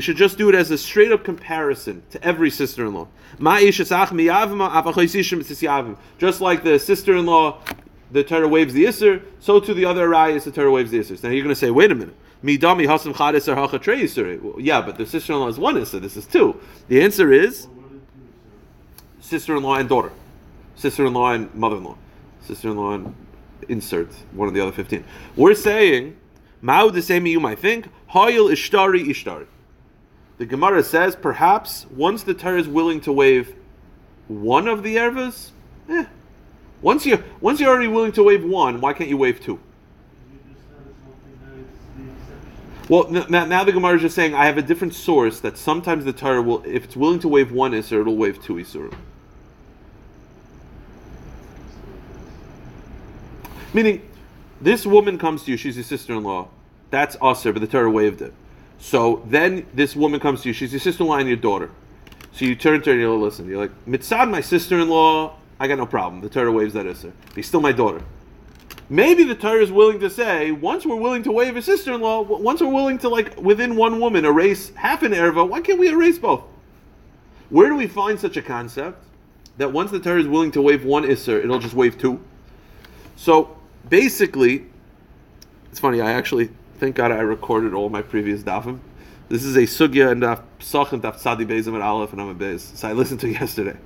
should 0.01 0.17
just 0.17 0.37
do 0.37 0.49
it 0.49 0.55
as 0.55 0.69
a 0.69 0.77
straight 0.77 1.13
up 1.13 1.23
comparison 1.23 2.03
to 2.11 2.21
every 2.21 2.49
sister 2.49 2.85
in 2.85 2.93
law. 2.93 3.07
Just 3.39 3.89
like 6.41 6.63
the 6.63 6.77
sister 6.77 7.15
in 7.15 7.25
law, 7.25 7.61
the 8.11 8.25
Torah 8.25 8.49
waves 8.49 8.73
the 8.73 8.83
Isser, 8.83 9.23
so 9.39 9.61
to 9.61 9.73
the 9.73 9.85
other 9.85 10.09
Arayas, 10.09 10.43
the 10.43 10.51
Torah 10.51 10.71
waves 10.71 10.91
the 10.91 10.99
Isser. 10.99 11.23
Now 11.23 11.29
you're 11.29 11.43
going 11.43 11.55
to 11.55 11.59
say, 11.59 11.71
wait 11.71 11.89
a 11.91 11.95
minute. 11.95 12.17
Midami 12.43 12.85
chadis 12.85 13.47
or 13.47 13.55
hacha 13.55 13.79
trei 13.79 14.01
Isser. 14.01 14.55
Yeah, 14.57 14.81
but 14.81 14.97
the 14.97 15.05
sister 15.05 15.31
in 15.31 15.39
law 15.39 15.47
is 15.47 15.57
one 15.57 15.75
Isser, 15.75 16.01
this 16.01 16.17
is 16.17 16.25
two. 16.25 16.59
The 16.89 17.01
answer 17.01 17.31
is 17.31 17.69
sister 19.21 19.55
in 19.55 19.63
law 19.63 19.75
and 19.75 19.87
daughter, 19.87 20.11
sister 20.75 21.05
in 21.05 21.13
law 21.13 21.31
and 21.31 21.55
mother 21.55 21.77
in 21.77 21.85
law, 21.85 21.95
sister 22.41 22.69
in 22.69 22.75
law 22.75 22.95
and 22.95 23.15
insert 23.69 24.11
one 24.33 24.49
of 24.49 24.53
the 24.53 24.59
other 24.59 24.73
15. 24.73 25.05
We're 25.37 25.55
saying 25.55 26.17
Mao 26.62 26.89
the 26.89 27.02
same 27.02 27.26
you 27.26 27.39
might 27.39 27.60
think. 27.60 27.89
Hayil 28.12 28.52
ishtari 28.52 29.06
ishtari. 29.06 29.47
The 30.38 30.45
Gemara 30.45 30.84
says 30.84 31.15
perhaps 31.15 31.86
once 31.91 32.24
the 32.24 32.34
Torah 32.34 32.60
is 32.60 32.67
willing 32.67 33.02
to 33.02 33.12
waive 33.12 33.56
one 34.28 34.67
of 34.67 34.84
the 34.84 34.95
ervas, 34.95 35.52
eh. 35.89 36.06
Once 36.82 37.06
you 37.06 37.24
once 37.41 37.60
you're 37.60 37.69
already 37.69 37.88
willing 37.88 38.12
to 38.13 38.24
waive 38.24 38.43
one, 38.43 38.82
why 38.82 38.93
can't 38.93 39.10
you 39.10 39.17
waive 39.17 39.39
two? 39.39 39.60
Well, 42.89 43.10
now, 43.10 43.45
now 43.45 43.63
the 43.63 43.71
Gemara 43.71 43.95
is 43.95 44.02
just 44.02 44.15
saying 44.15 44.36
I 44.36 44.45
have 44.45 44.58
a 44.58 44.62
different 44.62 44.93
source 44.93 45.39
that 45.41 45.58
sometimes 45.58 46.04
the 46.04 46.12
Torah 46.12 46.41
will, 46.41 46.62
if 46.65 46.84
it's 46.84 46.95
willing 46.95 47.19
to 47.19 47.30
waive 47.30 47.52
one 47.54 47.71
Isser, 47.71 48.02
it'll 48.02 48.17
waive 48.17 48.43
two 48.43 48.56
Isser. 48.56 48.93
Meaning, 53.74 54.02
this 54.62 54.86
woman 54.86 55.17
comes 55.17 55.43
to 55.43 55.52
you, 55.52 55.58
she's 55.58 55.76
your 55.76 55.84
sister 55.84 56.13
in 56.13 56.24
law. 56.24 56.47
That's 56.89 57.17
usher, 57.21 57.52
but 57.52 57.62
the 57.62 57.67
Torah 57.67 57.89
waived 57.89 58.21
it. 58.21 58.34
So 58.80 59.24
then 59.28 59.65
this 59.74 59.95
woman 59.95 60.19
comes 60.19 60.41
to 60.41 60.50
you, 60.50 60.54
she's 60.54 60.71
your 60.71 60.80
sister 60.80 61.04
in 61.04 61.10
law 61.10 61.17
and 61.17 61.28
your 61.28 61.38
daughter. 61.38 61.69
So 62.34 62.45
you 62.45 62.56
turn 62.56 62.82
to 62.82 62.89
her 62.89 62.91
and 62.93 63.02
you're 63.02 63.12
like, 63.12 63.21
listen. 63.21 63.47
You're 63.47 63.60
like, 63.60 63.86
Mitzad, 63.86 64.30
my 64.30 64.41
sister 64.41 64.80
in 64.80 64.89
law, 64.89 65.38
I 65.60 65.67
got 65.67 65.78
no 65.78 65.86
problem. 65.86 66.21
The 66.21 66.30
Torah 66.30 66.52
waives 66.52 66.74
that. 66.74 66.86
But 66.86 67.36
he's 67.36 67.47
still 67.47 67.62
my 67.62 67.71
daughter. 67.71 68.02
Maybe 68.89 69.24
the 69.24 69.36
Torah 69.36 69.62
is 69.62 69.71
willing 69.71 70.00
to 70.00 70.10
say, 70.10 70.52
once 70.52 70.86
we're 70.86 70.95
willing 70.95 71.24
to 71.24 71.32
waive 71.32 71.56
a 71.56 71.62
sister 71.62 71.93
in 71.93 72.02
law, 72.02 72.21
once 72.21 72.62
we're 72.62 72.67
willing 72.67 72.97
to, 73.00 73.10
like, 73.10 73.38
within 73.39 73.76
one 73.76 74.00
woman, 74.00 74.26
erase 74.26 74.74
half 74.76 75.04
an 75.04 75.13
erva, 75.13 75.47
why 75.47 75.62
can't 75.62 75.80
we 75.80 75.89
erase 75.89 76.19
both? 76.19 76.43
Where 77.50 77.69
do 77.69 77.76
we 77.76 77.88
find 77.88 78.19
such 78.19 78.38
a 78.38 78.41
concept? 78.41 79.04
That 79.58 79.71
once 79.71 79.91
the 79.91 80.00
Torah 80.00 80.19
is 80.19 80.28
willing 80.28 80.52
to 80.52 80.62
waive 80.62 80.84
one 80.84 81.04
Isser, 81.04 81.41
it'll 81.41 81.60
just 81.60 81.74
waive 81.74 81.97
two? 81.97 82.19
So 83.15 83.58
basically, 83.89 84.65
it's 85.71 85.79
funny. 85.79 86.01
I 86.01 86.11
actually 86.11 86.49
thank 86.79 86.95
God 86.95 87.11
I 87.11 87.19
recorded 87.19 87.73
all 87.73 87.89
my 87.89 88.01
previous 88.01 88.41
dafim. 88.41 88.79
This 89.29 89.43
is 89.43 89.55
a 89.55 89.61
sugya 89.61 90.11
and 90.11 90.21
daf 90.23 90.41
psach 90.59 90.91
and 90.91 91.01
daf 91.01 91.21
tzadi 91.21 91.45
bezim 91.45 91.73
and 91.73 91.83
aleph 91.83 92.11
and 92.11 92.21
I'm 92.21 92.29
a 92.29 92.33
bez. 92.33 92.63
So 92.75 92.89
I 92.89 92.93
listened 92.93 93.21
to 93.21 93.27
it 93.27 93.31
yesterday 93.39 93.77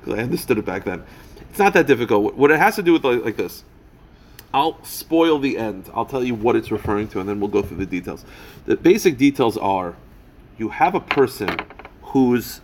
because 0.00 0.18
I 0.18 0.22
understood 0.22 0.58
it 0.58 0.64
back 0.64 0.84
then. 0.84 1.04
It's 1.50 1.58
not 1.58 1.72
that 1.74 1.86
difficult. 1.86 2.34
What 2.34 2.50
it 2.50 2.58
has 2.58 2.76
to 2.76 2.82
do 2.82 2.92
with 2.92 3.04
like, 3.04 3.24
like 3.24 3.36
this. 3.36 3.64
I'll 4.52 4.82
spoil 4.82 5.38
the 5.38 5.58
end. 5.58 5.90
I'll 5.94 6.06
tell 6.06 6.24
you 6.24 6.34
what 6.34 6.56
it's 6.56 6.70
referring 6.70 7.08
to, 7.08 7.20
and 7.20 7.28
then 7.28 7.38
we'll 7.38 7.50
go 7.50 7.62
through 7.62 7.76
the 7.76 7.86
details. 7.86 8.24
The 8.64 8.76
basic 8.76 9.18
details 9.18 9.56
are: 9.58 9.94
you 10.56 10.70
have 10.70 10.94
a 10.94 11.00
person 11.00 11.50
who's 12.02 12.60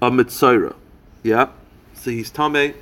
a 0.00 0.10
mitzayra, 0.10 0.74
yeah. 1.22 1.48
So 1.94 2.10
he's 2.10 2.30
tamei, 2.30 2.74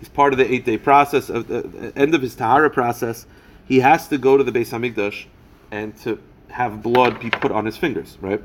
He's 0.00 0.08
part 0.08 0.32
of 0.32 0.38
the 0.38 0.52
eight 0.52 0.64
day 0.64 0.78
process, 0.78 1.28
of 1.28 1.46
the 1.46 1.92
end 1.94 2.14
of 2.14 2.22
his 2.22 2.34
Tahara 2.34 2.70
process. 2.70 3.26
He 3.66 3.80
has 3.80 4.08
to 4.08 4.18
go 4.18 4.36
to 4.36 4.42
the 4.42 4.50
Beis 4.50 4.70
Hamikdash 4.70 5.26
and 5.70 5.96
to 5.98 6.18
have 6.48 6.82
blood 6.82 7.20
be 7.20 7.30
put 7.30 7.52
on 7.52 7.64
his 7.64 7.76
fingers, 7.76 8.18
right? 8.20 8.42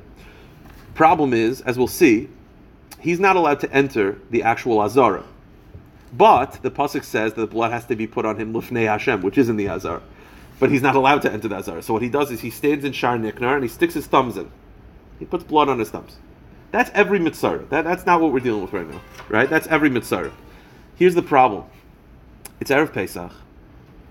Problem 0.93 1.33
is, 1.33 1.61
as 1.61 1.77
we'll 1.77 1.87
see, 1.87 2.29
he's 2.99 3.19
not 3.19 3.35
allowed 3.35 3.59
to 3.61 3.71
enter 3.73 4.19
the 4.29 4.43
actual 4.43 4.79
Azara. 4.81 5.23
But 6.13 6.59
the 6.61 6.71
Pasuk 6.71 7.03
says 7.03 7.33
that 7.33 7.41
the 7.41 7.47
blood 7.47 7.71
has 7.71 7.85
to 7.85 7.95
be 7.95 8.05
put 8.05 8.25
on 8.25 8.37
him 8.37 8.53
Lufnei 8.53 8.85
Hashem, 8.85 9.21
which 9.21 9.37
is 9.37 9.49
in 9.49 9.57
the 9.57 9.69
Azara. 9.69 10.01
But 10.59 10.69
he's 10.71 10.81
not 10.81 10.95
allowed 10.95 11.21
to 11.23 11.31
enter 11.31 11.47
the 11.47 11.55
Azara. 11.55 11.81
So 11.81 11.93
what 11.93 12.01
he 12.01 12.09
does 12.09 12.31
is 12.31 12.39
he 12.39 12.49
stands 12.49 12.85
in 12.85 12.93
Shar 12.93 13.17
Niknar 13.17 13.55
and 13.55 13.63
he 13.63 13.69
sticks 13.69 13.93
his 13.93 14.07
thumbs 14.07 14.37
in. 14.37 14.49
He 15.19 15.25
puts 15.25 15.43
blood 15.43 15.69
on 15.69 15.79
his 15.79 15.89
thumbs. 15.89 16.17
That's 16.71 16.91
every 16.93 17.19
mitzvah. 17.19 17.65
That, 17.69 17.83
that's 17.83 18.05
not 18.05 18.21
what 18.21 18.31
we're 18.31 18.39
dealing 18.39 18.61
with 18.61 18.73
right 18.73 18.89
now, 18.89 19.01
right? 19.29 19.49
That's 19.49 19.67
every 19.67 19.89
mitzvah. 19.89 20.31
Here's 20.95 21.15
the 21.15 21.21
problem. 21.21 21.65
It's 22.60 22.71
Erev 22.71 22.93
Pesach. 22.93 23.31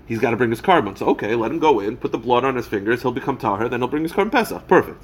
He's 0.05 0.19
got 0.19 0.31
to 0.31 0.37
bring 0.37 0.51
his 0.51 0.61
karbon. 0.61 0.95
So, 0.97 1.07
okay, 1.07 1.33
let 1.33 1.49
him 1.49 1.57
go 1.57 1.79
in, 1.79 1.97
put 1.97 2.11
the 2.11 2.19
blood 2.19 2.45
on 2.45 2.55
his 2.55 2.67
fingers, 2.67 3.01
he'll 3.01 3.11
become 3.11 3.37
Tahir, 3.37 3.67
then 3.67 3.79
he'll 3.79 3.87
bring 3.87 4.03
his 4.03 4.11
karbon 4.11 4.31
Pesach. 4.31 4.67
Perfect. 4.67 5.01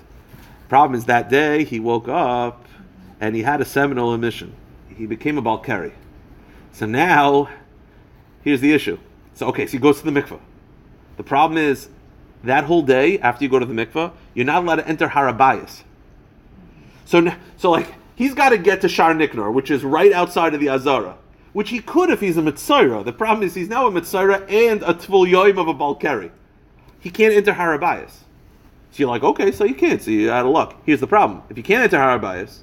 Problem 0.69 0.97
is 0.97 1.05
that 1.05 1.29
day 1.29 1.63
he 1.63 1.79
woke 1.79 2.07
up 2.07 2.65
and 3.19 3.35
he 3.35 3.41
had 3.41 3.61
a 3.61 3.65
seminal 3.65 4.13
emission. 4.13 4.53
He 4.95 5.07
became 5.07 5.37
a 5.39 5.41
Balkari. 5.41 5.93
So 6.71 6.85
now, 6.85 7.49
here's 8.43 8.61
the 8.61 8.73
issue. 8.73 8.99
So, 9.33 9.47
okay, 9.47 9.65
so 9.65 9.71
he 9.71 9.77
goes 9.79 9.99
to 10.01 10.09
the 10.09 10.21
mikveh. 10.21 10.39
The 11.17 11.23
problem 11.23 11.57
is, 11.57 11.89
that 12.43 12.65
whole 12.65 12.83
day 12.83 13.19
after 13.19 13.43
you 13.43 13.49
go 13.49 13.59
to 13.59 13.65
the 13.65 13.73
mikveh, 13.73 14.11
you're 14.35 14.45
not 14.45 14.63
allowed 14.63 14.75
to 14.75 14.87
enter 14.87 15.07
Harabayas. 15.07 15.81
So, 17.05 17.33
so 17.57 17.71
like, 17.71 17.93
he's 18.15 18.35
got 18.35 18.49
to 18.49 18.57
get 18.57 18.81
to 18.81 18.89
Shar 18.89 19.13
Niknor, 19.13 19.51
which 19.51 19.71
is 19.71 19.83
right 19.83 20.11
outside 20.11 20.53
of 20.53 20.59
the 20.59 20.69
Azara 20.69 21.17
which 21.53 21.69
he 21.69 21.79
could 21.79 22.09
if 22.09 22.19
he's 22.19 22.37
a 22.37 22.41
Mitzayra. 22.41 23.03
The 23.03 23.13
problem 23.13 23.45
is 23.45 23.53
he's 23.53 23.69
now 23.69 23.87
a 23.87 23.91
Mitzayra 23.91 24.49
and 24.49 24.81
a 24.83 24.93
Tvul 24.93 25.29
Yoim 25.29 25.59
of 25.59 25.67
a 25.67 25.73
Balkari. 25.73 26.31
He 26.99 27.09
can't 27.09 27.33
enter 27.33 27.53
Harabayas. 27.53 28.11
So 28.91 28.97
you're 28.97 29.09
like, 29.09 29.23
okay, 29.23 29.51
so 29.51 29.63
you 29.63 29.75
can't. 29.75 30.01
So 30.01 30.11
you're 30.11 30.33
out 30.33 30.45
of 30.45 30.51
luck. 30.51 30.81
Here's 30.85 30.99
the 30.99 31.07
problem: 31.07 31.43
if 31.49 31.57
you 31.57 31.63
can't 31.63 31.83
enter 31.83 31.97
Harabayas, 31.97 32.59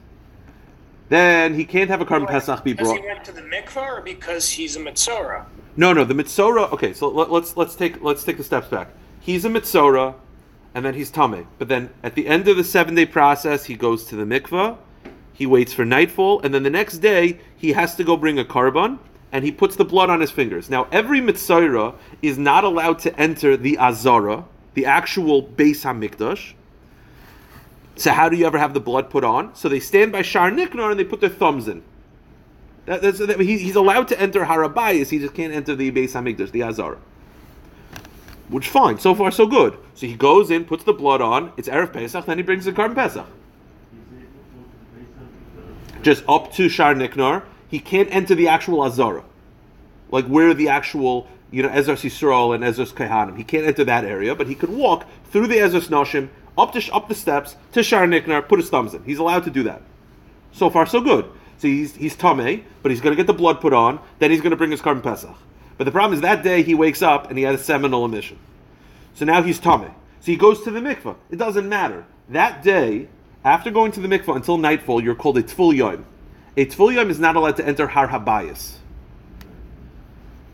then 1.09 1.55
he 1.55 1.65
can't 1.65 1.91
have 1.91 2.01
a 2.01 2.07
karbon 2.07 2.29
Pesach 2.29 2.63
be 2.65 2.73
brought. 2.73 2.95
Because 2.95 3.01
he 3.01 3.07
went 3.07 3.25
to 3.25 3.33
the 3.33 3.43
mikvah, 3.43 3.99
or 3.99 4.01
because 4.03 4.51
he's 4.51 4.77
a 4.77 4.81
Mitzora? 4.81 5.47
No, 5.77 5.93
no, 5.93 6.05
the 6.05 6.15
Mitzora. 6.15 6.71
Okay, 6.73 6.93
so 6.93 7.09
let, 7.09 7.31
us 7.31 7.57
let's 7.57 7.75
take 7.75 8.03
let's 8.03 8.25
take 8.25 8.37
the 8.37 8.45
steps 8.45 8.69
back. 8.69 8.89
He's 9.21 9.45
a 9.45 9.49
Mitzora, 9.49 10.15
and 10.75 10.85
then 10.85 10.95
he's 10.95 11.11
tamei. 11.11 11.47
But 11.59 11.69
then 11.69 11.91
at 12.03 12.15
the 12.15 12.27
end 12.27 12.47
of 12.49 12.57
the 12.57 12.65
seven 12.65 12.95
day 12.95 13.07
process, 13.07 13.65
he 13.65 13.75
goes 13.75 14.05
to 14.07 14.17
the 14.17 14.25
mikvah 14.25 14.79
he 15.39 15.47
waits 15.47 15.73
for 15.73 15.85
nightfall, 15.85 16.41
and 16.41 16.53
then 16.53 16.65
the 16.65 16.71
next 16.71 16.99
day 16.99 17.39
he 17.59 17.73
has 17.73 17.97
to 17.97 18.05
go 18.05 18.17
bring 18.17 18.39
a 18.39 18.45
karbon, 18.45 18.99
and 19.33 19.45
he 19.45 19.53
puts 19.53 19.77
the 19.77 19.85
blood 19.85 20.09
on 20.09 20.21
his 20.21 20.31
fingers. 20.31 20.71
Now, 20.71 20.87
every 20.91 21.21
mitzayra 21.21 21.95
is 22.23 22.39
not 22.39 22.65
allowed 22.65 23.01
to 23.01 23.21
enter 23.21 23.57
the 23.57 23.79
azara, 23.79 24.45
the 24.75 24.87
actual 24.87 25.43
Beis 25.43 25.83
Hamikdash. 25.83 26.55
So, 27.97 28.13
how 28.13 28.29
do 28.29 28.37
you 28.37 28.47
ever 28.47 28.59
have 28.59 28.75
the 28.75 28.81
blood 28.81 29.11
put 29.11 29.25
on? 29.25 29.55
So 29.57 29.69
they 29.69 29.81
stand 29.81 30.13
by 30.13 30.23
Shar 30.23 30.51
Niknar 30.51 30.93
and 30.93 31.01
they 31.01 31.05
put 31.05 31.21
their 31.21 31.29
thumbs 31.29 31.67
in. 31.67 31.83
That, 32.87 33.03
that, 33.03 33.41
he, 33.41 33.59
he's 33.59 33.77
allowed 33.77 34.09
to 34.09 34.21
enter 34.21 34.45
Harabayas, 34.45 35.11
he 35.11 35.19
just 35.19 35.35
can't 35.35 35.53
enter 35.53 35.75
the 35.75 35.91
Beis 35.91 36.13
Hamikdash, 36.13 36.53
the 36.53 36.63
azara. 36.63 36.99
Which 38.49 38.69
fine, 38.69 38.99
so 38.99 39.15
far 39.15 39.31
so 39.31 39.47
good. 39.47 39.77
So 39.95 40.07
he 40.07 40.15
goes 40.15 40.51
in, 40.51 40.65
puts 40.65 40.85
the 40.85 40.95
blood 40.95 41.21
on. 41.21 41.53
It's 41.59 41.69
erev 41.69 41.93
Pesach, 41.93 42.25
then 42.25 42.39
he 42.39 42.43
brings 42.43 42.65
the 42.65 42.73
karbon 42.73 42.95
Pesach 42.95 43.27
just 46.03 46.25
up 46.29 46.53
to 46.55 46.69
Shar 46.69 46.95
Niknar, 46.95 47.45
he 47.69 47.79
can't 47.79 48.09
enter 48.15 48.35
the 48.35 48.49
actual 48.49 48.83
Azara. 48.83 49.25
Like 50.11 50.27
where 50.27 50.55
the 50.55 50.69
actual, 50.69 51.29
you 51.51 51.63
know, 51.63 51.69
Ezra 51.69 51.95
Yisrael 51.95 52.55
and 52.55 52.65
Ezra's 52.65 52.93
Kehanim. 52.93 53.37
He 53.37 53.45
can't 53.45 53.67
enter 53.67 53.85
that 53.85 54.05
area, 54.05 54.35
but 54.35 54.47
he 54.47 54.55
could 54.55 54.71
walk 54.71 55.07
through 55.31 55.49
the 55.49 55.59
Ezra's 55.59 55.89
Noshim, 55.89 56.29
up 56.57 56.73
to 56.73 56.93
up 56.93 57.09
the 57.09 57.15
steps 57.15 57.57
to 57.73 57.83
Shar 57.83 58.07
Niknar, 58.07 58.43
put 58.43 58.59
his 58.59 58.71
thumbs 58.71 58.95
in. 58.95 59.03
He's 59.05 59.19
allowed 59.19 59.45
to 59.45 59.51
do 59.51 59.63
that. 59.65 59.83
So 60.53 60.71
far, 60.71 60.87
so 60.87 61.01
good. 61.01 61.31
So 61.59 61.69
he's 61.69 61.95
he's 61.95 62.17
tamei, 62.17 62.63
but 62.83 62.91
he's 62.91 63.01
going 63.01 63.13
to 63.13 63.17
get 63.17 63.27
the 63.27 63.35
blood 63.35 63.61
put 63.61 63.73
on, 63.73 64.01
then 64.19 64.31
he's 64.31 64.41
going 64.41 64.51
to 64.51 64.57
bring 64.57 64.71
his 64.71 64.81
karbon 64.81 65.03
Pesach. 65.03 65.37
But 65.77 65.85
the 65.85 65.93
problem 65.93 66.15
is 66.15 66.23
that 66.23 66.43
day 66.43 66.63
he 66.63 66.75
wakes 66.75 67.03
up 67.03 67.29
and 67.29 67.39
he 67.39 67.45
has 67.45 67.61
a 67.61 67.65
seminal 67.65 68.05
emission. 68.05 68.39
So 69.15 69.25
now 69.25 69.43
he's 69.43 69.61
tamei. 69.61 69.93
So 70.21 70.33
he 70.33 70.37
goes 70.37 70.63
to 70.63 70.71
the 70.71 70.81
mikvah. 70.81 71.17
It 71.31 71.37
doesn't 71.37 71.69
matter. 71.69 72.05
That 72.29 72.63
day, 72.63 73.09
after 73.49 73.71
going 73.71 73.93
to 73.93 74.01
the 74.01 74.09
mikvah 74.09 74.37
until 74.37 74.59
nightfall, 74.59 75.03
you're 75.03 75.15
called 75.15 75.39
a 75.39 75.43
tful 75.43 75.75
yom. 75.75 76.05
A 76.57 76.67
tful 76.67 76.95
yom 76.95 77.09
is 77.09 77.19
not 77.19 77.35
allowed 77.35 77.57
to 77.57 77.67
enter 77.67 77.87
har 77.87 78.09
habayis. 78.09 78.75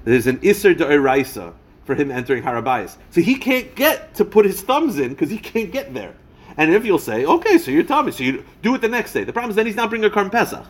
There's 0.05 0.27
an 0.27 0.39
iser 0.45 0.75
de'iraisa 0.75 1.55
for 1.85 1.95
him 1.95 2.11
entering 2.11 2.43
Har 2.43 2.61
Habayis. 2.61 2.97
So 3.11 3.21
he 3.21 3.37
can't 3.37 3.75
get 3.75 4.15
to 4.15 4.25
put 4.25 4.45
his 4.45 4.63
thumbs 4.63 4.99
in 4.99 5.11
because 5.11 5.31
he 5.31 5.39
can't 5.39 5.71
get 5.71 5.93
there. 5.95 6.15
And 6.57 6.73
if 6.73 6.85
you'll 6.85 6.99
say, 6.99 7.25
okay, 7.25 7.59
so 7.59 7.71
you're 7.71 7.85
tamei, 7.85 8.13
so 8.13 8.23
you 8.23 8.45
do 8.63 8.75
it 8.75 8.81
the 8.81 8.89
next 8.89 9.13
day. 9.13 9.25
The 9.25 9.33
problem 9.33 9.51
is 9.51 9.57
then 9.57 9.67
he's 9.67 9.77
not 9.77 9.91
bringing 9.91 10.09
a 10.09 10.13
Karbon 10.13 10.31
Pesach 10.31 10.65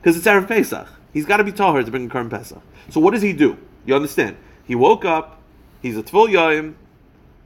because 0.00 0.16
it's 0.16 0.26
Erev 0.26 0.46
Pesach. 0.46 0.88
He's 1.12 1.26
got 1.26 1.38
to 1.38 1.44
be 1.44 1.52
Tahir 1.52 1.82
to 1.82 1.90
bring 1.90 2.06
a 2.06 2.08
Karbon 2.08 2.30
Pesach. 2.30 2.62
So 2.90 3.00
what 3.00 3.12
does 3.12 3.22
he 3.22 3.32
do? 3.32 3.58
You 3.84 3.96
understand? 3.96 4.36
He 4.64 4.74
woke 4.74 5.04
up, 5.04 5.40
he's 5.82 5.96
a 5.96 6.02
Tvul 6.02 6.30
Yom, 6.30 6.76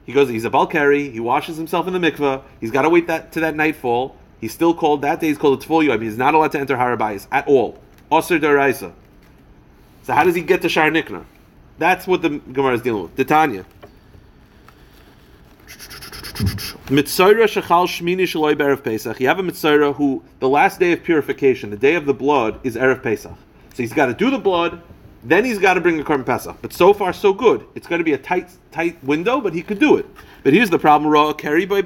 he 0.04 0.12
goes, 0.12 0.28
he's 0.28 0.44
a 0.44 0.50
Balkari, 0.50 1.12
he 1.12 1.20
washes 1.20 1.56
himself 1.56 1.86
in 1.86 1.92
the 1.92 1.98
mikveh, 1.98 2.42
he's 2.60 2.70
got 2.70 2.82
to 2.82 2.88
wait 2.88 3.06
that 3.06 3.32
to 3.32 3.40
that 3.40 3.54
nightfall, 3.54 4.16
He's 4.40 4.54
still 4.54 4.74
called 4.74 5.02
that 5.02 5.20
day. 5.20 5.28
He's 5.28 5.38
called 5.38 5.62
a 5.62 5.84
Yom. 5.84 6.00
He's 6.00 6.16
not 6.16 6.34
allowed 6.34 6.52
to 6.52 6.60
enter 6.60 6.76
Harabayas 6.76 7.26
at 7.30 7.46
all. 7.46 7.78
Osir 8.10 8.40
Daraisa. 8.40 8.92
So 10.02 10.14
how 10.14 10.24
does 10.24 10.34
he 10.34 10.42
get 10.42 10.62
to 10.62 10.68
Shar 10.68 10.90
Nikna? 10.90 11.24
That's 11.78 12.06
what 12.06 12.22
the 12.22 12.30
Gemara 12.30 12.74
is 12.74 12.82
dealing 12.82 13.02
with. 13.02 13.16
Titania. 13.16 13.66
Mitzayra 16.88 17.44
shechal 17.44 17.86
shmini 17.86 18.22
shaloi 18.22 18.54
berev 18.54 18.82
Pesach. 18.82 19.20
You 19.20 19.28
have 19.28 19.38
a 19.38 19.42
mitzayra 19.42 19.94
who 19.94 20.24
the 20.40 20.48
last 20.48 20.80
day 20.80 20.92
of 20.92 21.04
purification, 21.04 21.70
the 21.70 21.76
day 21.76 21.94
of 21.94 22.06
the 22.06 22.14
blood, 22.14 22.58
is 22.64 22.76
erev 22.76 23.02
Pesach. 23.02 23.36
So 23.74 23.76
he's 23.76 23.92
got 23.92 24.06
to 24.06 24.14
do 24.14 24.30
the 24.30 24.38
blood, 24.38 24.82
then 25.22 25.44
he's 25.44 25.58
got 25.58 25.74
to 25.74 25.80
bring 25.80 26.00
a 26.00 26.04
korban 26.04 26.24
Pesach. 26.24 26.56
But 26.62 26.72
so 26.72 26.94
far 26.94 27.12
so 27.12 27.32
good. 27.32 27.66
It's 27.74 27.86
going 27.86 27.98
to 27.98 28.04
be 28.04 28.14
a 28.14 28.18
tight 28.18 28.50
tight 28.72 29.02
window, 29.04 29.40
but 29.40 29.52
he 29.52 29.62
could 29.62 29.78
do 29.78 29.96
it. 29.96 30.06
But 30.42 30.52
here's 30.52 30.70
the 30.70 30.78
problem: 30.78 31.10
Ra 31.10 31.32
keri 31.32 31.66
by. 31.66 31.82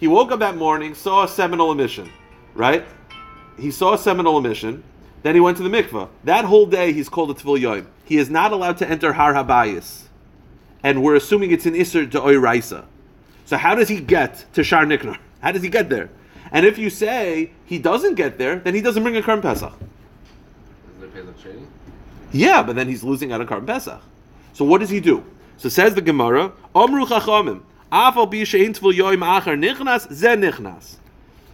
He 0.00 0.08
woke 0.08 0.32
up 0.32 0.40
that 0.40 0.56
morning, 0.56 0.94
saw 0.94 1.24
a 1.24 1.28
seminal 1.28 1.70
emission, 1.70 2.10
right? 2.54 2.84
He 3.58 3.70
saw 3.70 3.94
a 3.94 3.98
seminal 3.98 4.38
emission. 4.38 4.82
Then 5.22 5.36
he 5.36 5.40
went 5.40 5.56
to 5.58 5.62
the 5.62 5.68
mikveh. 5.68 6.08
That 6.24 6.44
whole 6.44 6.66
day 6.66 6.92
he's 6.92 7.08
called 7.08 7.30
a 7.30 7.34
tvil 7.34 7.60
yoim. 7.60 7.86
He 8.04 8.18
is 8.18 8.28
not 8.28 8.52
allowed 8.52 8.78
to 8.78 8.88
enter 8.88 9.12
har 9.12 9.34
habayis, 9.34 10.08
and 10.82 11.02
we're 11.02 11.14
assuming 11.14 11.52
it's 11.52 11.66
an 11.66 11.74
isser 11.74 12.10
to 12.10 12.20
oiraisa. 12.20 12.84
So 13.44 13.56
how 13.56 13.76
does 13.76 13.88
he 13.88 14.00
get 14.00 14.44
to 14.54 14.64
Shar 14.64 14.84
Niknar? 14.86 15.18
How 15.40 15.52
does 15.52 15.62
he 15.62 15.68
get 15.68 15.88
there? 15.88 16.10
And 16.50 16.66
if 16.66 16.78
you 16.78 16.90
say 16.90 17.52
he 17.64 17.78
doesn't 17.78 18.16
get 18.16 18.38
there, 18.38 18.56
then 18.56 18.74
he 18.74 18.80
doesn't 18.80 19.02
bring 19.02 19.16
a 19.16 19.22
Karbon 19.22 19.42
Pesach. 19.42 19.72
Isn't 20.96 21.00
there 21.00 21.24
Pesach 21.24 21.38
Sheni? 21.38 21.66
Yeah, 22.32 22.62
but 22.62 22.76
then 22.76 22.88
he's 22.88 23.04
losing 23.04 23.32
out 23.32 23.40
on 23.40 23.46
Karbon 23.46 23.66
Pesach. 23.66 24.00
So 24.52 24.64
what 24.64 24.80
does 24.80 24.90
he 24.90 25.00
do? 25.00 25.24
So 25.58 25.68
says 25.68 25.94
the 25.94 26.02
Gemara, 26.02 26.52
Omru 26.74 27.06
Chachamim, 27.06 27.62
Afal 27.92 28.30
bi 28.30 28.38
tvul 28.38 28.94
yoim 28.94 29.18
achar 29.18 29.58
nichnas, 29.58 30.12
ze 30.12 30.28
nichnas. 30.28 30.96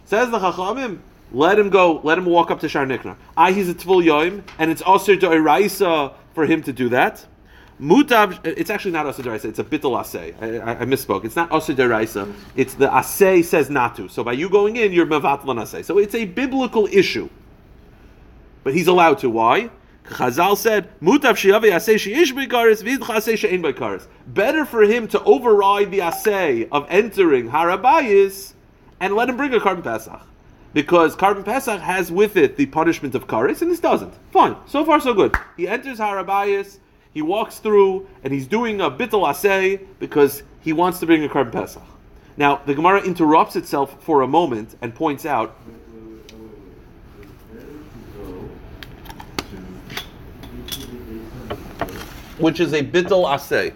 Says 0.05 0.31
the 0.31 0.39
Chachamim, 0.39 0.99
let 1.31 1.59
him 1.59 1.69
go, 1.69 1.99
let 2.03 2.17
him 2.17 2.25
walk 2.25 2.49
up 2.49 2.61
to 2.61 2.69
Shar 2.69 2.85
Niknar. 2.85 3.17
Ah, 3.37 3.51
he's 3.51 3.69
a 3.69 3.73
tvul 3.73 4.03
yoim, 4.03 4.41
and 4.57 4.71
it's 4.71 4.81
also 4.81 5.15
to 5.15 6.13
for 6.33 6.45
him 6.45 6.63
to 6.63 6.73
do 6.73 6.89
that. 6.89 7.25
Mutav, 7.79 8.45
it's 8.45 8.69
actually 8.69 8.91
not 8.91 9.05
Asa 9.05 9.21
Deraisa, 9.21 9.45
it's 9.45 9.59
a 9.59 9.63
Bittel 9.63 9.97
Asay. 9.97 10.33
I, 10.41 10.57
I, 10.59 10.81
I 10.81 10.85
misspoke. 10.85 11.23
It's 11.23 11.35
not 11.35 11.51
Asa 11.51 11.73
Deraisa, 11.73 12.33
it's 12.55 12.73
the 12.73 12.87
Asay 12.87 13.43
says 13.43 13.69
not 13.69 13.95
to. 13.97 14.09
So 14.09 14.23
by 14.23 14.33
you 14.33 14.49
going 14.49 14.75
in, 14.75 14.91
you're 14.91 15.05
Mevatlan 15.05 15.61
Asay. 15.61 15.85
So 15.85 15.97
it's 15.97 16.15
a 16.15 16.25
biblical 16.25 16.87
issue. 16.87 17.29
But 18.63 18.73
he's 18.73 18.87
allowed 18.87 19.19
to. 19.19 19.29
Why? 19.29 19.69
Chazal 20.09 20.57
said, 20.57 20.89
"Mutav 20.99 21.35
shiyavi 21.35 21.71
sheish 21.71 22.33
b'karis 22.33 22.83
v'idcha 22.83 23.15
asay 23.15 23.37
she'ein 23.37 23.61
b'karis." 23.61 24.07
Better 24.25 24.65
for 24.65 24.81
him 24.81 25.07
to 25.09 25.23
override 25.23 25.91
the 25.91 25.99
asay 25.99 26.67
of 26.71 26.87
entering 26.89 27.49
harabayis 27.49 28.53
and 28.99 29.15
let 29.15 29.29
him 29.29 29.37
bring 29.37 29.53
a 29.53 29.59
karbon 29.59 29.83
pesach, 29.83 30.21
because 30.73 31.15
karbon 31.15 31.45
pesach 31.45 31.79
has 31.81 32.11
with 32.11 32.35
it 32.35 32.57
the 32.57 32.65
punishment 32.65 33.13
of 33.13 33.27
karis, 33.27 33.61
and 33.61 33.69
this 33.69 33.79
doesn't. 33.79 34.13
Fine, 34.31 34.55
so 34.65 34.83
far 34.83 34.99
so 34.99 35.13
good. 35.13 35.35
He 35.55 35.67
enters 35.67 35.99
harabayis, 35.99 36.79
he 37.13 37.21
walks 37.21 37.59
through, 37.59 38.07
and 38.23 38.33
he's 38.33 38.47
doing 38.47 38.81
a 38.81 38.89
bittul 38.89 39.27
asay 39.27 39.79
because 39.99 40.43
he 40.59 40.73
wants 40.73 40.99
to 40.99 41.05
bring 41.05 41.23
a 41.23 41.29
karbon 41.29 41.51
pesach. 41.51 41.83
Now 42.35 42.61
the 42.65 42.73
Gemara 42.73 43.01
interrupts 43.01 43.55
itself 43.55 44.01
for 44.01 44.21
a 44.21 44.27
moment 44.27 44.75
and 44.81 44.95
points 44.95 45.25
out 45.25 45.55
which 52.39 52.59
is 52.59 52.73
a 52.73 52.81
bittul 52.81 53.25
asay. 53.27 53.73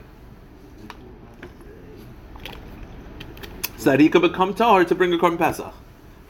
So 3.77 3.91
that 3.91 3.99
he 3.99 4.09
could 4.09 4.21
become 4.21 4.53
tahar 4.53 4.85
to 4.85 4.95
bring 4.95 5.13
a 5.13 5.17
korban 5.17 5.37
pesach, 5.37 5.73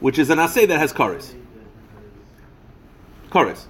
which 0.00 0.18
is 0.18 0.30
an 0.30 0.38
asay 0.38 0.66
that 0.68 0.78
has 0.78 0.92
kares. 0.92 1.34
Kares. 3.30 3.66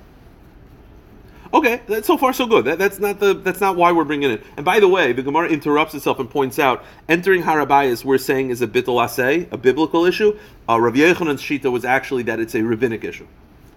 Okay, 1.55 1.83
that's 1.87 2.09
so 2.09 2.19
far 2.19 2.33
so 2.33 2.47
good. 2.47 2.65
That, 2.65 2.79
that's 2.79 2.99
not 2.99 3.21
the 3.21 3.33
that's 3.33 3.61
not 3.61 3.77
why 3.77 3.93
we're 3.93 4.05
bringing 4.05 4.31
it. 4.31 4.43
And 4.57 4.65
by 4.65 4.81
the 4.81 4.89
way, 4.89 5.12
the 5.12 5.23
Gemara 5.23 5.49
interrupts 5.49 5.95
itself 5.95 6.19
and 6.19 6.29
points 6.29 6.59
out 6.59 6.85
entering 7.09 7.43
harabayas 7.43 8.05
we're 8.05 8.19
saying 8.19 8.51
is 8.51 8.61
a 8.61 8.67
bittul 8.67 9.01
asay, 9.05 9.47
a 9.53 9.57
biblical 9.57 10.05
issue. 10.05 10.37
Uh, 10.69 10.81
Rav 10.81 10.95
Yochanan's 10.95 11.41
shita 11.41 11.71
was 11.71 11.85
actually 11.85 12.25
that 12.25 12.41
it's 12.41 12.57
a 12.57 12.62
rabbinic 12.62 13.05
issue, 13.05 13.29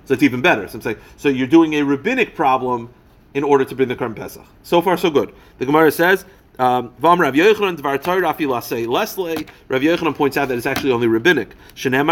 so 0.05 0.15
it's 0.15 0.23
even 0.23 0.41
better. 0.41 0.67
So 0.67 0.75
I'm 0.75 0.81
saying 0.81 0.97
so 1.17 1.29
you're 1.29 1.45
doing 1.45 1.75
a 1.75 1.83
rabbinic 1.83 2.33
problem 2.33 2.91
in 3.37 3.43
order 3.43 3.63
to 3.63 3.75
bring 3.75 3.87
the 3.87 3.95
Karbon 3.95 4.15
Pesach. 4.15 4.43
So 4.63 4.81
far, 4.81 4.97
so 4.97 5.11
good. 5.11 5.31
The 5.59 5.67
Gemara 5.67 5.91
says, 5.91 6.25
um, 6.57 6.91
Rav 6.99 7.35
Yochanan 7.35 7.77
points 10.15 10.37
out 10.37 10.47
that 10.47 10.57
it's 10.57 10.65
actually 10.65 10.91
only 10.91 11.05
rabbinic. 11.05 11.49
Because 11.75 11.93
it 11.93 12.07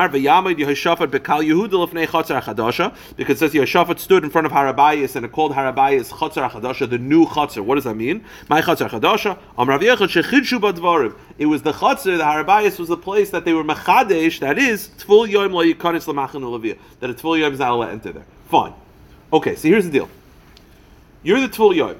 says 3.39 3.53
Yehoshaphat 3.53 3.97
stood 3.97 4.23
in 4.23 4.30
front 4.30 4.45
of 4.45 4.53
Harabayas 4.53 5.15
and 5.15 5.26
it 5.26 5.32
called 5.32 5.53
Harabayas 5.53 6.09
Chatzar 6.09 6.51
Chadasha, 6.51 6.88
the 6.88 6.99
new 6.99 7.26
Chatzar. 7.26 7.61
What 7.61 7.73
does 7.73 7.86
that 7.86 7.95
mean? 7.95 8.23
My 8.47 8.61
Chatzar 8.61 8.88
Chadasha. 8.88 9.39
It 11.39 11.45
was 11.47 11.63
the 11.63 11.73
Chatzar. 11.73 12.17
The 12.17 12.23
Harabayas 12.23 12.78
was 12.78 12.89
the 12.89 12.97
place 12.97 13.32
that 13.32 13.45
they 13.45 13.53
were 13.53 13.63
mechadesh. 13.63 14.41
That 14.41 14.59
is 14.59 14.89
Tvul 14.99 15.28
Yom 15.28 15.53
Lo 15.53 15.63
Yikanis 15.63 16.05
Lamachan 16.05 16.43
Ulavia. 16.43 16.78
That 16.99 17.09
a 17.09 17.15
Tvul 17.15 17.39
Yom 17.39 17.53
is 17.53 17.59
not 17.59 17.71
allowed 17.71 17.88
to 17.88 17.93
enter 17.93 18.11
there. 18.11 18.26
Fine. 18.51 18.76
Okay, 19.34 19.55
so 19.55 19.67
here's 19.67 19.86
the 19.86 19.91
deal. 19.91 20.07
You're 21.26 21.41
the 21.41 21.49
Tvul 21.49 21.76
Yom, 21.76 21.95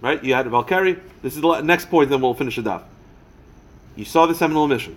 right? 0.00 0.22
You 0.22 0.34
had 0.34 0.46
Balkari. 0.46 1.00
This 1.20 1.34
is 1.34 1.42
the 1.42 1.60
next 1.62 1.90
point, 1.90 2.10
then 2.10 2.20
we'll 2.20 2.32
finish 2.32 2.54
the 2.54 2.62
daf. 2.62 2.84
You 3.96 4.04
saw 4.04 4.26
the 4.26 4.36
seminal 4.36 4.68
mission, 4.68 4.96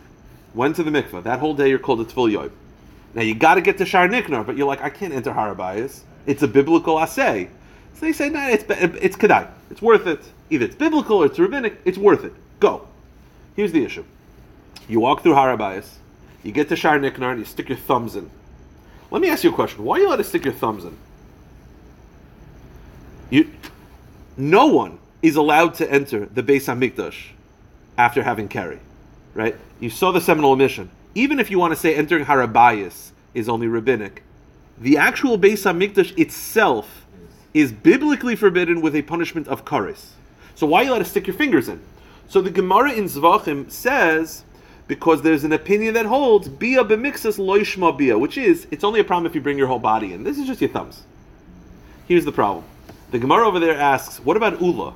went 0.53 0.75
to 0.75 0.83
the 0.83 0.91
mikveh. 0.91 1.23
That 1.23 1.39
whole 1.39 1.55
day 1.55 1.67
you're 1.67 1.79
called 1.79 1.99
a 2.01 2.05
Tvul 2.05 2.31
Yom. 2.31 2.51
Now 3.15 3.23
you 3.23 3.33
got 3.33 3.55
to 3.55 3.61
get 3.61 3.79
to 3.79 3.85
Shar 3.85 4.07
Niknar, 4.07 4.43
but 4.43 4.55
you're 4.55 4.67
like, 4.67 4.83
I 4.83 4.91
can't 4.91 5.11
enter 5.11 5.31
Harabayas. 5.31 6.01
It's 6.27 6.43
a 6.43 6.47
biblical 6.47 6.99
assay. 6.99 7.49
So 7.95 8.01
they 8.01 8.13
say, 8.13 8.29
no, 8.29 8.39
nah, 8.39 8.49
it's 8.49 8.63
it's 8.69 9.17
kedai. 9.17 9.49
It's 9.71 9.81
worth 9.81 10.05
it. 10.05 10.21
Either 10.51 10.65
it's 10.65 10.75
biblical 10.75 11.17
or 11.17 11.25
it's 11.25 11.39
rabbinic. 11.39 11.81
It's 11.83 11.97
worth 11.97 12.23
it. 12.23 12.33
Go. 12.59 12.87
Here's 13.55 13.71
the 13.71 13.83
issue. 13.83 14.05
You 14.87 14.99
walk 14.99 15.23
through 15.23 15.33
Harabayas, 15.33 15.89
you 16.43 16.51
get 16.51 16.69
to 16.69 16.75
Shar 16.75 16.99
Niknar, 16.99 17.31
and 17.31 17.39
you 17.39 17.45
stick 17.45 17.67
your 17.69 17.79
thumbs 17.79 18.15
in. 18.15 18.29
Let 19.09 19.23
me 19.23 19.29
ask 19.29 19.43
you 19.43 19.49
a 19.49 19.53
question. 19.53 19.83
Why 19.83 19.97
are 19.97 19.99
you 20.01 20.07
allowed 20.07 20.17
to 20.17 20.23
stick 20.23 20.45
your 20.45 20.53
thumbs 20.53 20.85
in? 20.85 20.95
You, 23.31 23.49
no 24.41 24.65
one 24.65 24.99
is 25.21 25.35
allowed 25.35 25.75
to 25.75 25.91
enter 25.91 26.25
the 26.25 26.41
Beis 26.41 26.65
Hamikdash 26.65 27.29
after 27.97 28.23
having 28.23 28.47
carry, 28.47 28.79
right? 29.35 29.55
You 29.79 29.89
saw 29.89 30.11
the 30.11 30.19
seminal 30.19 30.53
emission. 30.53 30.89
Even 31.13 31.39
if 31.39 31.51
you 31.51 31.59
want 31.59 31.73
to 31.73 31.79
say 31.79 31.93
entering 31.93 32.25
Harabayas 32.25 33.11
is 33.33 33.47
only 33.47 33.67
rabbinic, 33.67 34.23
the 34.79 34.97
actual 34.97 35.37
Beis 35.37 35.63
Hamikdash 35.63 36.17
itself 36.17 37.05
is 37.53 37.71
biblically 37.71 38.35
forbidden 38.35 38.81
with 38.81 38.95
a 38.95 39.03
punishment 39.03 39.47
of 39.47 39.63
karis. 39.63 40.11
So 40.55 40.65
why 40.65 40.81
you 40.81 40.89
allowed 40.89 40.99
to 40.99 41.05
stick 41.05 41.27
your 41.27 41.35
fingers 41.35 41.69
in? 41.69 41.81
So 42.27 42.41
the 42.41 42.49
Gemara 42.49 42.93
in 42.93 43.05
Zvachim 43.05 43.69
says 43.69 44.43
because 44.87 45.21
there's 45.21 45.43
an 45.43 45.53
opinion 45.53 45.93
that 45.93 46.05
holds 46.05 46.49
bia 46.49 46.83
b'mixas 46.83 47.37
loishma 47.37 47.95
bia, 47.97 48.17
which 48.17 48.37
is 48.37 48.67
it's 48.71 48.83
only 48.83 48.99
a 48.99 49.03
problem 49.03 49.25
if 49.25 49.35
you 49.35 49.41
bring 49.41 49.57
your 49.57 49.67
whole 49.67 49.79
body 49.79 50.13
in. 50.13 50.23
This 50.23 50.37
is 50.37 50.47
just 50.47 50.61
your 50.61 50.69
thumbs. 50.69 51.03
Here's 52.07 52.25
the 52.25 52.31
problem. 52.31 52.63
The 53.11 53.19
Gemara 53.19 53.45
over 53.45 53.59
there 53.59 53.77
asks, 53.77 54.21
what 54.21 54.37
about 54.37 54.61
Ula? 54.61 54.93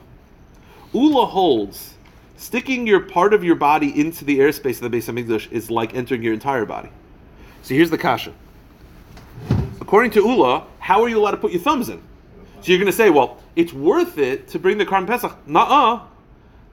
Ula 0.93 1.26
holds 1.26 1.95
sticking 2.38 2.88
your 2.88 3.01
part 3.01 3.34
of 3.34 3.43
your 3.43 3.55
body 3.55 3.99
into 3.99 4.24
the 4.24 4.39
airspace 4.39 4.82
of 4.82 4.89
the 4.89 4.97
Beis 4.97 5.11
Hamikdash 5.11 5.51
is 5.51 5.70
like 5.70 5.93
entering 5.93 6.24
your 6.24 6.34
entire 6.34 6.66
body. 6.66 6.89
So 7.61 7.74
here's 7.74 7.89
the 7.89 7.97
kasha. 7.97 8.34
According 9.82 10.11
to 10.11 10.22
Ula, 10.22 10.66
how 10.80 11.03
are 11.03 11.09
you 11.09 11.20
allowed 11.20 11.32
to 11.32 11.38
put 11.38 11.51
your 11.51 11.61
thumbs 11.61 11.89
in? 11.89 12.01
So 12.61 12.72
you're 12.72 12.80
going 12.80 12.86
to 12.86 12.95
say, 12.95 13.09
well, 13.09 13.38
it's 13.57 13.74
worth 13.74 14.18
it 14.18 14.47
to 14.47 14.59
bring 14.59 14.78
the 14.78 14.86
Karbon 14.86 15.07
Pesach. 15.07 15.36
Nuh-uh. 15.45 15.99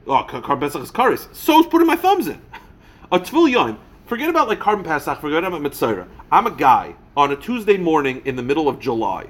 Oh, 0.07 0.26
Karbon 0.28 0.61
Pesach 0.61 0.82
is 0.82 0.93
karis. 0.93 1.26
So 1.34 1.59
is 1.59 1.66
putting 1.66 1.88
my 1.88 1.97
thumbs 1.97 2.28
in. 2.28 2.40
A 3.12 3.18
Tvil 3.18 3.51
Yom. 3.51 3.80
Forget 4.07 4.28
about 4.28 4.47
like 4.47 4.61
Karbon 4.61 4.84
Pesach, 4.84 5.20
forget 5.20 5.43
about 5.43 5.61
Mitzvah. 5.61 6.07
I'm 6.30 6.47
a 6.47 6.53
guy 6.53 6.95
on 7.16 7.32
a 7.32 7.36
Tuesday 7.36 7.76
morning 7.76 8.22
in 8.26 8.36
the 8.36 8.43
middle 8.43 8.68
of 8.68 8.78
July. 8.78 9.26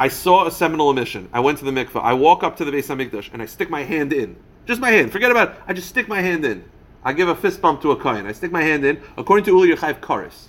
I 0.00 0.08
saw 0.08 0.46
a 0.46 0.50
seminal 0.50 0.90
emission. 0.90 1.28
I 1.32 1.40
went 1.40 1.58
to 1.58 1.64
the 1.64 1.70
mikveh. 1.70 2.00
I 2.02 2.14
walk 2.14 2.42
up 2.42 2.56
to 2.58 2.64
the 2.64 2.70
Beis 2.70 2.86
Hamikdash 2.86 3.32
and 3.32 3.42
I 3.42 3.46
stick 3.46 3.68
my 3.68 3.82
hand 3.82 4.12
in. 4.12 4.36
Just 4.66 4.80
my 4.80 4.90
hand. 4.90 5.10
Forget 5.10 5.30
about 5.30 5.50
it. 5.50 5.56
I 5.66 5.72
just 5.72 5.88
stick 5.88 6.08
my 6.08 6.20
hand 6.20 6.44
in. 6.44 6.64
I 7.02 7.12
give 7.12 7.28
a 7.28 7.34
fist 7.34 7.60
bump 7.60 7.82
to 7.82 7.90
a 7.92 7.96
kohen. 7.96 8.26
I 8.26 8.32
stick 8.32 8.52
my 8.52 8.62
hand 8.62 8.84
in. 8.84 9.00
According 9.16 9.44
to 9.46 9.50
Uli 9.50 9.74
Yechayev 9.74 10.00
Karis. 10.00 10.48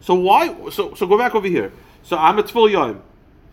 So 0.00 0.14
why? 0.14 0.54
So 0.70 0.94
so 0.94 1.06
go 1.06 1.16
back 1.16 1.34
over 1.34 1.48
here. 1.48 1.72
So 2.02 2.16
I'm 2.16 2.38
a 2.38 2.42
Tvul 2.42 2.70
Yom. 2.70 3.02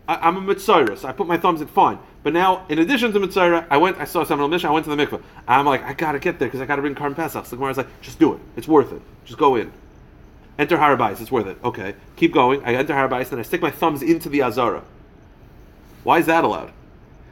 I, 0.06 0.28
am 0.28 0.36
a 0.36 0.40
Mitzvah. 0.40 0.96
So 0.96 1.08
I 1.08 1.12
put 1.12 1.26
my 1.26 1.36
thumbs 1.36 1.60
in. 1.60 1.68
Fine. 1.68 1.98
But 2.22 2.32
now, 2.32 2.66
in 2.68 2.80
addition 2.80 3.12
to 3.12 3.20
Mitzvah, 3.20 3.66
I 3.70 3.76
went. 3.76 3.98
I 3.98 4.04
saw 4.04 4.22
a 4.22 4.26
seminal 4.26 4.46
emission. 4.46 4.68
I 4.68 4.72
went 4.72 4.84
to 4.84 4.94
the 4.94 5.06
mikveh. 5.06 5.22
I'm 5.48 5.66
like, 5.66 5.82
I 5.84 5.94
gotta 5.94 6.18
get 6.18 6.38
there 6.38 6.48
because 6.48 6.60
I 6.60 6.66
gotta 6.66 6.82
bring 6.82 6.94
Karbon 6.94 7.16
Pesach. 7.16 7.46
So 7.46 7.56
Gemara's 7.56 7.76
like, 7.76 7.88
just 8.02 8.18
do 8.18 8.34
it. 8.34 8.40
It's 8.56 8.68
worth 8.68 8.92
it. 8.92 9.00
Just 9.24 9.38
go 9.38 9.56
in. 9.56 9.72
Enter 10.60 10.76
Harabais, 10.76 11.18
it's 11.22 11.32
worth 11.32 11.46
it. 11.46 11.56
Okay, 11.64 11.94
keep 12.16 12.34
going. 12.34 12.62
I 12.66 12.74
enter 12.74 12.92
Harabais, 12.92 13.30
then 13.30 13.38
I 13.38 13.42
stick 13.42 13.62
my 13.62 13.70
thumbs 13.70 14.02
into 14.02 14.28
the 14.28 14.42
Azara. 14.42 14.82
Why 16.04 16.18
is 16.18 16.26
that 16.26 16.44
allowed? 16.44 16.70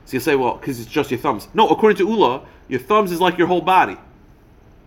So 0.06 0.14
you 0.14 0.20
say, 0.20 0.34
well, 0.34 0.56
because 0.56 0.80
it's 0.80 0.90
just 0.90 1.10
your 1.10 1.20
thumbs. 1.20 1.46
No, 1.52 1.68
according 1.68 1.98
to 1.98 2.08
Ula, 2.08 2.46
your 2.68 2.80
thumbs 2.80 3.12
is 3.12 3.20
like 3.20 3.36
your 3.36 3.46
whole 3.46 3.60
body. 3.60 3.98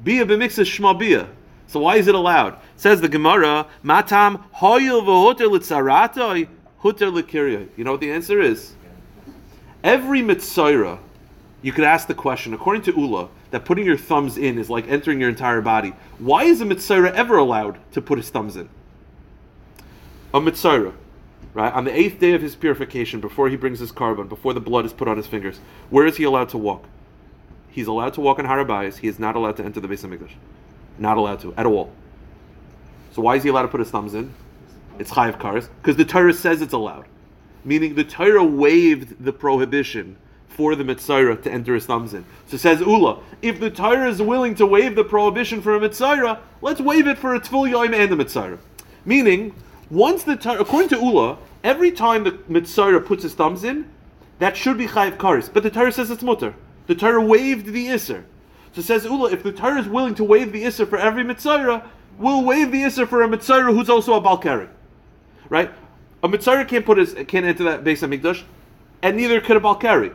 Bia 0.03 0.25
b'mixes 0.25 0.65
shma 0.65 0.97
bia. 0.97 1.29
So 1.67 1.81
why 1.81 1.97
is 1.97 2.07
it 2.07 2.15
allowed? 2.15 2.57
Says 2.77 2.99
the 2.99 3.07
Gemara, 3.07 3.67
Matam 3.83 4.43
hoyil 4.55 5.03
v'hoter 5.03 5.47
l'tzaratoi, 5.51 6.47
huter 6.81 7.13
l'kiryoi. 7.13 7.69
You 7.77 7.83
know 7.83 7.91
what 7.91 8.01
the 8.01 8.11
answer 8.11 8.41
is? 8.41 8.73
Every 9.83 10.21
mitzayra, 10.21 10.97
you 11.61 11.71
could 11.73 11.85
ask 11.85 12.07
the 12.07 12.15
question, 12.15 12.55
according 12.55 12.81
to 12.83 12.91
Ula, 12.99 13.29
that 13.51 13.65
putting 13.65 13.85
your 13.85 13.97
thumbs 13.97 14.37
in 14.37 14.57
is 14.57 14.69
like 14.69 14.87
entering 14.87 15.19
your 15.19 15.29
entire 15.29 15.61
body. 15.61 15.93
Why 16.19 16.43
is 16.43 16.61
a 16.61 16.65
mitzayra 16.65 17.13
ever 17.13 17.37
allowed 17.37 17.77
to 17.93 18.01
put 18.01 18.17
his 18.17 18.29
thumbs 18.29 18.55
in? 18.55 18.69
A 20.33 20.39
mitzayra, 20.39 20.93
right? 21.53 21.73
On 21.73 21.83
the 21.83 21.95
eighth 21.95 22.19
day 22.19 22.33
of 22.33 22.41
his 22.41 22.55
purification, 22.55 23.19
before 23.19 23.49
he 23.49 23.57
brings 23.57 23.79
his 23.79 23.91
karbon, 23.91 24.29
before 24.29 24.53
the 24.53 24.61
blood 24.61 24.85
is 24.85 24.93
put 24.93 25.07
on 25.07 25.17
his 25.17 25.27
fingers, 25.27 25.59
where 25.89 26.05
is 26.05 26.17
he 26.17 26.23
allowed 26.23 26.49
to 26.49 26.57
walk? 26.57 26.85
He's 27.69 27.87
allowed 27.87 28.13
to 28.15 28.21
walk 28.21 28.39
on 28.39 28.45
Harabayas. 28.45 28.97
He 28.97 29.07
is 29.07 29.19
not 29.19 29.35
allowed 29.35 29.57
to 29.57 29.63
enter 29.63 29.79
the 29.79 29.87
Beis 29.87 30.05
Hamikdash. 30.05 30.33
Not 30.97 31.17
allowed 31.17 31.39
to 31.41 31.53
at 31.55 31.65
all. 31.65 31.91
So 33.13 33.21
why 33.21 33.35
is 33.35 33.43
he 33.43 33.49
allowed 33.49 33.63
to 33.63 33.67
put 33.67 33.79
his 33.79 33.89
thumbs 33.89 34.13
in? 34.13 34.33
It's 34.99 35.11
chayav 35.11 35.39
kares 35.39 35.67
because 35.81 35.95
the 35.95 36.05
Torah 36.05 36.33
says 36.33 36.61
it's 36.61 36.73
allowed, 36.73 37.05
meaning 37.65 37.95
the 37.95 38.03
Torah 38.03 38.43
waived 38.43 39.23
the 39.23 39.33
prohibition 39.33 40.17
for 40.61 40.75
the 40.75 40.83
mitzayra 40.83 41.41
to 41.41 41.51
enter 41.51 41.73
his 41.73 41.87
thumbs 41.87 42.13
in. 42.13 42.23
So 42.45 42.55
says 42.55 42.81
Ula, 42.81 43.19
if 43.41 43.59
the 43.59 43.71
Torah 43.71 44.07
is 44.07 44.21
willing 44.21 44.53
to 44.53 44.67
waive 44.67 44.95
the 44.95 45.03
prohibition 45.03 45.59
for 45.59 45.75
a 45.75 45.79
mitzayra, 45.79 46.37
let's 46.61 46.79
waive 46.79 47.07
it 47.07 47.17
for 47.17 47.33
a 47.33 47.39
tful 47.39 47.67
yoim 47.67 47.95
and 47.95 48.11
the 48.11 48.23
mitzayra. 48.23 48.59
Meaning, 49.03 49.55
once 49.89 50.21
the 50.21 50.35
Torah, 50.35 50.59
according 50.59 50.89
to 50.89 50.97
Ula, 50.97 51.39
every 51.63 51.89
time 51.89 52.23
the 52.23 52.33
mitzayra 52.47 53.03
puts 53.03 53.23
his 53.23 53.33
thumbs 53.33 53.63
in, 53.63 53.89
that 54.37 54.55
should 54.55 54.77
be 54.77 54.85
chayiv 54.85 55.17
kares. 55.17 55.51
But 55.51 55.63
the 55.63 55.71
Torah 55.71 55.91
says 55.91 56.11
it's 56.11 56.21
mutter. 56.21 56.53
The 56.85 56.93
Torah 56.93 57.25
waived 57.25 57.65
the 57.65 57.87
isser. 57.87 58.23
So 58.73 58.83
says 58.83 59.03
Ula, 59.03 59.31
if 59.31 59.41
the 59.41 59.51
Torah 59.51 59.79
is 59.79 59.87
willing 59.87 60.13
to 60.13 60.23
waive 60.23 60.51
the 60.51 60.61
isser 60.61 60.87
for 60.87 60.99
every 60.99 61.23
mitzayra, 61.23 61.87
we'll 62.19 62.43
waive 62.43 62.71
the 62.71 62.83
isser 62.83 63.07
for 63.07 63.23
a 63.23 63.27
mitzayra 63.27 63.73
who's 63.73 63.89
also 63.89 64.13
a 64.13 64.21
balkari. 64.21 64.69
Right? 65.49 65.71
A 66.21 66.29
mitzayra 66.29 66.67
can't 66.67 66.85
put 66.85 66.99
his 66.99 67.15
can't 67.27 67.47
enter 67.47 67.63
that 67.63 67.83
base 67.83 68.03
of 68.03 68.11
mikdash, 68.11 68.43
and 69.01 69.17
neither 69.17 69.41
could 69.41 69.57
a 69.57 69.59
balkari. 69.59 70.13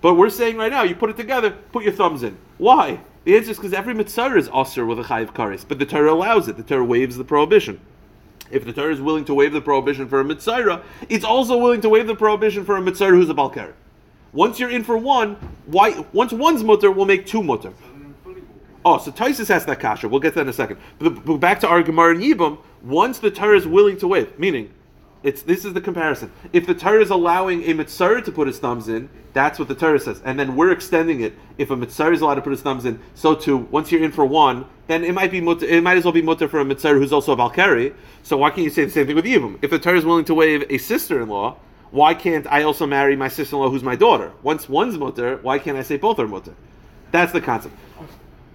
But 0.00 0.14
we're 0.14 0.30
saying 0.30 0.56
right 0.56 0.70
now, 0.70 0.82
you 0.82 0.94
put 0.94 1.10
it 1.10 1.16
together, 1.16 1.50
put 1.50 1.84
your 1.84 1.92
thumbs 1.92 2.22
in. 2.22 2.38
Why? 2.58 3.00
The 3.24 3.36
answer 3.36 3.50
is 3.50 3.58
because 3.58 3.74
every 3.74 3.92
mitzvah 3.92 4.36
is 4.36 4.48
osir 4.48 4.86
with 4.86 4.98
a 4.98 5.02
chayiv 5.02 5.34
kares, 5.34 5.64
but 5.66 5.78
the 5.78 5.86
Torah 5.86 6.12
allows 6.12 6.48
it. 6.48 6.56
The 6.56 6.62
Torah 6.62 6.84
waives 6.84 7.16
the 7.16 7.24
prohibition. 7.24 7.80
If 8.50 8.64
the 8.64 8.72
Torah 8.72 8.92
is 8.92 9.00
willing 9.00 9.24
to 9.26 9.34
waive 9.34 9.52
the 9.52 9.60
prohibition 9.60 10.08
for 10.08 10.20
a 10.20 10.24
mitzvah, 10.24 10.82
it's 11.08 11.24
also 11.24 11.56
willing 11.56 11.82
to 11.82 11.88
waive 11.88 12.06
the 12.06 12.16
prohibition 12.16 12.64
for 12.64 12.76
a 12.76 12.80
mitzvah 12.80 13.08
who's 13.08 13.28
a 13.28 13.34
balkar. 13.34 13.74
Once 14.32 14.58
you're 14.58 14.70
in 14.70 14.84
for 14.84 14.96
one, 14.96 15.36
why? 15.66 16.04
Once 16.12 16.32
one's 16.32 16.64
mutter, 16.64 16.90
we'll 16.90 17.06
make 17.06 17.26
two 17.26 17.42
mutter. 17.42 17.72
Oh, 18.84 18.96
so 18.96 19.10
Taisus 19.10 19.48
has 19.48 19.66
that 19.66 19.78
kasha. 19.78 20.08
We'll 20.08 20.20
get 20.20 20.34
that 20.34 20.42
in 20.42 20.48
a 20.48 20.52
second. 20.54 20.78
But, 20.98 21.24
but 21.24 21.36
back 21.36 21.60
to 21.60 21.68
our 21.68 21.82
Gemara 21.82 22.14
and 22.14 22.22
Yibam. 22.22 22.58
Once 22.82 23.18
the 23.18 23.30
Torah 23.30 23.56
is 23.56 23.66
willing 23.66 23.98
to 23.98 24.08
waive, 24.08 24.38
meaning 24.38 24.72
it's 25.22 25.42
this 25.42 25.64
is 25.64 25.74
the 25.74 25.80
comparison. 25.80 26.32
If 26.52 26.66
the 26.66 26.74
Torah 26.74 27.02
is 27.02 27.10
allowing 27.10 27.64
a 27.64 27.74
mitzvah 27.74 28.22
to 28.22 28.32
put 28.32 28.46
his 28.46 28.58
thumbs 28.58 28.88
in, 28.88 29.08
that's 29.32 29.58
what 29.58 29.68
the 29.68 29.74
Torah 29.74 30.00
says, 30.00 30.22
and 30.24 30.38
then 30.38 30.56
we're 30.56 30.72
extending 30.72 31.20
it. 31.20 31.34
If 31.58 31.70
a 31.70 31.76
mitzvah 31.76 32.12
is 32.12 32.20
allowed 32.22 32.36
to 32.36 32.42
put 32.42 32.50
his 32.50 32.62
thumbs 32.62 32.86
in, 32.86 33.00
so 33.14 33.34
too, 33.34 33.58
once 33.70 33.92
you're 33.92 34.02
in 34.02 34.12
for 34.12 34.24
one, 34.24 34.64
then 34.86 35.04
it 35.04 35.12
might 35.12 35.30
be 35.30 35.40
mutter, 35.40 35.66
it 35.66 35.82
might 35.82 35.98
as 35.98 36.04
well 36.04 36.12
be 36.12 36.22
mutter 36.22 36.48
for 36.48 36.60
a 36.60 36.64
mitzvah 36.64 36.94
who's 36.94 37.12
also 37.12 37.32
a 37.32 37.36
balkari. 37.36 37.94
So 38.22 38.38
why 38.38 38.50
can't 38.50 38.62
you 38.62 38.70
say 38.70 38.84
the 38.84 38.90
same 38.90 39.06
thing 39.06 39.16
with 39.16 39.26
Yibam? 39.26 39.58
If 39.62 39.70
the 39.70 39.78
Torah 39.78 39.98
is 39.98 40.04
willing 40.04 40.24
to 40.24 40.34
waive 40.34 40.64
a 40.70 40.78
sister-in-law, 40.78 41.56
why 41.90 42.14
can't 42.14 42.46
I 42.46 42.62
also 42.62 42.86
marry 42.86 43.14
my 43.14 43.28
sister-in-law 43.28 43.70
who's 43.70 43.82
my 43.82 43.96
daughter? 43.96 44.32
Once 44.42 44.68
one's 44.68 44.96
mutter, 44.96 45.38
why 45.42 45.58
can't 45.58 45.76
I 45.76 45.82
say 45.82 45.96
both 45.96 46.18
are 46.18 46.28
mutter? 46.28 46.54
That's 47.10 47.32
the 47.32 47.40
concept. 47.40 47.74
All 47.98 48.06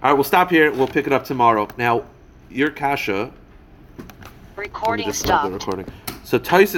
right, 0.02 0.12
we'll 0.12 0.24
stop 0.24 0.50
here. 0.50 0.72
We'll 0.72 0.88
pick 0.88 1.06
it 1.06 1.12
up 1.12 1.24
tomorrow. 1.24 1.68
Now, 1.76 2.04
your 2.50 2.70
kasha. 2.70 3.32
Recording 4.56 5.12
stop 5.12 5.42
stopped. 5.42 5.52
recording. 5.52 5.92
So 6.26 6.40
Taisus 6.40 6.74